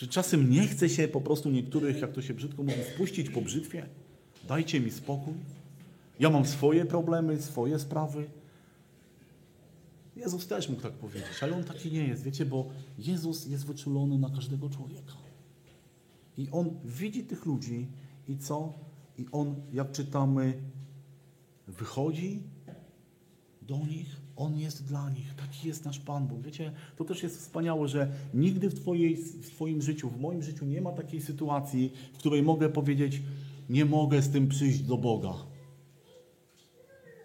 Czy 0.00 0.08
czasem 0.08 0.50
nie 0.50 0.66
chce 0.66 0.88
się 0.88 1.08
po 1.08 1.20
prostu 1.20 1.50
niektórych, 1.50 2.00
jak 2.00 2.12
to 2.12 2.22
się 2.22 2.34
brzydko 2.34 2.62
mówi, 2.62 2.82
wpuścić 2.94 3.30
po 3.30 3.40
brzytwie? 3.40 3.86
Dajcie 4.48 4.80
mi 4.80 4.90
spokój. 4.90 5.34
Ja 6.20 6.30
mam 6.30 6.46
swoje 6.46 6.84
problemy, 6.84 7.42
swoje 7.42 7.78
sprawy. 7.78 8.30
Jezus 10.16 10.46
też 10.46 10.68
mógł 10.68 10.82
tak 10.82 10.92
powiedzieć, 10.92 11.42
ale 11.42 11.56
on 11.56 11.64
taki 11.64 11.92
nie 11.92 12.08
jest, 12.08 12.22
wiecie, 12.22 12.46
bo 12.46 12.66
Jezus 12.98 13.46
jest 13.46 13.66
wyczulony 13.66 14.18
na 14.18 14.30
każdego 14.30 14.70
człowieka. 14.70 15.14
I 16.38 16.48
on 16.52 16.70
widzi 16.84 17.24
tych 17.24 17.46
ludzi 17.46 17.86
i 18.28 18.38
co? 18.38 18.72
I 19.18 19.26
on, 19.32 19.54
jak 19.72 19.92
czytamy, 19.92 20.62
wychodzi 21.68 22.42
do 23.62 23.78
nich, 23.78 24.16
on 24.40 24.58
jest 24.58 24.84
dla 24.84 25.10
nich. 25.10 25.34
Taki 25.34 25.68
jest 25.68 25.84
nasz 25.84 25.98
Pan 25.98 26.26
Bóg. 26.26 26.42
Wiecie, 26.42 26.72
to 26.96 27.04
też 27.04 27.22
jest 27.22 27.38
wspaniałe, 27.38 27.88
że 27.88 28.12
nigdy 28.34 28.70
w, 28.70 28.74
twojej, 28.74 29.16
w 29.16 29.50
Twoim 29.50 29.82
życiu, 29.82 30.10
w 30.10 30.20
moim 30.20 30.42
życiu 30.42 30.66
nie 30.66 30.80
ma 30.80 30.92
takiej 30.92 31.22
sytuacji, 31.22 31.92
w 32.12 32.18
której 32.18 32.42
mogę 32.42 32.68
powiedzieć, 32.68 33.22
nie 33.70 33.84
mogę 33.84 34.22
z 34.22 34.30
tym 34.30 34.48
przyjść 34.48 34.80
do 34.80 34.96
Boga. 34.96 35.34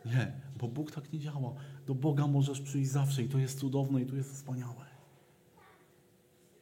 Nie, 0.05 0.31
bo 0.59 0.67
Bóg 0.67 0.91
tak 0.91 1.13
nie 1.13 1.19
działa. 1.19 1.53
Do 1.87 1.95
Boga 1.95 2.27
możesz 2.27 2.61
przyjść 2.61 2.91
zawsze 2.91 3.23
i 3.23 3.29
to 3.29 3.37
jest 3.37 3.59
cudowne 3.59 4.01
i 4.01 4.05
to 4.05 4.15
jest 4.15 4.33
wspaniałe. 4.33 4.85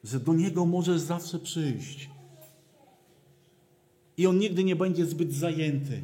Że 0.04 0.20
do 0.20 0.34
Niego 0.34 0.66
możesz 0.66 1.02
zawsze 1.02 1.40
przyjść. 1.40 2.10
I 4.18 4.28
On 4.28 4.38
nigdy 4.38 4.64
nie 4.64 4.76
będzie 4.76 5.06
zbyt 5.06 5.34
zajęty. 5.34 6.02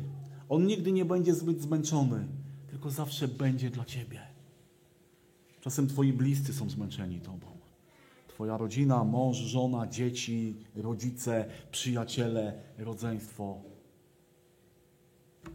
On 0.50 0.68
nigdy 0.68 0.92
nie 0.92 1.06
będzie 1.06 1.34
zbyt 1.34 1.62
zmęczony. 1.62 2.28
Tylko 2.68 2.92
zawsze 2.92 3.28
będzie 3.28 3.70
dla 3.70 3.86
Ciebie. 3.86 4.29
Czasem 5.62 5.88
Twoi 5.88 6.14
bliscy 6.14 6.54
są 6.54 6.70
zmęczeni 6.70 7.22
Tobą. 7.22 7.48
Twoja 8.28 8.58
rodzina, 8.58 9.04
mąż, 9.04 9.38
żona, 9.38 9.88
dzieci, 9.88 10.56
rodzice, 10.76 11.46
przyjaciele, 11.72 12.62
rodzeństwo, 12.78 13.62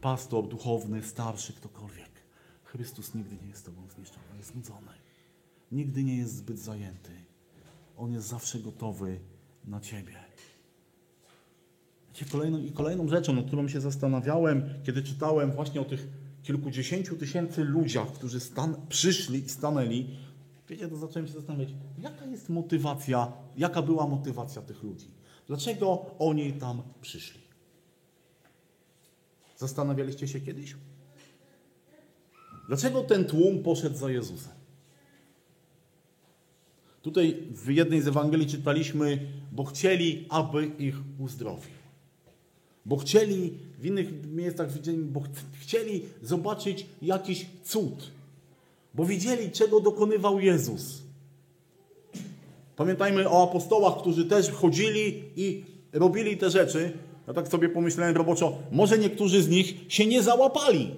pastor 0.01 0.49
duchowny, 0.49 1.03
starszy, 1.03 1.53
ktokolwiek. 1.53 2.11
Chrystus 2.65 3.15
nigdy 3.15 3.37
nie 3.43 3.49
jest 3.49 3.67
Tobą 3.67 3.83
zniszczony, 3.97 4.25
jest 4.39 4.53
znudzony. 4.53 4.93
Nigdy 5.73 6.05
nie 6.05 6.17
jest 6.17 6.37
zbyt 6.37 6.59
zajęty. 6.59 7.11
On 7.97 8.13
jest 8.13 8.29
zawsze 8.29 8.59
gotowy 8.59 9.21
na 9.65 9.81
Ciebie. 9.81 10.15
Kolejną, 12.33 12.59
I 12.59 12.73
kolejną 12.73 13.09
rzeczą, 13.09 13.33
nad 13.33 13.47
którą 13.47 13.69
się 13.69 13.81
zastanawiałem, 13.81 14.65
kiedy 14.85 15.03
czytałem 15.03 15.53
właśnie 15.53 15.81
o 15.81 15.85
tych 15.85 16.09
kilkudziesięciu 16.45 17.17
tysięcy 17.17 17.65
ludziach, 17.65 18.13
którzy 18.13 18.41
stan, 18.41 18.77
przyszli 18.89 19.45
i 19.45 19.49
stanęli, 19.49 20.07
Wiecie, 20.69 20.89
to 20.89 20.97
zacząłem 20.97 21.27
się 21.27 21.33
zastanawiać, 21.33 21.69
jaka 21.99 22.25
jest 22.27 22.49
motywacja, 22.49 23.33
jaka 23.57 23.83
była 23.83 24.07
motywacja 24.07 24.63
tych 24.63 24.83
ludzi? 24.83 25.07
Dlaczego 25.47 26.07
oni 26.19 26.53
tam 26.53 26.83
przyszli? 27.01 27.41
Zastanawialiście 29.57 30.29
się 30.29 30.41
kiedyś? 30.41 30.77
Dlaczego 32.69 33.03
ten 33.03 33.25
tłum 33.25 33.63
poszedł 33.63 33.97
za 33.97 34.11
Jezusem? 34.11 34.53
Tutaj 37.03 37.43
w 37.51 37.69
jednej 37.69 38.03
z 38.03 38.09
Ewangelii 38.09 38.47
czytaliśmy, 38.47 39.27
bo 39.53 39.65
chcieli, 39.65 40.27
aby 40.29 40.67
ich 40.67 40.97
uzdrowił. 41.19 41.84
Bo 42.87 42.97
chcieli, 42.97 43.53
w 43.79 43.87
innych 43.87 44.27
miejscach 44.27 44.73
widzieli, 44.73 44.99
bo 44.99 45.21
ch- 45.21 45.27
chcieli 45.61 46.03
zobaczyć 46.23 46.87
jakiś 47.03 47.47
cud. 47.65 48.11
Bo 48.95 49.05
widzieli, 49.05 49.51
czego 49.51 49.81
dokonywał 49.81 50.41
Jezus. 50.41 51.03
Pamiętajmy 52.77 53.29
o 53.29 53.43
apostołach, 53.51 53.99
którzy 53.99 54.25
też 54.25 54.51
chodzili 54.51 55.23
i 55.37 55.65
robili 55.93 56.37
te 56.37 56.51
rzeczy. 56.51 56.93
Ja 57.27 57.35
tak 57.35 57.49
sobie 57.49 57.69
pomyślałem 57.69 58.17
roboczo, 58.17 58.59
może 58.73 58.99
niektórzy 58.99 59.43
z 59.43 59.49
nich 59.49 59.75
się 59.89 60.07
nie 60.07 60.23
załapali. 60.23 60.91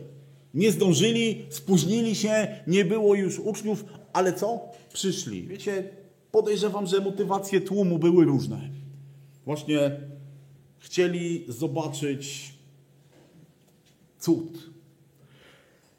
Nie 0.55 0.73
zdążyli, 0.73 1.47
spóźnili 1.49 2.15
się, 2.15 2.49
nie 2.67 2.85
było 2.85 3.15
już 3.15 3.39
uczniów, 3.39 3.85
ale 4.13 4.33
co? 4.33 4.61
Przyszli. 4.93 5.43
Wiecie, 5.43 5.89
podejrzewam, 6.33 6.87
że 6.87 7.01
motywacje 7.01 7.61
tłumu 7.61 7.99
były 7.99 8.25
różne. 8.25 8.61
Właśnie 9.45 10.01
chcieli 10.87 11.45
zobaczyć 11.49 12.55
cud. 14.19 14.71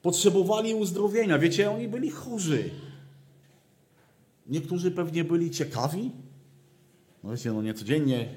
Potrzebowali 0.01 0.73
uzdrowienia. 0.73 1.39
Wiecie, 1.39 1.71
oni 1.71 1.87
byli 1.87 2.09
chorzy. 2.09 2.69
Niektórzy 4.47 4.91
pewnie 4.91 5.23
byli 5.23 5.51
ciekawi. 5.51 6.11
No 7.23 7.31
wiecie, 7.31 7.51
no 7.51 7.61
niecodziennie 7.61 8.29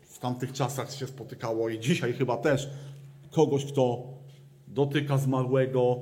w 0.00 0.18
tamtych 0.18 0.52
czasach 0.52 0.94
się 0.94 1.06
spotykało 1.06 1.68
i 1.68 1.80
dzisiaj 1.80 2.12
chyba 2.12 2.36
też 2.36 2.68
kogoś, 3.30 3.64
kto 3.64 4.04
dotyka 4.68 5.18
zmarłego, 5.18 6.00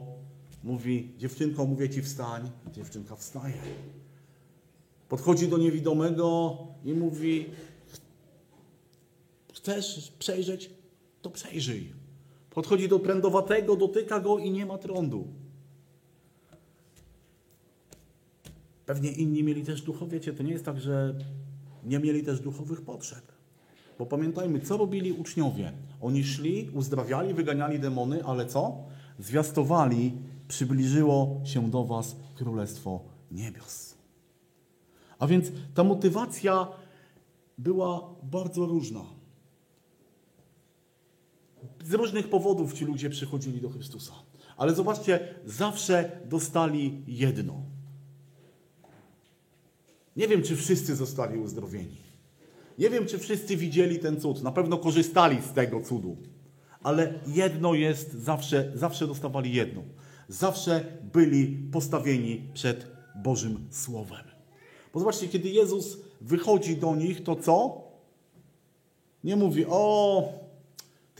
mówi, 0.64 1.14
dziewczynko, 1.19 1.66
mówię 1.66 1.90
ci 1.90 2.03
wstań. 2.03 2.51
Dziewczynka 2.73 3.16
wstaje. 3.16 3.62
Podchodzi 5.09 5.49
do 5.49 5.59
niewidomego 5.59 6.59
i 6.85 6.93
mówi, 6.93 7.47
chcesz 9.61 10.12
przejrzeć, 10.18 10.70
to 11.23 11.31
przejrzyj. 11.31 11.92
Podchodzi 12.51 12.88
do 12.88 12.99
prędowatego, 12.99 13.77
dotyka 13.77 14.20
go 14.20 14.38
i 14.38 14.51
nie 14.51 14.66
ma 14.66 14.79
trądu. 14.79 15.29
Pewnie 18.87 19.11
inni 19.12 19.42
mieli 19.42 19.64
też 19.64 19.83
duchowe, 19.83 20.12
wiecie, 20.12 20.33
to 20.33 20.42
nie 20.42 20.53
jest 20.53 20.64
tak, 20.64 20.81
że 20.81 21.14
nie 21.85 21.99
mieli 21.99 22.23
też 22.23 22.40
duchowych 22.40 22.81
potrzeb. 22.83 23.23
Bo 23.99 24.07
pamiętajmy, 24.07 24.61
co 24.61 24.77
robili 24.77 25.12
uczniowie. 25.12 25.73
Oni 26.01 26.25
szli, 26.25 26.70
uzdrawiali, 26.75 27.35
wyganiali 27.35 27.79
demony, 27.79 28.25
ale 28.25 28.46
co? 28.46 28.79
Zwiastowali, 29.18 30.12
przybliżyło 30.49 31.40
się 31.44 31.70
do 31.70 31.85
was 31.85 32.16
Królestwo 32.37 33.01
Niebios. 33.31 33.94
A 35.18 35.27
więc 35.27 35.53
ta 35.75 35.85
motywacja 35.85 36.68
była 37.59 38.14
bardzo 38.23 38.66
różna. 38.66 39.19
Z 41.85 41.94
różnych 41.94 42.31
powodów 42.31 42.73
ci 42.73 42.85
ludzie 42.85 43.11
przychodzili 43.11 43.61
do 43.61 43.70
Chrystusa. 43.70 44.12
Ale 44.57 44.75
zobaczcie, 44.75 45.35
zawsze 45.46 46.20
dostali 46.25 47.03
jedno. 47.07 47.62
Nie 50.16 50.29
wiem, 50.29 50.42
czy 50.42 50.57
wszyscy 50.57 50.96
zostali 50.96 51.38
uzdrowieni. 51.38 51.96
Nie 52.79 52.90
wiem, 52.90 53.07
czy 53.07 53.18
wszyscy 53.18 53.57
widzieli 53.57 53.99
ten 53.99 54.20
cud. 54.20 54.42
Na 54.42 54.53
pewno 54.53 54.79
korzystali 54.79 55.42
z 55.42 55.53
tego 55.53 55.81
cudu. 55.81 56.16
Ale 56.83 57.14
jedno 57.27 57.75
jest 57.75 58.12
zawsze, 58.12 58.73
zawsze 58.75 59.07
dostawali 59.07 59.55
jedno. 59.55 59.83
Zawsze 60.29 60.85
byli 61.12 61.68
postawieni 61.73 62.49
przed 62.55 62.87
Bożym 63.23 63.66
Słowem. 63.70 64.25
Bo 64.94 65.01
zobaczcie, 65.01 65.29
kiedy 65.29 65.49
Jezus 65.49 65.99
wychodzi 66.20 66.77
do 66.77 66.96
nich, 66.96 67.23
to 67.23 67.37
co? 67.37 67.83
Nie 69.25 69.37
mówi, 69.37 69.66
o, 69.68 70.33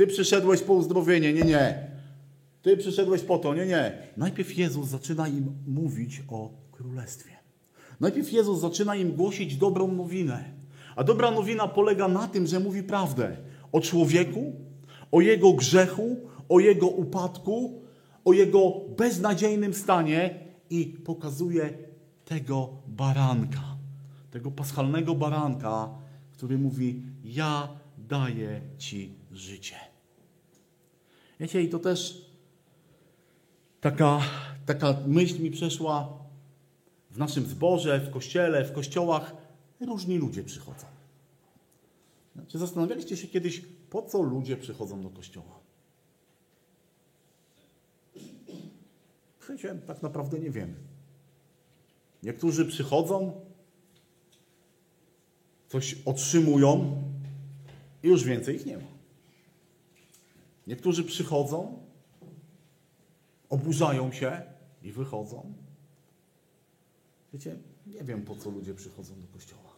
ty 0.00 0.06
przyszedłeś 0.06 0.62
po 0.62 0.72
uzdrowienie. 0.72 1.32
Nie, 1.32 1.42
nie. 1.42 1.90
Ty 2.62 2.76
przyszedłeś 2.76 3.22
po 3.22 3.38
to. 3.38 3.54
Nie, 3.54 3.66
nie. 3.66 3.92
Najpierw 4.16 4.56
Jezus 4.56 4.88
zaczyna 4.88 5.28
im 5.28 5.54
mówić 5.66 6.22
o 6.28 6.50
Królestwie. 6.72 7.30
Najpierw 8.00 8.32
Jezus 8.32 8.60
zaczyna 8.60 8.96
im 8.96 9.12
głosić 9.12 9.56
dobrą 9.56 9.92
nowinę. 9.92 10.44
A 10.96 11.04
dobra 11.04 11.30
nowina 11.30 11.68
polega 11.68 12.08
na 12.08 12.28
tym, 12.28 12.46
że 12.46 12.60
mówi 12.60 12.82
prawdę 12.82 13.36
o 13.72 13.80
człowieku, 13.80 14.52
o 15.12 15.20
jego 15.20 15.52
grzechu, 15.52 16.16
o 16.48 16.60
jego 16.60 16.86
upadku, 16.86 17.82
o 18.24 18.32
jego 18.32 18.72
beznadziejnym 18.98 19.74
stanie 19.74 20.34
i 20.70 20.86
pokazuje 21.04 21.70
tego 22.24 22.68
baranka, 22.86 23.76
tego 24.30 24.50
paschalnego 24.50 25.14
baranka, 25.14 25.88
który 26.32 26.58
mówi: 26.58 27.02
Ja 27.24 27.68
daję 27.98 28.60
ci 28.78 29.14
życie. 29.32 29.89
Wiecie, 31.40 31.62
i 31.62 31.68
to 31.68 31.79
też 31.79 32.31
taka, 33.81 34.20
taka 34.66 34.96
myśl 35.07 35.42
mi 35.42 35.50
przeszła 35.50 36.18
w 37.11 37.18
naszym 37.18 37.46
zborze, 37.46 38.00
w 38.00 38.11
kościele, 38.11 38.64
w 38.64 38.72
kościołach. 38.72 39.37
Różni 39.81 40.18
ludzie 40.18 40.44
przychodzą. 40.44 40.87
Czy 42.48 42.59
zastanawialiście 42.59 43.16
się 43.16 43.29
kiedyś, 43.29 43.62
po 43.90 44.03
co 44.03 44.22
ludzie 44.22 44.57
przychodzą 44.57 45.03
do 45.03 45.11
kościoła? 45.11 45.61
Sensie 49.50 49.79
tak 49.87 50.03
naprawdę 50.03 50.38
nie 50.38 50.50
wiemy. 50.50 50.74
Niektórzy 52.22 52.66
przychodzą, 52.66 53.40
coś 55.68 55.96
otrzymują 56.05 57.03
i 58.03 58.09
już 58.09 58.24
więcej 58.24 58.57
ich 58.57 58.66
nie 58.66 58.76
ma. 58.79 58.99
Niektórzy 60.70 61.04
przychodzą, 61.04 61.78
oburzają 63.48 64.12
się 64.12 64.42
i 64.83 64.92
wychodzą. 64.92 65.52
Wiecie, 67.33 67.56
nie 67.87 68.04
wiem 68.04 68.22
po 68.22 68.37
co 68.37 68.50
ludzie 68.50 68.74
przychodzą 68.74 69.14
do 69.20 69.26
kościoła. 69.28 69.70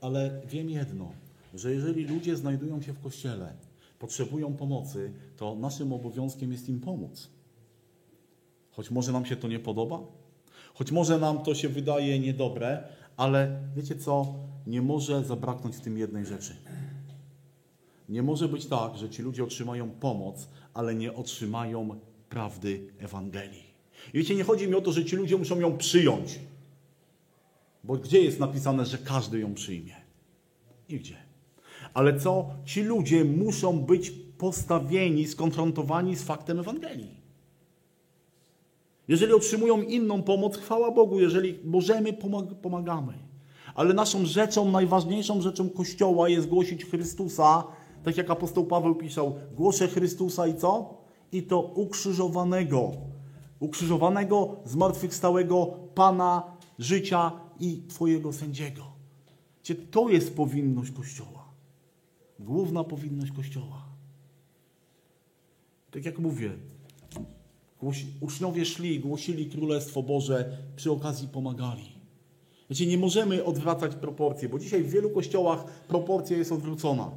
Ale 0.00 0.40
wiem 0.46 0.70
jedno, 0.70 1.12
że 1.54 1.74
jeżeli 1.74 2.04
ludzie 2.04 2.36
znajdują 2.36 2.82
się 2.82 2.92
w 2.92 3.00
kościele, 3.00 3.54
potrzebują 3.98 4.54
pomocy, 4.54 5.12
to 5.36 5.54
naszym 5.54 5.92
obowiązkiem 5.92 6.52
jest 6.52 6.68
im 6.68 6.80
pomóc. 6.80 7.28
Choć 8.70 8.90
może 8.90 9.12
nam 9.12 9.26
się 9.26 9.36
to 9.36 9.48
nie 9.48 9.58
podoba, 9.58 10.00
choć 10.74 10.92
może 10.92 11.18
nam 11.18 11.42
to 11.42 11.54
się 11.54 11.68
wydaje 11.68 12.20
niedobre, 12.20 12.88
ale 13.16 13.60
wiecie 13.76 13.96
co? 13.96 14.34
Nie 14.66 14.82
może 14.82 15.24
zabraknąć 15.24 15.76
w 15.76 15.80
tym 15.80 15.98
jednej 15.98 16.26
rzeczy. 16.26 16.56
Nie 18.08 18.22
może 18.22 18.48
być 18.48 18.66
tak, 18.66 18.96
że 18.96 19.10
ci 19.10 19.22
ludzie 19.22 19.44
otrzymają 19.44 19.90
pomoc, 19.90 20.48
ale 20.74 20.94
nie 20.94 21.14
otrzymają 21.14 22.00
prawdy 22.28 22.92
Ewangelii. 22.98 23.64
I 24.14 24.18
wiecie, 24.18 24.34
nie 24.34 24.44
chodzi 24.44 24.68
mi 24.68 24.74
o 24.74 24.80
to, 24.80 24.92
że 24.92 25.04
ci 25.04 25.16
ludzie 25.16 25.36
muszą 25.36 25.60
ją 25.60 25.76
przyjąć. 25.76 26.38
Bo 27.84 27.96
gdzie 27.96 28.22
jest 28.22 28.40
napisane, 28.40 28.86
że 28.86 28.98
każdy 28.98 29.38
ją 29.40 29.54
przyjmie? 29.54 29.96
Nigdzie. 30.90 31.16
Ale 31.94 32.20
co? 32.20 32.46
Ci 32.64 32.82
ludzie 32.82 33.24
muszą 33.24 33.80
być 33.80 34.10
postawieni, 34.38 35.26
skonfrontowani 35.26 36.16
z 36.16 36.22
faktem 36.22 36.60
Ewangelii. 36.60 37.24
Jeżeli 39.08 39.32
otrzymują 39.32 39.82
inną 39.82 40.22
pomoc, 40.22 40.56
chwała 40.56 40.90
Bogu, 40.90 41.20
jeżeli 41.20 41.58
możemy, 41.64 42.12
pomag- 42.12 42.54
pomagamy. 42.54 43.12
Ale 43.74 43.94
naszą 43.94 44.26
rzeczą, 44.26 44.70
najważniejszą 44.70 45.40
rzeczą 45.40 45.70
Kościoła 45.70 46.28
jest 46.28 46.48
głosić 46.48 46.84
Chrystusa, 46.84 47.64
tak 48.04 48.16
jak 48.16 48.30
apostoł 48.30 48.66
Paweł 48.66 48.94
pisał, 48.94 49.34
głoszę 49.56 49.88
Chrystusa 49.88 50.46
i 50.46 50.54
co? 50.54 50.94
I 51.32 51.42
to 51.42 51.60
ukrzyżowanego. 51.60 52.92
Ukrzyżowanego, 53.60 54.56
zmartwychwstałego 54.64 55.66
Pana 55.94 56.42
życia 56.78 57.32
i 57.60 57.82
Twojego 57.88 58.32
sędziego. 58.32 58.82
Wiecie, 59.58 59.74
to 59.74 60.08
jest 60.08 60.36
powinność 60.36 60.90
Kościoła. 60.90 61.44
Główna 62.38 62.84
powinność 62.84 63.32
Kościoła. 63.32 63.84
Tak 65.90 66.04
jak 66.04 66.18
mówię, 66.18 66.50
uczniowie 68.20 68.64
szli, 68.64 69.00
głosili 69.00 69.50
Królestwo 69.50 70.02
Boże, 70.02 70.58
przy 70.76 70.92
okazji 70.92 71.28
pomagali. 71.28 71.92
Wiecie, 72.70 72.86
nie 72.86 72.98
możemy 72.98 73.44
odwracać 73.44 73.94
proporcji, 73.94 74.48
bo 74.48 74.58
dzisiaj 74.58 74.82
w 74.82 74.90
wielu 74.90 75.10
kościołach 75.10 75.64
proporcja 75.64 76.36
jest 76.36 76.52
odwrócona. 76.52 77.10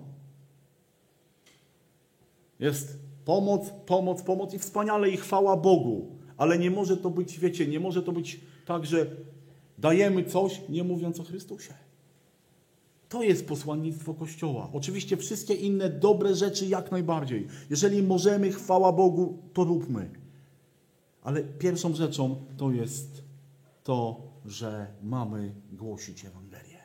Jest 2.60 3.00
pomoc, 3.26 3.70
pomoc, 3.86 4.22
pomoc 4.22 4.54
i 4.54 4.60
wspaniale 4.60 5.10
i 5.10 5.17
chwała 5.17 5.58
Bogu. 5.58 6.17
Ale 6.38 6.60
nie 6.60 6.72
może 6.72 6.98
to 6.98 7.10
być, 7.10 7.39
wiecie, 7.39 7.67
nie 7.67 7.80
może 7.80 8.04
to 8.04 8.12
być 8.12 8.39
tak, 8.65 8.86
że 8.86 9.06
dajemy 9.78 10.24
coś, 10.24 10.62
nie 10.70 10.84
mówiąc 10.84 11.20
o 11.20 11.24
Chrystusie. 11.24 11.74
To 13.10 13.24
jest 13.24 13.48
posłannictwo 13.48 14.13
Kościoła. 14.13 14.70
Oczywiście 14.74 15.17
wszystkie 15.17 15.54
inne 15.54 15.89
dobre 15.89 16.36
rzeczy 16.36 16.65
jak 16.65 16.91
najbardziej. 16.91 17.48
Jeżeli 17.70 18.04
możemy, 18.04 18.52
chwała 18.52 18.91
Bogu, 18.91 19.38
to 19.54 19.63
róbmy. 19.63 20.10
Ale 21.24 21.43
pierwszą 21.43 21.96
rzeczą 21.96 22.36
to 22.58 22.72
jest 22.72 23.24
to, 23.84 24.22
że 24.46 24.88
mamy 25.04 25.56
głosić 25.72 26.26
Ewangelię. 26.26 26.78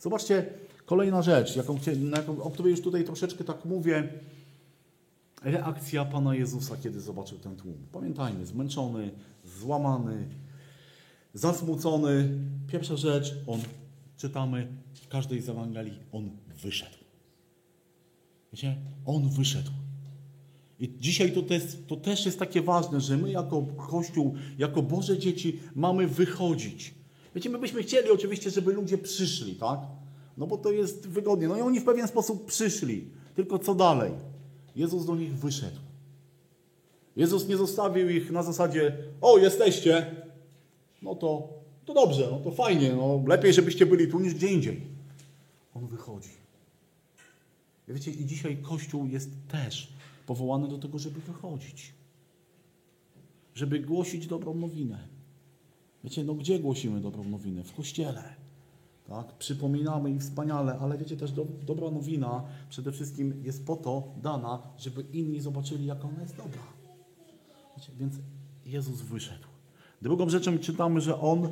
Zobaczcie, 0.00 0.46
kolejna 0.84 1.22
rzecz, 1.22 1.56
jaką, 1.56 1.78
o 2.42 2.50
której 2.50 2.70
już 2.70 2.80
tutaj 2.80 3.04
troszeczkę 3.04 3.44
tak 3.44 3.64
mówię. 3.64 4.08
Reakcja 5.42 6.04
Pana 6.04 6.34
Jezusa, 6.34 6.76
kiedy 6.76 7.00
zobaczył 7.00 7.38
ten 7.38 7.56
tłum. 7.56 7.86
Pamiętajmy, 7.92 8.46
zmęczony, 8.46 9.10
złamany, 9.44 10.28
zasmucony. 11.34 12.28
Pierwsza 12.66 12.96
rzecz, 12.96 13.34
on, 13.46 13.60
czytamy 14.16 14.66
w 14.94 15.08
każdej 15.08 15.42
z 15.42 15.48
Ewangelii, 15.48 15.98
on 16.12 16.30
wyszedł. 16.62 16.96
Wiecie? 18.52 18.76
On 19.06 19.28
wyszedł. 19.28 19.70
I 20.80 20.98
dzisiaj 20.98 21.32
to 21.32 21.42
też, 21.42 21.62
to 21.86 21.96
też 21.96 22.26
jest 22.26 22.38
takie 22.38 22.62
ważne, 22.62 23.00
że 23.00 23.16
my 23.16 23.30
jako 23.30 23.62
Kościół, 23.62 24.34
jako 24.58 24.82
Boże 24.82 25.18
dzieci 25.18 25.60
mamy 25.74 26.06
wychodzić. 26.06 26.94
Wiecie, 27.34 27.50
my 27.50 27.58
byśmy 27.58 27.82
chcieli 27.82 28.10
oczywiście, 28.10 28.50
żeby 28.50 28.72
ludzie 28.72 28.98
przyszli, 28.98 29.54
tak? 29.54 29.80
No 30.36 30.46
bo 30.46 30.58
to 30.58 30.72
jest 30.72 31.08
wygodnie. 31.08 31.48
No 31.48 31.56
i 31.56 31.60
oni 31.60 31.80
w 31.80 31.84
pewien 31.84 32.08
sposób 32.08 32.46
przyszli. 32.46 33.10
Tylko 33.34 33.58
co 33.58 33.74
dalej? 33.74 34.12
Jezus 34.76 35.06
do 35.06 35.16
nich 35.16 35.34
wyszedł. 35.34 35.80
Jezus 37.16 37.48
nie 37.48 37.56
zostawił 37.56 38.10
ich 38.10 38.30
na 38.30 38.42
zasadzie, 38.42 38.96
o 39.20 39.38
jesteście, 39.38 40.14
no 41.02 41.14
to, 41.14 41.48
to 41.84 41.94
dobrze, 41.94 42.28
no 42.30 42.38
to 42.38 42.50
fajnie, 42.50 42.92
no 42.92 43.22
lepiej, 43.26 43.52
żebyście 43.52 43.86
byli 43.86 44.08
tu 44.08 44.20
niż 44.20 44.34
gdzie 44.34 44.48
indziej. 44.48 44.80
On 45.74 45.86
wychodzi. 45.86 46.28
Wiecie, 47.88 48.10
i 48.10 48.26
dzisiaj 48.26 48.56
Kościół 48.56 49.06
jest 49.06 49.30
też 49.48 49.88
powołany 50.26 50.68
do 50.68 50.78
tego, 50.78 50.98
żeby 50.98 51.20
wychodzić. 51.20 51.92
Żeby 53.54 53.80
głosić 53.80 54.26
dobrą 54.26 54.54
nowinę. 54.54 54.98
Wiecie, 56.04 56.24
no 56.24 56.34
gdzie 56.34 56.58
głosimy 56.58 57.00
dobrą 57.00 57.24
nowinę? 57.24 57.64
W 57.64 57.74
Kościele. 57.74 58.45
Tak? 59.08 59.32
Przypominamy 59.32 60.10
i 60.10 60.18
wspaniale, 60.18 60.78
ale 60.78 60.98
wiecie 60.98 61.16
też, 61.16 61.32
do, 61.32 61.46
dobra 61.66 61.90
nowina 61.90 62.42
przede 62.70 62.92
wszystkim 62.92 63.42
jest 63.44 63.66
po 63.66 63.76
to 63.76 64.08
dana, 64.22 64.62
żeby 64.78 65.04
inni 65.12 65.40
zobaczyli, 65.40 65.86
jak 65.86 66.04
ona 66.04 66.22
jest 66.22 66.36
dobra. 66.36 66.62
Wiecie, 67.76 67.92
więc 67.98 68.14
Jezus 68.64 69.00
wyszedł. 69.00 69.46
Drugą 70.02 70.28
rzeczą 70.28 70.58
czytamy, 70.58 71.00
że 71.00 71.20
On 71.20 71.50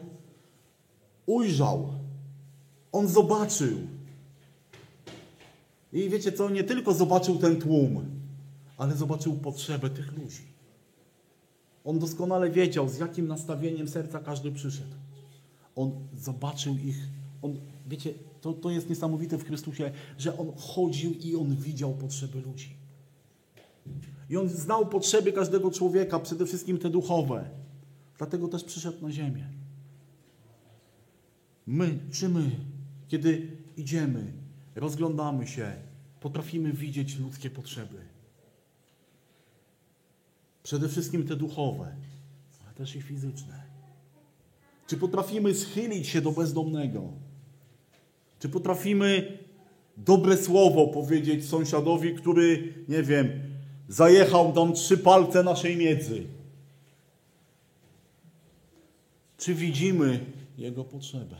ujrzał. 1.26 1.88
On 2.92 3.08
zobaczył. 3.08 3.78
I 5.92 6.10
wiecie 6.10 6.32
co, 6.32 6.50
nie 6.50 6.64
tylko 6.64 6.94
zobaczył 6.94 7.38
ten 7.38 7.60
tłum, 7.60 8.04
ale 8.78 8.96
zobaczył 8.96 9.34
potrzebę 9.34 9.90
tych 9.90 10.18
ludzi. 10.18 10.42
On 11.84 11.98
doskonale 11.98 12.50
wiedział, 12.50 12.88
z 12.88 12.98
jakim 12.98 13.28
nastawieniem 13.28 13.88
serca 13.88 14.20
każdy 14.20 14.52
przyszedł. 14.52 14.94
On 15.76 15.92
zobaczył 16.14 16.74
ich. 16.74 17.08
On, 17.44 17.60
wiecie, 17.86 18.14
to, 18.40 18.52
to 18.52 18.70
jest 18.70 18.88
niesamowite 18.88 19.38
w 19.38 19.44
Chrystusie, 19.44 19.90
że 20.18 20.38
On 20.38 20.52
chodził 20.56 21.12
i 21.12 21.36
On 21.36 21.56
widział 21.56 21.94
potrzeby 21.94 22.40
ludzi. 22.40 22.76
I 24.30 24.36
On 24.36 24.48
znał 24.48 24.86
potrzeby 24.86 25.32
każdego 25.32 25.70
człowieka, 25.70 26.18
przede 26.18 26.46
wszystkim 26.46 26.78
te 26.78 26.90
duchowe. 26.90 27.50
Dlatego 28.18 28.48
też 28.48 28.64
przyszedł 28.64 29.02
na 29.02 29.12
ziemię. 29.12 29.48
My, 31.66 31.98
czy 32.12 32.28
my, 32.28 32.50
kiedy 33.08 33.56
idziemy, 33.76 34.32
rozglądamy 34.74 35.46
się, 35.46 35.72
potrafimy 36.20 36.72
widzieć 36.72 37.18
ludzkie 37.18 37.50
potrzeby. 37.50 37.98
Przede 40.62 40.88
wszystkim 40.88 41.26
te 41.26 41.36
duchowe, 41.36 41.96
ale 42.64 42.74
też 42.74 42.96
i 42.96 43.02
fizyczne. 43.02 43.62
Czy 44.86 44.96
potrafimy 44.96 45.54
schylić 45.54 46.06
się 46.06 46.20
do 46.20 46.32
bezdomnego? 46.32 47.23
Czy 48.44 48.48
potrafimy 48.48 49.38
dobre 49.96 50.36
słowo 50.36 50.86
powiedzieć 50.86 51.48
sąsiadowi, 51.48 52.14
który, 52.14 52.74
nie 52.88 53.02
wiem, 53.02 53.28
zajechał 53.88 54.52
tam 54.52 54.72
trzy 54.72 54.98
palce 54.98 55.42
naszej 55.42 55.76
miedzy? 55.76 56.26
Czy 59.36 59.54
widzimy 59.54 60.20
jego 60.58 60.84
potrzebę? 60.84 61.36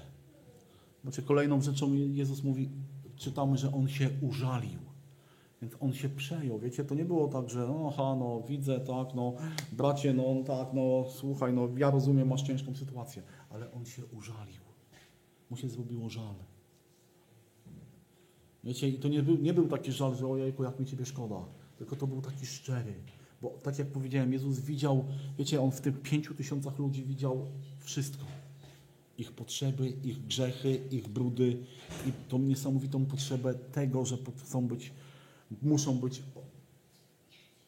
Znaczy 1.03 1.23
kolejną 1.23 1.61
rzeczą 1.63 1.95
Jezus 1.95 2.43
mówi, 2.43 2.69
czytamy, 3.17 3.57
że 3.59 3.73
On 3.73 3.89
się 3.89 4.11
użalił. 4.23 4.81
Więc 5.63 5.75
On 5.81 5.93
się 5.93 6.09
przejął. 6.09 6.59
Wiecie, 6.59 6.85
to 6.85 6.95
nie 6.95 7.05
było 7.05 7.29
tak, 7.29 7.51
że 7.51 7.59
no, 7.59 7.91
aha, 7.93 8.17
no 8.19 8.43
widzę, 8.49 8.81
tak, 8.81 9.15
no 9.15 9.33
bracie, 9.73 10.15
no 10.15 10.25
tak, 10.47 10.69
no 10.73 11.05
słuchaj, 11.11 11.53
no 11.53 11.69
ja 11.77 11.91
rozumiem, 11.91 12.29
masz 12.29 12.43
ciężką 12.43 12.75
sytuację. 12.75 13.23
Ale 13.51 13.73
On 13.73 13.87
się 13.87 14.03
użalił. 14.07 14.63
Mu 15.51 15.57
się 15.57 15.69
zrobiło 15.69 16.09
żal. 16.09 16.54
Wiecie, 18.65 18.89
i 18.89 18.99
to 18.99 19.09
nie 19.09 19.23
był, 19.23 19.37
nie 19.37 19.55
był 19.55 19.69
taki 19.69 19.93
żal, 19.93 20.17
że 20.17 20.27
ojejku, 20.27 20.65
jak 20.65 20.81
mi 20.81 20.87
Ciebie 20.87 21.07
szkoda. 21.07 21.37
Tylko 21.79 21.97
to 21.97 22.07
był 22.07 22.23
taki 22.23 22.47
szczery. 22.47 22.95
Bo 23.43 23.51
tak 23.63 23.79
jak 23.79 23.89
powiedziałem, 23.89 24.33
Jezus 24.33 24.61
widział, 24.61 25.05
wiecie, 25.39 25.61
On 25.61 25.71
w 25.71 25.81
tych 25.81 26.03
pięciu 26.03 26.35
tysiącach 26.35 26.79
ludzi 26.79 27.05
widział 27.05 27.47
wszystko 27.79 28.25
ich 29.19 29.33
potrzeby, 29.33 29.93
ich 30.05 30.27
grzechy, 30.27 30.81
ich 30.91 31.09
brudy 31.09 31.59
i 32.07 32.13
tą 32.29 32.39
niesamowitą 32.39 33.07
potrzebę 33.07 33.55
tego, 33.55 34.05
że 34.05 34.19
chcą 34.45 34.67
być, 34.67 34.93
muszą 35.63 35.99
być 35.99 36.23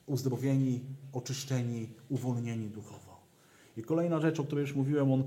uzdrowieni, 0.07 0.81
oczyszczeni, 1.13 1.89
uwolnieni 2.09 2.69
duchowo. 2.69 3.21
I 3.77 3.83
kolejna 3.83 4.21
rzecz, 4.21 4.41
o 4.41 4.45
której 4.45 4.63
już 4.63 4.75
mówiłem, 4.75 5.13
on 5.13 5.25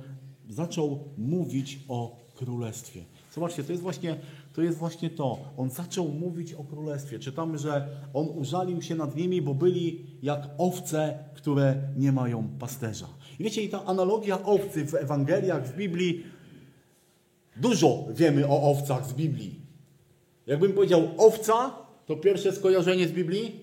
zaczął 0.49 1.03
mówić 1.17 1.79
o 1.87 2.19
królestwie. 2.35 3.03
Zobaczcie, 3.35 3.63
to 3.63 3.71
jest 3.71 3.83
właśnie 3.83 4.19
to. 4.53 4.61
Jest 4.61 4.77
właśnie 4.77 5.09
to. 5.09 5.39
On 5.57 5.69
zaczął 5.69 6.07
mówić 6.07 6.53
o 6.53 6.63
królestwie. 6.63 7.19
Czytamy, 7.19 7.57
że 7.57 7.87
on 8.13 8.27
użalił 8.27 8.81
się 8.81 8.95
nad 8.95 9.15
nimi, 9.15 9.41
bo 9.41 9.53
byli 9.53 10.05
jak 10.21 10.49
owce, 10.57 11.23
które 11.35 11.75
nie 11.97 12.11
mają 12.11 12.49
pasterza. 12.59 13.07
I 13.39 13.43
wiecie, 13.43 13.63
i 13.63 13.69
ta 13.69 13.85
analogia 13.85 14.43
owcy 14.43 14.85
w 14.85 14.95
Ewangeliach, 14.95 15.67
w 15.67 15.75
Biblii, 15.75 16.23
dużo 17.57 18.05
wiemy 18.09 18.47
o 18.47 18.61
owcach 18.71 19.05
z 19.05 19.13
Biblii. 19.13 19.59
Jakbym 20.47 20.73
powiedział 20.73 21.07
owca, 21.17 21.75
to 22.05 22.15
pierwsze 22.15 22.51
skojarzenie 22.51 23.07
z 23.07 23.11
Biblii. 23.11 23.59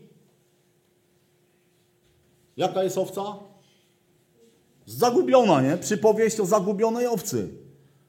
Jaka 2.57 2.83
jest 2.83 2.99
owca? 2.99 3.23
Zagubiona, 4.87 5.63
nie? 5.63 5.77
Przypowieść 5.77 6.41
o 6.41 6.47
zagubionej 6.47 7.07
owcy. 7.07 7.49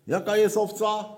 Jaka 0.08 0.38
jest 0.38 0.58
owca? 0.58 1.17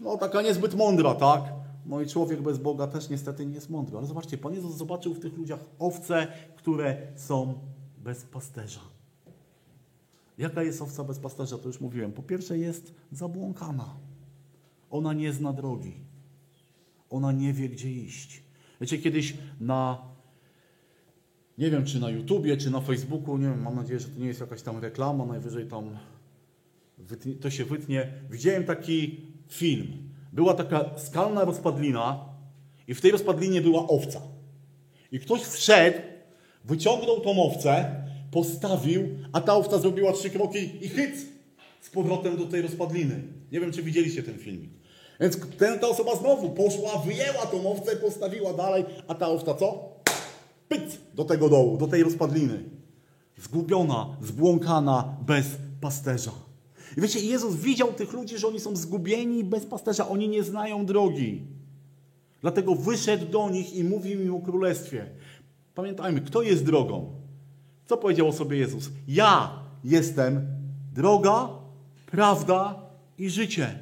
No, 0.00 0.16
taka 0.16 0.42
niezbyt 0.42 0.74
mądra, 0.74 1.14
tak? 1.14 1.42
No 1.86 2.00
i 2.00 2.06
człowiek 2.06 2.42
bez 2.42 2.58
Boga 2.58 2.86
też 2.86 3.08
niestety 3.08 3.46
nie 3.46 3.54
jest 3.54 3.70
mądry. 3.70 3.98
Ale 3.98 4.06
zobaczcie, 4.06 4.38
Pan 4.38 4.54
Jezus 4.54 4.76
zobaczył 4.76 5.14
w 5.14 5.20
tych 5.20 5.36
ludziach 5.36 5.60
owce, 5.78 6.26
które 6.56 6.96
są 7.16 7.54
bez 7.98 8.24
pasterza. 8.24 8.80
Jaka 10.38 10.62
jest 10.62 10.82
owca 10.82 11.04
bez 11.04 11.18
pasterza? 11.18 11.58
To 11.58 11.68
już 11.68 11.80
mówiłem. 11.80 12.12
Po 12.12 12.22
pierwsze 12.22 12.58
jest 12.58 12.94
zabłąkana. 13.12 13.94
Ona 14.90 15.12
nie 15.12 15.32
zna 15.32 15.52
drogi. 15.52 15.94
Ona 17.10 17.32
nie 17.32 17.52
wie, 17.52 17.68
gdzie 17.68 17.90
iść. 17.90 18.42
Wiecie, 18.80 18.98
kiedyś 18.98 19.36
na, 19.60 20.02
nie 21.58 21.70
wiem, 21.70 21.84
czy 21.84 22.00
na 22.00 22.10
YouTubie, 22.10 22.56
czy 22.56 22.70
na 22.70 22.80
Facebooku, 22.80 23.38
nie 23.38 23.48
wiem, 23.48 23.62
mam 23.62 23.74
nadzieję, 23.74 24.00
że 24.00 24.08
to 24.08 24.20
nie 24.20 24.26
jest 24.26 24.40
jakaś 24.40 24.62
tam 24.62 24.78
reklama, 24.78 25.26
najwyżej 25.26 25.66
tam 25.66 25.98
to 27.40 27.50
się 27.50 27.64
wytnie. 27.64 28.12
Widziałem 28.30 28.64
taki 28.64 29.20
film. 29.48 29.86
Była 30.32 30.54
taka 30.54 30.90
skalna 30.96 31.44
rozpadlina 31.44 32.24
i 32.88 32.94
w 32.94 33.00
tej 33.00 33.10
rozpadlinie 33.10 33.60
była 33.60 33.88
owca. 33.88 34.20
I 35.12 35.20
ktoś 35.20 35.42
wszedł, 35.42 35.98
wyciągnął 36.64 37.20
tą 37.20 37.42
owcę, 37.42 38.04
postawił, 38.30 39.08
a 39.32 39.40
ta 39.40 39.54
owca 39.54 39.78
zrobiła 39.78 40.12
trzy 40.12 40.30
kroki 40.30 40.58
i 40.80 40.88
hyc 40.88 41.26
z 41.80 41.90
powrotem 41.90 42.36
do 42.36 42.46
tej 42.46 42.62
rozpadliny. 42.62 43.22
Nie 43.52 43.60
wiem, 43.60 43.72
czy 43.72 43.82
widzieliście 43.82 44.22
ten 44.22 44.38
filmik. 44.38 44.70
Więc 45.20 45.38
ten, 45.58 45.78
ta 45.78 45.88
osoba 45.88 46.16
znowu 46.16 46.50
poszła, 46.50 46.98
wyjęła 46.98 47.46
tą 47.46 47.70
owcę, 47.72 47.96
postawiła 47.96 48.52
dalej, 48.52 48.84
a 49.08 49.14
ta 49.14 49.28
owca 49.28 49.54
co? 49.54 49.94
Pyc 50.68 50.98
do 51.14 51.24
tego 51.24 51.48
dołu, 51.48 51.76
do 51.76 51.86
tej 51.86 52.02
rozpadliny. 52.02 52.64
Zgubiona, 53.36 54.16
zbłąkana, 54.22 55.16
bez 55.26 55.46
pasterza. 55.80 56.43
I 56.96 57.00
wiecie, 57.00 57.20
Jezus 57.20 57.56
widział 57.56 57.92
tych 57.92 58.12
ludzi, 58.12 58.38
że 58.38 58.48
oni 58.48 58.60
są 58.60 58.76
zgubieni 58.76 59.44
bez 59.44 59.66
pasterza, 59.66 60.08
oni 60.08 60.28
nie 60.28 60.42
znają 60.42 60.86
drogi. 60.86 61.42
Dlatego 62.40 62.74
wyszedł 62.74 63.26
do 63.26 63.50
nich 63.50 63.74
i 63.74 63.84
mówił 63.84 64.22
im 64.22 64.34
o 64.34 64.40
królestwie. 64.40 65.06
Pamiętajmy, 65.74 66.20
kto 66.20 66.42
jest 66.42 66.64
drogą? 66.64 67.12
Co 67.86 67.96
powiedział 67.96 68.28
o 68.28 68.32
sobie 68.32 68.58
Jezus? 68.58 68.90
Ja 69.08 69.50
jestem 69.84 70.46
droga, 70.94 71.48
prawda 72.06 72.82
i 73.18 73.30
życie. 73.30 73.78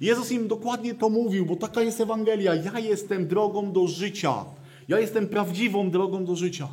Jezus 0.00 0.32
im 0.32 0.48
dokładnie 0.48 0.94
to 0.94 1.10
mówił, 1.10 1.46
bo 1.46 1.56
taka 1.56 1.82
jest 1.82 2.00
Ewangelia. 2.00 2.54
Ja 2.54 2.78
jestem 2.78 3.28
drogą 3.28 3.72
do 3.72 3.86
życia. 3.86 4.44
Ja 4.88 5.00
jestem 5.00 5.28
prawdziwą 5.28 5.90
drogą 5.90 6.24
do 6.24 6.36
życia. 6.36 6.68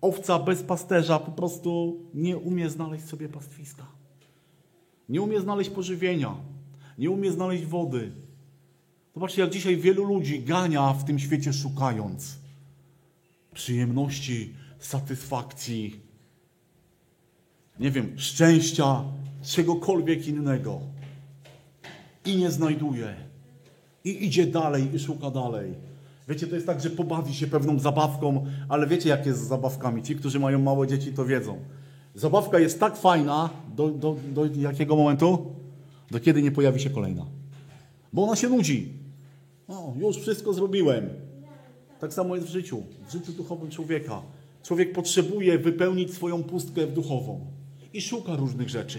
Owca 0.00 0.38
bez 0.38 0.62
pasterza 0.62 1.18
po 1.18 1.32
prostu 1.32 1.96
nie 2.14 2.36
umie 2.36 2.70
znaleźć 2.70 3.04
sobie 3.04 3.28
pastwiska. 3.28 3.97
Nie 5.08 5.22
umie 5.22 5.40
znaleźć 5.40 5.70
pożywienia. 5.70 6.34
Nie 6.98 7.10
umie 7.10 7.32
znaleźć 7.32 7.64
wody. 7.64 8.12
Zobaczcie, 9.14 9.42
jak 9.42 9.50
dzisiaj 9.50 9.76
wielu 9.76 10.04
ludzi 10.04 10.42
gania 10.42 10.92
w 10.92 11.04
tym 11.04 11.18
świecie 11.18 11.52
szukając 11.52 12.38
przyjemności, 13.54 14.54
satysfakcji, 14.78 16.00
nie 17.80 17.90
wiem, 17.90 18.12
szczęścia, 18.16 19.04
czegokolwiek 19.42 20.26
innego. 20.26 20.80
I 22.24 22.36
nie 22.36 22.50
znajduje. 22.50 23.14
I 24.04 24.26
idzie 24.26 24.46
dalej, 24.46 24.94
i 24.94 24.98
szuka 24.98 25.30
dalej. 25.30 25.74
Wiecie, 26.28 26.46
to 26.46 26.54
jest 26.54 26.66
tak, 26.66 26.80
że 26.80 26.90
pobawi 26.90 27.34
się 27.34 27.46
pewną 27.46 27.78
zabawką, 27.78 28.46
ale 28.68 28.86
wiecie, 28.86 29.08
jak 29.08 29.26
jest 29.26 29.40
z 29.44 29.48
zabawkami. 29.48 30.02
Ci, 30.02 30.16
którzy 30.16 30.40
mają 30.40 30.58
małe 30.58 30.86
dzieci, 30.86 31.12
to 31.12 31.24
wiedzą. 31.24 31.58
Zabawka 32.18 32.58
jest 32.58 32.80
tak 32.80 32.96
fajna, 32.96 33.50
do, 33.76 33.88
do, 33.88 34.16
do 34.32 34.46
jakiego 34.46 34.96
momentu? 34.96 35.54
Do 36.10 36.20
kiedy 36.20 36.42
nie 36.42 36.52
pojawi 36.52 36.80
się 36.80 36.90
kolejna. 36.90 37.26
Bo 38.12 38.22
ona 38.22 38.36
się 38.36 38.48
nudzi. 38.48 38.92
No, 39.68 39.94
już 39.96 40.16
wszystko 40.16 40.52
zrobiłem. 40.52 41.08
Tak 42.00 42.14
samo 42.14 42.36
jest 42.36 42.48
w 42.48 42.50
życiu, 42.50 42.82
w 43.08 43.12
życiu 43.12 43.32
duchowym 43.32 43.70
człowieka. 43.70 44.22
Człowiek 44.62 44.92
potrzebuje 44.92 45.58
wypełnić 45.58 46.14
swoją 46.14 46.42
pustkę 46.42 46.86
duchową 46.86 47.46
i 47.92 48.00
szuka 48.00 48.36
różnych 48.36 48.68
rzeczy. 48.68 48.98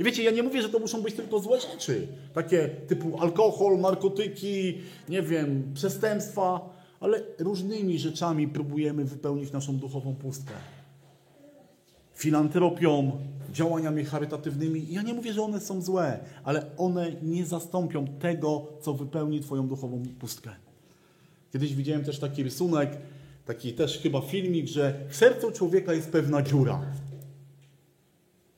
I 0.00 0.04
wiecie, 0.04 0.22
ja 0.22 0.30
nie 0.30 0.42
mówię, 0.42 0.62
że 0.62 0.68
to 0.68 0.78
muszą 0.78 1.02
być 1.02 1.14
tylko 1.14 1.38
złe 1.38 1.60
rzeczy, 1.60 2.08
takie 2.34 2.68
typu 2.68 3.20
alkohol, 3.20 3.80
narkotyki, 3.80 4.78
nie 5.08 5.22
wiem, 5.22 5.70
przestępstwa, 5.74 6.70
ale 7.00 7.22
różnymi 7.38 7.98
rzeczami 7.98 8.48
próbujemy 8.48 9.04
wypełnić 9.04 9.52
naszą 9.52 9.76
duchową 9.76 10.14
pustkę. 10.14 10.54
Filantropią, 12.20 13.18
działaniami 13.52 14.04
charytatywnymi. 14.04 14.86
Ja 14.90 15.02
nie 15.02 15.14
mówię, 15.14 15.32
że 15.32 15.42
one 15.42 15.60
są 15.60 15.82
złe, 15.82 16.18
ale 16.44 16.76
one 16.76 17.12
nie 17.22 17.46
zastąpią 17.46 18.06
tego, 18.06 18.66
co 18.80 18.94
wypełni 18.94 19.40
Twoją 19.40 19.68
duchową 19.68 20.02
pustkę. 20.18 20.50
Kiedyś 21.52 21.74
widziałem 21.74 22.04
też 22.04 22.18
taki 22.18 22.42
rysunek, 22.42 22.98
taki 23.46 23.72
też 23.72 23.98
chyba 23.98 24.20
filmik, 24.20 24.66
że 24.66 25.00
w 25.08 25.16
sercu 25.16 25.50
człowieka 25.50 25.92
jest 25.92 26.10
pewna 26.10 26.42
dziura. 26.42 26.82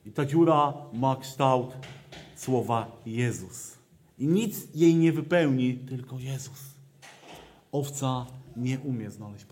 I 0.05 0.11
ta 0.11 0.25
dziura 0.25 0.73
ma 0.93 1.15
kształt 1.15 1.73
słowa 2.35 3.01
Jezus. 3.05 3.77
I 4.19 4.27
nic 4.27 4.75
jej 4.75 4.95
nie 4.95 5.13
wypełni, 5.13 5.73
tylko 5.73 6.19
Jezus. 6.19 6.59
Owca 7.71 8.25
nie 8.57 8.79
umie 8.79 9.11
znaleźć. 9.11 9.45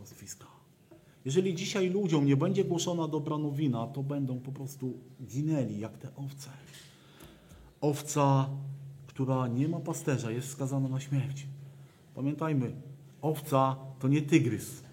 Jeżeli 1.26 1.56
dzisiaj 1.56 1.90
ludziom 1.90 2.26
nie 2.26 2.38
będzie 2.38 2.64
głoszona 2.64 3.08
dobra 3.08 3.38
nowina, 3.38 3.88
to 3.88 4.04
będą 4.04 4.40
po 4.40 4.52
prostu 4.52 4.94
ginęli 5.24 5.80
jak 5.80 5.98
te 5.98 6.16
owce. 6.16 6.50
Owca, 7.82 8.50
która 9.08 9.48
nie 9.48 9.68
ma 9.68 9.80
pasterza, 9.80 10.32
jest 10.32 10.50
skazana 10.50 10.90
na 10.90 11.00
śmierć. 11.00 11.48
Pamiętajmy, 12.16 12.72
owca 13.22 13.76
to 14.00 14.08
nie 14.08 14.22
tygrys. 14.22 14.84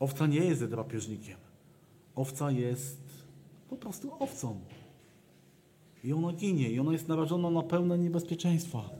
Owca 0.00 0.26
nie 0.26 0.38
jest 0.38 0.64
drapieżnikiem. 0.64 1.36
Owca 2.14 2.50
jest 2.50 3.00
po 3.68 3.76
prostu 3.76 4.12
owcą. 4.18 4.60
I 6.04 6.12
ona 6.12 6.32
ginie, 6.32 6.70
i 6.70 6.80
ona 6.80 6.92
jest 6.92 7.08
narażona 7.08 7.50
na 7.50 7.62
pełne 7.62 7.98
niebezpieczeństwa. 7.98 8.99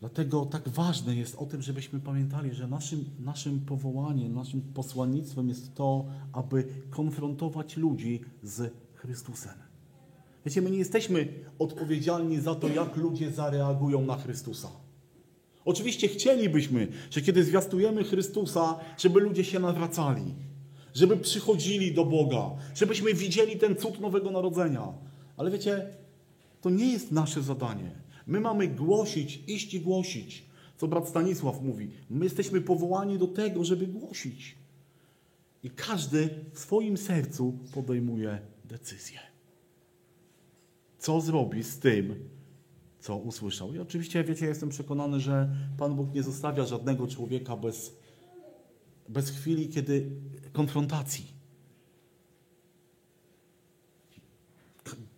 Dlatego 0.00 0.46
tak 0.46 0.68
ważne 0.68 1.16
jest 1.16 1.34
o 1.34 1.46
tym, 1.46 1.62
żebyśmy 1.62 2.00
pamiętali, 2.00 2.54
że 2.54 2.68
naszym, 2.68 3.04
naszym 3.20 3.60
powołaniem, 3.60 4.34
naszym 4.34 4.60
posłannictwem 4.60 5.48
jest 5.48 5.74
to, 5.74 6.06
aby 6.32 6.64
konfrontować 6.90 7.76
ludzi 7.76 8.20
z 8.42 8.72
Chrystusem. 8.94 9.54
Wiecie, 10.46 10.62
my 10.62 10.70
nie 10.70 10.78
jesteśmy 10.78 11.28
odpowiedzialni 11.58 12.40
za 12.40 12.54
to, 12.54 12.68
jak 12.68 12.96
ludzie 12.96 13.30
zareagują 13.30 14.06
na 14.06 14.16
Chrystusa. 14.16 14.68
Oczywiście 15.64 16.08
chcielibyśmy, 16.08 16.88
że 17.10 17.20
kiedy 17.20 17.44
zwiastujemy 17.44 18.04
Chrystusa, 18.04 18.78
żeby 18.98 19.20
ludzie 19.20 19.44
się 19.44 19.58
nawracali, 19.58 20.34
żeby 20.94 21.16
przychodzili 21.16 21.94
do 21.94 22.04
Boga, 22.04 22.50
żebyśmy 22.74 23.14
widzieli 23.14 23.56
ten 23.58 23.76
cud 23.76 24.00
Nowego 24.00 24.30
Narodzenia. 24.30 24.92
Ale 25.36 25.50
wiecie, 25.50 25.86
to 26.60 26.70
nie 26.70 26.92
jest 26.92 27.12
nasze 27.12 27.42
zadanie. 27.42 28.03
My 28.26 28.40
mamy 28.40 28.68
głosić, 28.68 29.44
iść 29.46 29.74
i 29.74 29.80
głosić. 29.80 30.44
Co 30.76 30.88
brat 30.88 31.08
Stanisław 31.08 31.62
mówi. 31.62 31.90
My 32.10 32.24
jesteśmy 32.24 32.60
powołani 32.60 33.18
do 33.18 33.26
tego, 33.26 33.64
żeby 33.64 33.86
głosić. 33.86 34.56
I 35.62 35.70
każdy 35.70 36.30
w 36.52 36.58
swoim 36.58 36.96
sercu 36.96 37.58
podejmuje 37.74 38.38
decyzję. 38.64 39.18
Co 40.98 41.20
zrobi 41.20 41.64
z 41.64 41.78
tym, 41.78 42.28
co 43.00 43.16
usłyszał. 43.16 43.74
I 43.74 43.78
oczywiście, 43.78 44.24
wiecie, 44.24 44.44
ja 44.44 44.48
jestem 44.48 44.68
przekonany, 44.68 45.20
że 45.20 45.56
Pan 45.78 45.96
Bóg 45.96 46.14
nie 46.14 46.22
zostawia 46.22 46.64
żadnego 46.66 47.06
człowieka 47.06 47.56
bez, 47.56 47.96
bez 49.08 49.30
chwili, 49.30 49.68
kiedy 49.68 50.10
konfrontacji. 50.52 51.33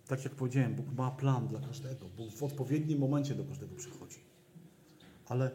Tak 0.06 0.24
jak 0.24 0.34
powiedziałem, 0.34 0.74
Bóg 0.74 0.86
ma 0.98 1.10
plan 1.10 1.48
dla 1.48 1.60
każdego. 1.60 2.06
Bóg 2.16 2.30
w 2.30 2.42
odpowiednim 2.42 2.98
momencie 2.98 3.34
do 3.34 3.44
każdego 3.44 3.74
przychodzi. 3.74 4.18
Ale 5.26 5.50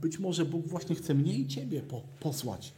być 0.00 0.18
może 0.18 0.44
Bóg 0.44 0.66
właśnie 0.66 0.96
chce 0.96 1.14
mnie 1.14 1.38
i 1.38 1.46
Ciebie 1.46 1.82
po, 1.82 2.02
posłać. 2.20 2.72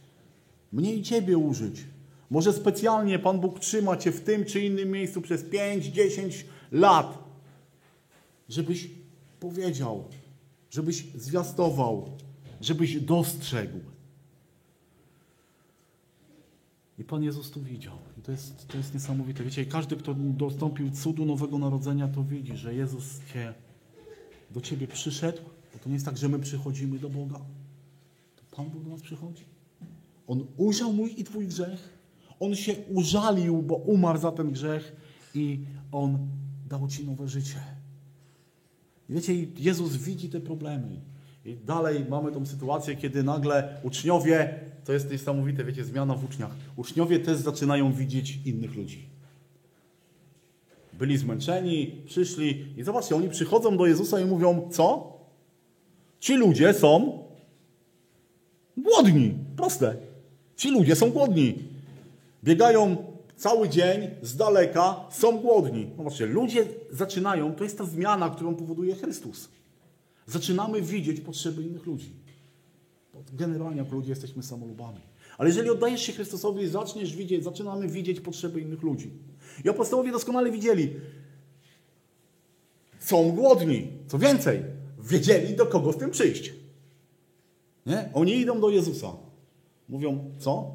Mnie 0.71 0.95
i 0.95 1.03
Ciebie 1.03 1.37
użyć. 1.37 1.83
Może 2.29 2.53
specjalnie 2.53 3.19
Pan 3.19 3.39
Bóg 3.39 3.59
trzyma 3.59 3.97
Cię 3.97 4.11
w 4.11 4.21
tym 4.21 4.45
czy 4.45 4.61
innym 4.61 4.91
miejscu 4.91 5.21
przez 5.21 5.45
5-10 5.45 6.43
lat, 6.71 7.17
żebyś 8.49 8.89
powiedział, 9.39 10.03
żebyś 10.69 11.05
zwiastował, 11.15 12.17
żebyś 12.61 13.01
dostrzegł. 13.01 13.79
I 17.01 17.03
Pan 17.03 17.23
Jezus 17.23 17.51
to 17.51 17.59
widział. 17.59 17.97
I 18.17 18.21
to 18.21 18.31
jest, 18.31 18.67
to 18.67 18.77
jest 18.77 18.93
niesamowite. 18.93 19.43
Wiecie, 19.43 19.65
każdy, 19.65 19.95
kto 19.95 20.13
dostąpił 20.13 20.91
cudu 20.91 21.25
Nowego 21.25 21.57
Narodzenia, 21.57 22.07
to 22.07 22.23
widzi, 22.23 22.57
że 22.57 22.75
Jezus 22.75 23.19
cię, 23.33 23.53
do 24.51 24.61
Ciebie 24.61 24.87
przyszedł, 24.87 25.41
bo 25.73 25.79
to 25.79 25.89
nie 25.89 25.93
jest 25.93 26.05
tak, 26.05 26.17
że 26.17 26.29
my 26.29 26.39
przychodzimy 26.39 26.99
do 26.99 27.09
Boga. 27.09 27.39
To 28.35 28.55
Pan 28.55 28.69
Bóg 28.69 28.83
do 28.83 28.89
nas 28.89 29.01
przychodzi. 29.01 29.43
On 30.27 30.47
ujrzał 30.57 30.93
mój 30.93 31.13
i 31.17 31.23
Twój 31.23 31.47
grzech. 31.47 31.97
On 32.39 32.55
się 32.55 32.75
użalił, 32.75 33.61
bo 33.61 33.75
umarł 33.75 34.19
za 34.19 34.31
ten 34.31 34.51
grzech 34.51 34.95
i 35.35 35.59
On 35.91 36.17
dał 36.69 36.87
Ci 36.87 37.05
nowe 37.05 37.27
życie. 37.27 37.63
I 39.09 39.13
wiecie, 39.13 39.33
Jezus 39.57 39.95
widzi 39.95 40.29
te 40.29 40.39
problemy. 40.39 41.01
I 41.45 41.55
dalej 41.55 42.05
mamy 42.09 42.31
tą 42.31 42.45
sytuację, 42.45 42.95
kiedy 42.95 43.23
nagle 43.23 43.79
uczniowie, 43.83 44.59
to 44.85 44.93
jest 44.93 45.11
niesamowite, 45.11 45.63
wiecie, 45.63 45.83
zmiana 45.83 46.15
w 46.15 46.25
uczniach. 46.25 46.51
Uczniowie 46.75 47.19
też 47.19 47.37
zaczynają 47.37 47.93
widzieć 47.93 48.39
innych 48.45 48.75
ludzi. 48.75 49.05
Byli 50.93 51.17
zmęczeni, 51.17 52.01
przyszli 52.05 52.65
i 52.77 52.83
zobaczcie, 52.83 53.15
oni 53.15 53.29
przychodzą 53.29 53.77
do 53.77 53.85
Jezusa 53.85 54.19
i 54.19 54.25
mówią, 54.25 54.69
co? 54.71 55.13
Ci 56.19 56.35
ludzie 56.35 56.73
są 56.73 57.19
głodni. 58.77 59.33
Proste. 59.57 59.95
Ci 60.55 60.71
ludzie 60.71 60.95
są 60.95 61.11
głodni. 61.11 61.55
Biegają 62.43 62.97
cały 63.35 63.69
dzień 63.69 64.09
z 64.21 64.35
daleka, 64.35 64.95
są 65.11 65.37
głodni. 65.37 65.89
Zobaczcie, 65.97 66.25
ludzie 66.25 66.65
zaczynają, 66.91 67.55
to 67.55 67.63
jest 67.63 67.77
ta 67.77 67.85
zmiana, 67.85 68.29
którą 68.29 68.55
powoduje 68.55 68.95
Chrystus. 68.95 69.49
Zaczynamy 70.31 70.81
widzieć 70.81 71.21
potrzeby 71.21 71.63
innych 71.63 71.85
ludzi. 71.85 72.13
Generalnie 73.33 73.77
jako 73.77 73.95
ludzie 73.95 74.09
jesteśmy 74.09 74.43
samolubami. 74.43 74.99
Ale 75.37 75.49
jeżeli 75.49 75.69
oddajesz 75.69 76.01
się 76.01 76.13
Chrystusowi, 76.13 76.67
zaczniesz 76.67 77.15
widzieć, 77.15 77.43
zaczynamy 77.43 77.87
widzieć 77.87 78.19
potrzeby 78.19 78.61
innych 78.61 78.81
ludzi. 78.81 79.11
I 79.65 79.69
apostołowie 79.69 80.11
doskonale 80.11 80.51
widzieli, 80.51 80.93
są 82.99 83.31
głodni. 83.31 83.87
Co 84.07 84.19
więcej, 84.19 84.61
wiedzieli 84.99 85.55
do 85.55 85.65
kogo 85.65 85.93
z 85.93 85.97
tym 85.97 86.11
przyjść. 86.11 86.53
Nie? 87.85 88.09
Oni 88.13 88.37
idą 88.37 88.61
do 88.61 88.69
Jezusa. 88.69 89.13
Mówią, 89.89 90.31
co? 90.39 90.71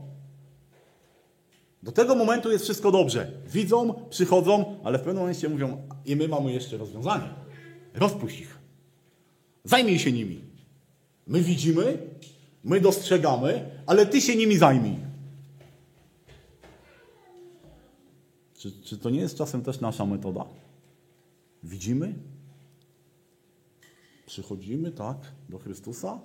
Do 1.83 1.93
tego 1.93 2.15
momentu 2.15 2.53
jest 2.53 2.65
wszystko 2.65 2.93
dobrze. 2.93 3.33
Widzą, 3.53 3.95
przychodzą, 4.11 4.81
ale 4.85 4.99
w 4.99 5.03
pewnym 5.03 5.17
momencie 5.17 5.49
mówią, 5.49 5.89
i 6.05 6.17
my 6.17 6.29
mamy 6.29 6.53
jeszcze 6.53 6.77
rozwiązanie. 6.77 7.29
Rozpuść 7.95 8.41
ich. 8.41 8.56
Zajmij 9.67 9.99
się 9.99 10.13
nimi. 10.13 10.41
My 11.27 11.43
widzimy, 11.43 11.99
my 12.65 12.81
dostrzegamy, 12.81 13.71
ale 13.87 14.07
ty 14.07 14.21
się 14.21 14.37
nimi 14.37 14.57
zajmij. 14.57 14.97
Czy, 18.55 18.73
czy 18.83 18.99
to 18.99 19.11
nie 19.11 19.21
jest 19.21 19.39
czasem 19.39 19.63
też 19.63 19.81
nasza 19.81 20.07
metoda? 20.07 20.45
Widzimy, 21.63 22.15
przychodzimy, 24.27 24.93
tak, 24.93 25.17
do 25.49 25.59
Chrystusa, 25.59 26.21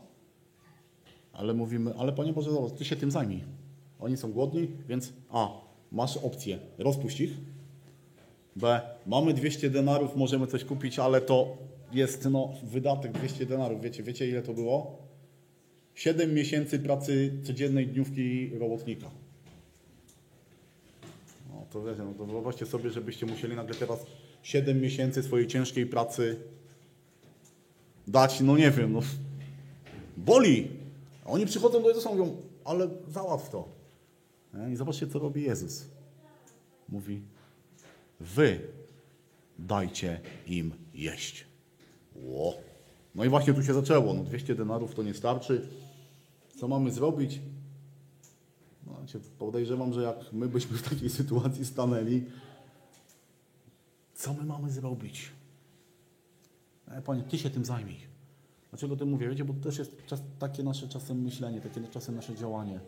ale 1.34 1.54
mówimy, 1.54 1.94
ale 1.98 2.14
Panie 2.14 2.34
Boże, 2.34 2.52
zobacz, 2.52 2.78
Ty 2.78 2.86
się 2.86 2.96
tym 2.96 3.12
zajmij. 3.12 3.44
Oni 4.00 4.18
są 4.18 4.32
głodni, 4.32 4.68
więc 4.88 5.14
A, 5.30 5.50
masz 5.92 6.18
opcję, 6.18 6.60
rozpuść 6.78 7.22
ich. 7.22 7.38
B, 8.56 8.82
mamy 9.08 9.34
200 9.34 9.70
denarów, 9.70 10.16
możemy 10.16 10.48
coś 10.48 10.64
kupić, 10.64 11.00
ale 11.00 11.22
to 11.22 11.58
jest 11.94 12.26
no, 12.26 12.54
wydatek 12.64 13.12
200 13.12 13.46
denarów. 13.46 13.82
Wiecie, 13.82 14.04
wiecie 14.04 14.30
ile 14.30 14.42
to 14.42 14.54
było? 14.54 14.98
7 15.96 16.34
miesięcy 16.34 16.80
pracy 16.80 17.32
codziennej 17.44 17.88
dniówki 17.88 18.50
robotnika. 18.60 19.12
No 21.50 21.66
to 21.72 21.84
wiecie, 21.84 22.04
no 22.04 22.14
to 22.14 22.26
wyobraźcie 22.26 22.66
sobie, 22.66 22.90
żebyście 22.90 23.26
musieli 23.26 23.56
nagle 23.56 23.76
teraz 23.76 24.00
7 24.44 24.82
miesięcy 24.82 25.24
swojej 25.24 25.48
ciężkiej 25.48 25.86
pracy 25.86 26.40
dać, 28.08 28.42
no 28.42 28.58
nie 28.58 28.72
wiem, 28.72 28.94
no 28.94 29.02
boli. 30.18 30.68
A 31.26 31.30
oni 31.30 31.46
przychodzą 31.46 31.82
do 31.82 31.90
Jezusa 31.90 32.10
i 32.10 32.14
mówią, 32.16 32.38
ale 32.66 32.88
załatw 33.08 33.50
to. 33.50 33.70
I 34.72 34.76
zobaczcie, 34.76 35.08
co 35.08 35.20
robi 35.20 35.44
Jezus. 35.44 35.86
Mówi, 36.90 37.22
wy 38.20 38.60
dajcie 39.60 40.20
im 40.48 40.72
jeść. 40.94 41.51
Ło. 42.16 42.54
No 43.16 43.26
i 43.26 43.30
właśnie 43.30 43.54
tu 43.54 43.64
się 43.64 43.74
zaczęło. 43.74 44.14
No 44.14 44.24
200 44.24 44.56
denarów 44.56 44.96
to 44.96 45.04
nie 45.04 45.14
starczy. 45.14 45.68
Co 46.60 46.68
mamy 46.68 46.92
zrobić? 46.92 47.40
No, 48.88 48.98
podejrzewam, 49.38 49.94
że 49.94 50.02
jak 50.02 50.34
my 50.34 50.48
byśmy 50.48 50.78
w 50.78 50.90
takiej 50.90 51.10
sytuacji 51.10 51.66
stanęli, 51.66 52.24
co 54.14 54.34
my 54.34 54.44
mamy 54.44 54.72
zrobić? 54.72 55.32
E, 56.88 57.02
Panie, 57.02 57.24
Ty 57.24 57.38
się 57.38 57.50
tym 57.50 57.66
zajmij. 57.66 57.98
Dlaczego 58.70 58.94
o 58.94 58.98
tym 58.98 59.10
mówię? 59.10 59.30
Wiecie, 59.30 59.46
bo 59.46 59.54
to 59.54 59.60
też 59.60 59.78
jest 59.78 60.06
czas, 60.06 60.22
takie 60.40 60.64
nasze 60.64 60.88
czasem 60.88 61.22
myślenie, 61.22 61.62
takie 61.62 61.88
czasem 61.88 62.16
nasze 62.16 62.36
działanie. 62.36 62.80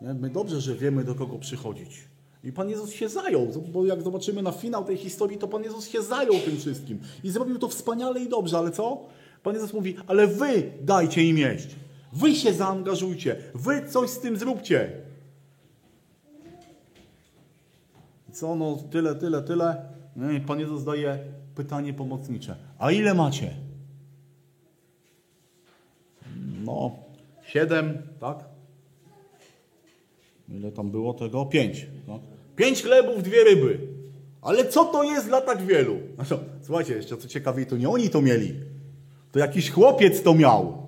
Nie? 0.00 0.14
My 0.14 0.30
dobrze, 0.30 0.60
że 0.60 0.74
wiemy, 0.76 1.04
do 1.04 1.14
kogo 1.14 1.38
przychodzić. 1.38 2.04
I 2.44 2.52
Pan 2.52 2.70
Jezus 2.70 2.90
się 2.90 3.08
zajął, 3.08 3.46
bo 3.72 3.86
jak 3.86 4.02
zobaczymy 4.02 4.42
na 4.42 4.52
finał 4.52 4.84
tej 4.84 4.96
historii, 4.96 5.38
to 5.38 5.48
Pan 5.48 5.62
Jezus 5.62 5.88
się 5.88 6.02
zajął 6.02 6.34
tym 6.34 6.56
wszystkim. 6.56 7.00
I 7.24 7.30
zrobił 7.30 7.58
to 7.58 7.68
wspaniale 7.68 8.20
i 8.20 8.28
dobrze, 8.28 8.58
ale 8.58 8.70
co? 8.70 9.00
Pan 9.42 9.54
Jezus 9.54 9.72
mówi, 9.72 9.96
ale 10.06 10.26
wy 10.26 10.72
dajcie 10.80 11.24
im 11.24 11.38
jeść. 11.38 11.68
Wy 12.12 12.34
się 12.34 12.52
zaangażujcie. 12.52 13.36
Wy 13.54 13.88
coś 13.88 14.10
z 14.10 14.18
tym 14.18 14.36
zróbcie. 14.36 14.92
Co? 18.32 18.54
No 18.54 18.78
tyle, 18.90 19.14
tyle, 19.14 19.42
tyle. 19.42 19.84
No 20.16 20.30
i 20.30 20.40
Pan 20.40 20.60
Jezus 20.60 20.84
daje 20.84 21.18
pytanie 21.54 21.92
pomocnicze. 21.92 22.56
A 22.78 22.90
ile 22.90 23.14
macie? 23.14 23.54
No, 26.64 26.90
siedem, 27.46 28.02
tak? 28.20 28.44
Ile 30.48 30.72
tam 30.72 30.90
było 30.90 31.14
tego? 31.14 31.46
Pięć. 31.46 31.86
Tak? 32.06 32.31
Pięć 32.56 32.82
chlebów, 32.82 33.22
dwie 33.22 33.44
ryby. 33.44 33.78
Ale 34.42 34.64
co 34.68 34.84
to 34.84 35.02
jest 35.02 35.26
dla 35.26 35.40
tak 35.40 35.62
wielu? 35.62 35.96
Znaczy, 36.14 36.38
słuchajcie, 36.62 36.94
jeszcze 36.94 37.16
co 37.16 37.28
ciekawiej, 37.28 37.66
to 37.66 37.76
nie 37.76 37.88
oni 37.88 38.10
to 38.10 38.22
mieli. 38.22 38.54
To 39.32 39.38
jakiś 39.38 39.70
chłopiec 39.70 40.22
to 40.22 40.34
miał. 40.34 40.86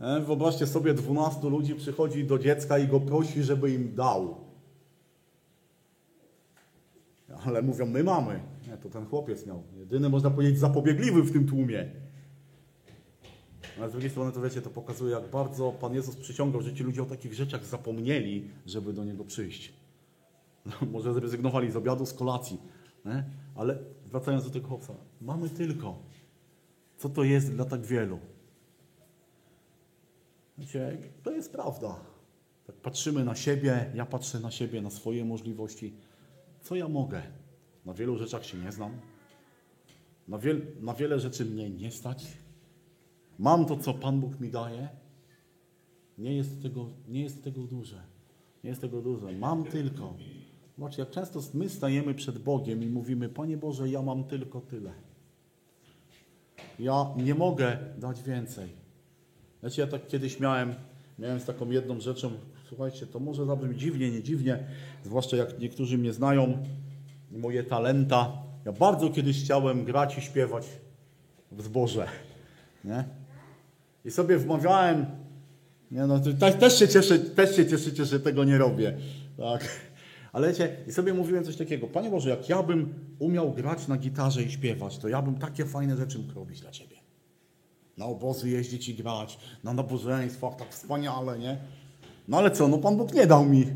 E, 0.00 0.20
Wyobraźcie 0.20 0.66
sobie, 0.66 0.94
dwunastu 0.94 1.50
ludzi 1.50 1.74
przychodzi 1.74 2.24
do 2.24 2.38
dziecka 2.38 2.78
i 2.78 2.88
go 2.88 3.00
prosi, 3.00 3.42
żeby 3.42 3.70
im 3.70 3.94
dał. 3.94 4.36
Ale 7.46 7.62
mówią, 7.62 7.86
my 7.86 8.04
mamy. 8.04 8.40
Nie, 8.68 8.76
to 8.76 8.88
ten 8.88 9.06
chłopiec 9.06 9.46
miał. 9.46 9.62
Jedyny, 9.78 10.08
można 10.08 10.30
powiedzieć, 10.30 10.58
zapobiegliwy 10.58 11.22
w 11.22 11.32
tym 11.32 11.48
tłumie. 11.48 11.90
Ale 13.78 13.88
z 13.88 13.92
drugiej 13.92 14.10
strony, 14.10 14.32
to 14.32 14.40
wiecie, 14.40 14.62
to 14.62 14.70
pokazuje, 14.70 15.12
jak 15.12 15.30
bardzo 15.30 15.72
Pan 15.72 15.94
Jezus 15.94 16.16
przyciągał, 16.16 16.62
że 16.62 16.74
ci 16.74 16.84
ludzie 16.84 17.02
o 17.02 17.06
takich 17.06 17.34
rzeczach 17.34 17.64
zapomnieli, 17.64 18.50
żeby 18.66 18.92
do 18.92 19.04
Niego 19.04 19.24
przyjść. 19.24 19.72
No, 20.66 20.72
może 20.92 21.14
zrezygnowali 21.14 21.70
z 21.70 21.76
obiadu, 21.76 22.06
z 22.06 22.12
kolacji. 22.14 22.58
Nie? 23.04 23.24
Ale 23.54 23.78
wracając 24.06 24.44
do 24.44 24.50
tego 24.50 24.68
chłopca, 24.68 24.94
mamy 25.20 25.50
tylko. 25.50 25.98
Co 26.96 27.08
to 27.08 27.24
jest 27.24 27.52
dla 27.52 27.64
tak 27.64 27.86
wielu? 27.86 28.18
Wiecie, 30.58 30.98
to 31.22 31.30
jest 31.30 31.52
prawda. 31.52 31.96
Tak 32.66 32.76
patrzymy 32.76 33.24
na 33.24 33.34
siebie, 33.34 33.90
ja 33.94 34.06
patrzę 34.06 34.40
na 34.40 34.50
siebie, 34.50 34.82
na 34.82 34.90
swoje 34.90 35.24
możliwości. 35.24 35.94
Co 36.60 36.74
ja 36.74 36.88
mogę? 36.88 37.22
Na 37.86 37.94
wielu 37.94 38.18
rzeczach 38.18 38.46
się 38.46 38.58
nie 38.58 38.72
znam. 38.72 39.00
Na, 40.28 40.38
wiel, 40.38 40.66
na 40.80 40.94
wiele 40.94 41.20
rzeczy 41.20 41.44
mnie 41.44 41.70
nie 41.70 41.90
stać. 41.90 42.26
Mam 43.42 43.66
to, 43.66 43.76
co 43.76 43.94
Pan 43.94 44.20
Bóg 44.20 44.40
mi 44.40 44.50
daje. 44.50 44.88
Nie 46.18 46.36
jest 46.36 46.62
tego, 46.62 46.86
nie 47.08 47.22
jest 47.22 47.44
tego 47.44 47.60
duże. 47.60 48.02
Nie 48.64 48.70
jest 48.70 48.80
tego 48.80 49.02
duże. 49.02 49.32
Mam 49.32 49.64
tylko. 49.64 50.14
Zobaczcie, 50.76 51.02
jak 51.02 51.10
często 51.10 51.40
my 51.54 51.68
stajemy 51.68 52.14
przed 52.14 52.38
Bogiem 52.38 52.82
i 52.82 52.86
mówimy, 52.86 53.28
Panie 53.28 53.56
Boże, 53.56 53.88
ja 53.88 54.02
mam 54.02 54.24
tylko 54.24 54.60
tyle. 54.60 54.92
Ja 56.78 57.06
nie 57.16 57.34
mogę 57.34 57.78
dać 57.98 58.22
więcej. 58.22 58.68
Wiecie, 59.62 59.82
ja 59.82 59.88
tak 59.88 60.06
kiedyś 60.06 60.40
miałem, 60.40 60.74
miałem 61.18 61.40
z 61.40 61.44
taką 61.44 61.70
jedną 61.70 62.00
rzeczą, 62.00 62.30
słuchajcie, 62.68 63.06
to 63.06 63.20
może 63.20 63.46
zabrzmi 63.46 63.76
dziwnie, 63.76 64.10
nie 64.10 64.22
dziwnie, 64.22 64.66
zwłaszcza 65.04 65.36
jak 65.36 65.58
niektórzy 65.58 65.98
mnie 65.98 66.12
znają, 66.12 66.58
moje 67.30 67.64
talenta. 67.64 68.32
Ja 68.64 68.72
bardzo 68.72 69.10
kiedyś 69.10 69.44
chciałem 69.44 69.84
grać 69.84 70.18
i 70.18 70.20
śpiewać 70.20 70.68
w 71.52 71.62
zborze. 71.62 72.06
Nie? 72.84 73.21
I 74.04 74.10
sobie 74.10 74.38
wmawiałem, 74.38 75.06
nie 75.90 76.06
no, 76.06 76.20
też 76.60 76.78
się, 76.78 76.88
cieszę, 76.88 77.18
też 77.18 77.56
się 77.56 77.66
cieszycie, 77.66 78.04
że 78.04 78.20
tego 78.20 78.44
nie 78.44 78.58
robię. 78.58 78.98
Tak. 79.36 79.68
Ale 80.32 80.48
wiecie, 80.48 80.76
i 80.88 80.92
sobie 80.92 81.14
mówiłem 81.14 81.44
coś 81.44 81.56
takiego, 81.56 81.86
Panie 81.86 82.10
Boże, 82.10 82.30
jak 82.30 82.48
ja 82.48 82.62
bym 82.62 82.94
umiał 83.18 83.52
grać 83.52 83.88
na 83.88 83.96
gitarze 83.96 84.42
i 84.42 84.50
śpiewać, 84.50 84.98
to 84.98 85.08
ja 85.08 85.22
bym 85.22 85.34
takie 85.34 85.64
fajne 85.64 85.96
rzeczy 85.96 86.18
mógł 86.18 86.34
robić 86.34 86.60
dla 86.60 86.70
Ciebie. 86.70 86.96
Na 87.98 88.06
obozy 88.06 88.50
jeździć 88.50 88.88
i 88.88 88.94
grać, 88.94 89.38
na 89.64 89.72
nabożeństwach, 89.72 90.56
tak 90.56 90.68
wspaniale, 90.68 91.38
nie? 91.38 91.58
No 92.28 92.38
ale 92.38 92.50
co, 92.50 92.68
no 92.68 92.78
Pan 92.78 92.96
Bóg 92.96 93.14
nie 93.14 93.26
dał 93.26 93.44
mi. 93.44 93.66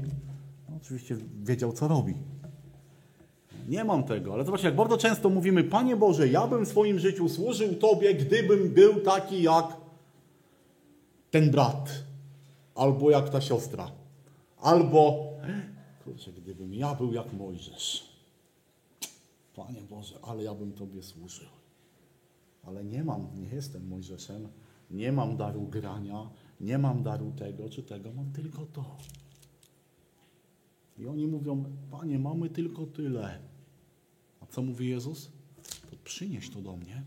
No, 0.68 0.76
oczywiście 0.76 1.16
wiedział, 1.44 1.72
co 1.72 1.88
robi. 1.88 2.14
Nie 3.68 3.84
mam 3.84 4.04
tego, 4.04 4.32
ale 4.32 4.44
zobaczcie, 4.44 4.66
jak 4.66 4.76
bardzo 4.76 4.98
często 4.98 5.30
mówimy, 5.30 5.64
Panie 5.64 5.96
Boże, 5.96 6.28
ja 6.28 6.46
bym 6.46 6.64
w 6.64 6.68
swoim 6.68 6.98
życiu 6.98 7.28
służył 7.28 7.74
Tobie, 7.74 8.14
gdybym 8.14 8.68
był 8.68 9.00
taki 9.00 9.42
jak 9.42 9.85
ten 11.36 11.50
brat, 11.50 12.04
albo 12.74 13.10
jak 13.10 13.30
ta 13.30 13.40
siostra, 13.40 13.92
albo, 14.56 15.32
kurczę, 16.04 16.32
gdybym 16.32 16.74
ja 16.74 16.94
był 16.94 17.12
jak 17.12 17.32
Mojżesz. 17.32 18.08
Panie 19.56 19.82
Boże, 19.82 20.18
ale 20.22 20.42
ja 20.42 20.54
bym 20.54 20.72
Tobie 20.72 21.02
służył. 21.02 21.48
Ale 22.62 22.84
nie 22.84 23.04
mam, 23.04 23.28
nie 23.34 23.48
jestem 23.48 23.88
Mojżeszem, 23.88 24.48
nie 24.90 25.12
mam 25.12 25.36
daru 25.36 25.66
grania, 25.66 26.30
nie 26.60 26.78
mam 26.78 27.02
daru 27.02 27.32
tego 27.32 27.68
czy 27.68 27.82
tego, 27.82 28.12
mam 28.12 28.32
tylko 28.32 28.66
to. 28.66 28.96
I 30.98 31.06
oni 31.06 31.26
mówią, 31.26 31.64
Panie, 31.90 32.18
mamy 32.18 32.50
tylko 32.50 32.86
tyle. 32.86 33.38
A 34.40 34.46
co 34.46 34.62
mówi 34.62 34.88
Jezus? 34.88 35.30
To 35.90 35.96
przynieś 36.04 36.50
to 36.50 36.60
do 36.60 36.76
mnie. 36.76 37.02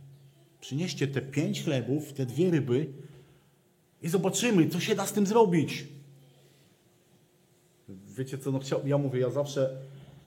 Przynieście 0.61 1.07
te 1.07 1.21
pięć 1.21 1.63
chlebów, 1.63 2.13
te 2.13 2.25
dwie 2.25 2.51
ryby 2.51 2.93
i 4.01 4.09
zobaczymy, 4.09 4.69
co 4.69 4.79
się 4.79 4.95
da 4.95 5.05
z 5.05 5.13
tym 5.13 5.25
zrobić. 5.25 5.87
Wiecie 8.17 8.37
co, 8.37 8.51
no 8.51 8.59
chciał, 8.59 8.87
ja 8.87 8.97
mówię, 8.97 9.19
ja 9.19 9.29
zawsze, 9.29 9.77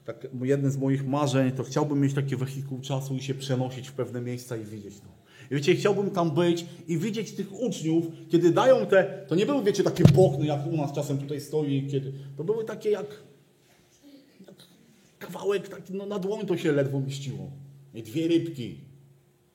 tak, 0.05 0.27
jednym 0.43 0.71
z 0.71 0.77
moich 0.77 1.07
marzeń, 1.07 1.53
to 1.53 1.65
chciałbym 1.65 2.01
mieć 2.01 2.15
taki 2.15 2.37
wehikuł 2.37 2.81
czasu 2.81 3.17
i 3.17 3.23
się 3.23 3.35
przenosić 3.35 3.89
w 3.89 3.93
pewne 3.93 4.21
miejsca 4.21 4.57
i 4.57 4.65
widzieć 4.65 5.01
to. 5.01 5.07
I 5.51 5.55
wiecie, 5.55 5.75
chciałbym 5.75 6.11
tam 6.11 6.31
być 6.31 6.67
i 6.89 6.99
widzieć 6.99 7.33
tych 7.33 7.61
uczniów, 7.61 8.05
kiedy 8.29 8.51
dają 8.51 8.87
te, 8.87 9.25
to 9.29 9.35
nie 9.35 9.47
były, 9.47 9.65
wiecie, 9.65 9.83
takie 9.83 10.05
bokny, 10.05 10.47
jak 10.47 10.67
u 10.67 10.77
nas 10.77 10.93
czasem 10.93 11.19
tutaj 11.19 11.41
stoi, 11.41 11.89
kiedy, 11.91 12.13
to 12.37 12.45
były 12.45 12.65
takie 12.65 12.91
jak, 12.91 13.07
jak 14.47 14.57
kawałek, 15.19 15.69
taki, 15.69 15.95
no 15.95 16.07
na 16.07 16.19
dłoń 16.19 16.47
to 16.47 16.57
się 16.57 16.73
ledwo 16.73 17.01
mieściło. 17.01 17.51
I 17.95 18.03
dwie 18.03 18.29
rybki. 18.29 18.92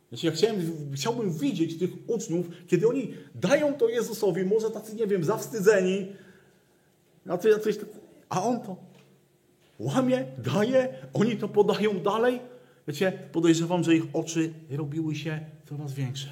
Znaczy, 0.09 0.25
ja 0.25 0.31
chciałem, 0.31 0.61
chciałbym 0.95 1.33
widzieć 1.33 1.79
tych 1.79 1.89
uczniów, 2.07 2.45
kiedy 2.67 2.87
oni 2.87 3.13
dają 3.35 3.73
to 3.73 3.89
Jezusowi, 3.89 4.45
może 4.45 4.71
tacy, 4.71 4.95
nie 4.95 5.07
wiem, 5.07 5.23
zawstydzeni, 5.23 6.07
jacy, 7.25 7.49
jacyś, 7.49 7.77
a 8.29 8.43
on 8.43 8.59
to 8.59 8.75
łamie, 9.79 10.25
daje, 10.37 10.93
oni 11.13 11.37
to 11.37 11.47
podają 11.47 11.99
dalej. 11.99 12.39
Wiecie, 12.87 13.11
podejrzewam, 13.31 13.83
że 13.83 13.95
ich 13.95 14.03
oczy 14.13 14.53
robiły 14.69 15.15
się 15.15 15.39
coraz 15.69 15.93
większe. 15.93 16.29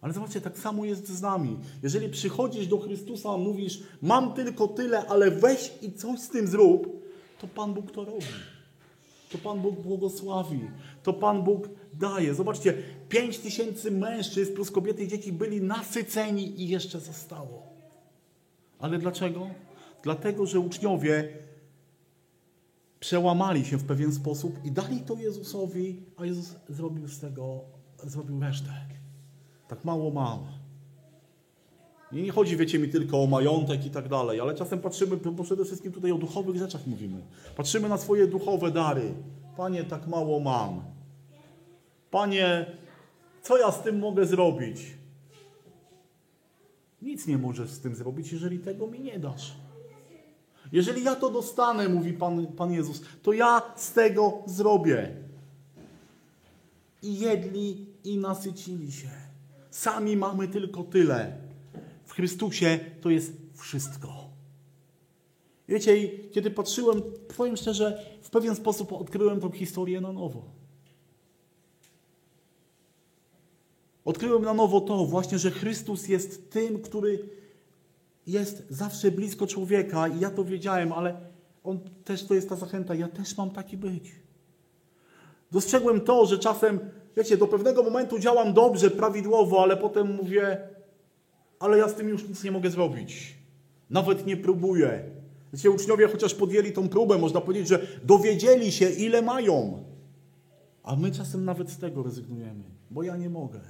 Ale 0.00 0.12
zobaczcie, 0.12 0.40
tak 0.40 0.58
samo 0.58 0.84
jest 0.84 1.08
z 1.08 1.22
nami. 1.22 1.56
Jeżeli 1.82 2.08
przychodzisz 2.08 2.66
do 2.66 2.78
Chrystusa, 2.78 3.30
a 3.30 3.36
mówisz, 3.36 3.82
mam 4.02 4.34
tylko 4.34 4.68
tyle, 4.68 5.06
ale 5.06 5.30
weź 5.30 5.72
i 5.82 5.92
coś 5.92 6.20
z 6.20 6.28
tym 6.28 6.46
zrób, 6.46 7.04
to 7.40 7.46
Pan 7.46 7.74
Bóg 7.74 7.92
to 7.92 8.04
robi. 8.04 8.24
To 9.34 9.38
Pan 9.38 9.60
Bóg 9.60 9.80
błogosławi. 9.80 10.60
To 11.02 11.12
Pan 11.12 11.42
Bóg 11.42 11.68
daje. 11.94 12.34
Zobaczcie, 12.34 12.74
pięć 13.08 13.38
tysięcy 13.38 13.90
mężczyzn 13.90 14.54
plus 14.54 14.70
kobiety 14.70 15.04
i 15.04 15.08
dzieci 15.08 15.32
byli 15.32 15.62
nasyceni 15.62 16.62
i 16.62 16.68
jeszcze 16.68 17.00
zostało. 17.00 17.62
Ale 18.78 18.98
dlaczego? 18.98 19.46
Dlatego, 20.02 20.46
że 20.46 20.60
uczniowie 20.60 21.28
przełamali 23.00 23.64
się 23.64 23.76
w 23.76 23.84
pewien 23.84 24.12
sposób 24.12 24.64
i 24.64 24.70
dali 24.70 25.00
to 25.00 25.14
Jezusowi, 25.14 26.02
a 26.16 26.26
Jezus 26.26 26.54
zrobił 26.68 27.08
z 27.08 27.20
tego, 27.20 27.60
zrobił 28.04 28.40
resztę. 28.40 28.70
Tak 29.68 29.84
mało 29.84 30.10
mam. 30.10 30.63
I 32.14 32.22
nie 32.22 32.32
chodzi, 32.32 32.56
wiecie 32.56 32.78
mi, 32.78 32.88
tylko 32.88 33.22
o 33.22 33.26
majątek 33.26 33.86
i 33.86 33.90
tak 33.90 34.08
dalej, 34.08 34.40
ale 34.40 34.54
czasem 34.54 34.78
patrzymy, 34.78 35.16
bo 35.16 35.44
przede 35.44 35.64
wszystkim 35.64 35.92
tutaj 35.92 36.12
o 36.12 36.18
duchowych 36.18 36.56
rzeczach 36.56 36.86
mówimy. 36.86 37.22
Patrzymy 37.56 37.88
na 37.88 37.98
swoje 37.98 38.26
duchowe 38.26 38.70
dary. 38.70 39.14
Panie, 39.56 39.84
tak 39.84 40.06
mało 40.06 40.40
mam. 40.40 40.82
Panie, 42.10 42.66
co 43.42 43.58
ja 43.58 43.72
z 43.72 43.82
tym 43.82 43.98
mogę 43.98 44.26
zrobić? 44.26 44.80
Nic 47.02 47.26
nie 47.26 47.38
możesz 47.38 47.70
z 47.70 47.80
tym 47.80 47.94
zrobić, 47.94 48.32
jeżeli 48.32 48.58
tego 48.58 48.86
mi 48.86 49.00
nie 49.00 49.18
dasz. 49.18 49.54
Jeżeli 50.72 51.04
ja 51.04 51.16
to 51.16 51.30
dostanę, 51.30 51.88
mówi 51.88 52.12
Pan, 52.12 52.46
Pan 52.46 52.72
Jezus, 52.72 53.02
to 53.22 53.32
ja 53.32 53.62
z 53.76 53.92
tego 53.92 54.42
zrobię. 54.46 55.10
I 57.02 57.18
jedli 57.18 57.86
i 58.04 58.18
nasycili 58.18 58.92
się. 58.92 59.08
Sami 59.70 60.16
mamy 60.16 60.48
tylko 60.48 60.82
tyle. 60.82 61.43
Chrystusie 62.14 62.78
to 63.00 63.10
jest 63.10 63.32
wszystko. 63.54 64.08
Wiecie, 65.68 66.08
kiedy 66.08 66.50
patrzyłem, 66.50 67.02
powiem 67.36 67.56
szczerze, 67.56 68.04
w 68.22 68.30
pewien 68.30 68.56
sposób 68.56 68.92
odkryłem 68.92 69.40
tą 69.40 69.50
historię 69.50 70.00
na 70.00 70.12
nowo. 70.12 70.42
Odkryłem 74.04 74.42
na 74.42 74.54
nowo 74.54 74.80
to 74.80 75.04
właśnie, 75.04 75.38
że 75.38 75.50
Chrystus 75.50 76.08
jest 76.08 76.50
tym, 76.50 76.82
który 76.82 77.28
jest 78.26 78.66
zawsze 78.70 79.10
blisko 79.10 79.46
człowieka 79.46 80.08
i 80.08 80.20
ja 80.20 80.30
to 80.30 80.44
wiedziałem, 80.44 80.92
ale 80.92 81.16
on 81.64 81.80
też 82.04 82.26
to 82.26 82.34
jest 82.34 82.48
ta 82.48 82.56
zachęta, 82.56 82.94
ja 82.94 83.08
też 83.08 83.36
mam 83.36 83.50
taki 83.50 83.76
być. 83.76 84.12
Dostrzegłem 85.52 86.00
to, 86.00 86.26
że 86.26 86.38
czasem, 86.38 86.80
wiecie, 87.16 87.36
do 87.36 87.46
pewnego 87.46 87.82
momentu 87.82 88.18
działam 88.18 88.52
dobrze, 88.52 88.90
prawidłowo, 88.90 89.62
ale 89.62 89.76
potem 89.76 90.14
mówię, 90.14 90.73
ale 91.58 91.78
ja 91.78 91.88
z 91.88 91.94
tym 91.94 92.08
już 92.08 92.28
nic 92.28 92.44
nie 92.44 92.50
mogę 92.52 92.70
zrobić. 92.70 93.34
Nawet 93.90 94.26
nie 94.26 94.36
próbuję. 94.36 95.10
Wiecie, 95.52 95.70
uczniowie 95.70 96.08
chociaż 96.08 96.34
podjęli 96.34 96.72
tą 96.72 96.88
próbę, 96.88 97.18
można 97.18 97.40
powiedzieć, 97.40 97.68
że 97.68 97.86
dowiedzieli 98.04 98.72
się, 98.72 98.90
ile 98.90 99.22
mają. 99.22 99.84
A 100.82 100.96
my 100.96 101.10
czasem 101.10 101.44
nawet 101.44 101.70
z 101.70 101.78
tego 101.78 102.02
rezygnujemy, 102.02 102.64
bo 102.90 103.02
ja 103.02 103.16
nie 103.16 103.30
mogę. 103.30 103.60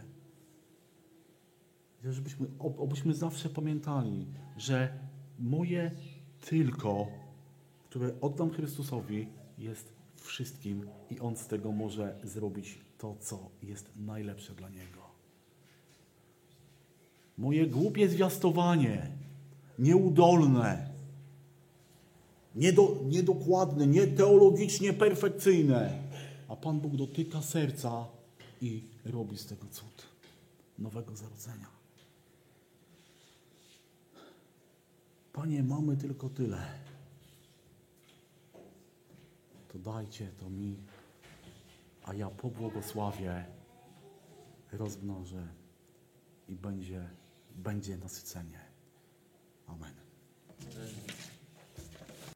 Żebyśmy, 2.05 2.47
ob- 2.59 2.81
obyśmy 2.81 3.15
zawsze 3.15 3.49
pamiętali, 3.49 4.27
że 4.57 4.99
moje 5.39 5.91
tylko, 6.41 7.07
które 7.91 8.11
oddam 8.21 8.51
Chrystusowi, 8.51 9.29
jest 9.59 9.93
wszystkim 10.17 10.87
i 11.11 11.21
On 11.21 11.37
z 11.37 11.47
tego 11.47 11.73
może 11.73 12.19
zrobić 12.23 12.79
to, 12.99 13.17
co 13.21 13.51
jest 13.63 13.91
najlepsze 13.97 14.55
dla 14.55 14.69
Niego. 14.69 15.04
Moje 17.39 17.67
głupie 17.67 18.09
zwiastowanie, 18.09 19.11
nieudolne, 19.79 20.91
niedo, 22.55 22.97
niedokładne, 23.05 23.87
nieteologicznie 23.87 24.93
perfekcyjne, 24.93 26.03
a 26.49 26.57
Pan 26.57 26.81
Bóg 26.81 26.97
dotyka 26.97 27.43
serca 27.43 28.07
i 28.61 28.83
robi 29.05 29.39
z 29.39 29.47
tego 29.47 29.67
cud 29.71 30.07
nowego 30.79 31.17
zarodzenia. 31.17 31.67
Panie, 35.33 35.63
mamy 35.63 35.97
tylko 35.97 36.29
tyle. 36.29 36.67
To 39.73 39.79
dajcie 39.79 40.29
to 40.41 40.51
mi, 40.51 40.77
a 42.05 42.15
ja 42.15 42.31
pobłogosławię, 42.31 43.45
rozmnożę 44.73 45.49
i 46.49 46.55
będzie, 46.55 47.09
będzie 47.55 47.97
nasycenie. 47.97 48.61
Amen. 49.67 49.95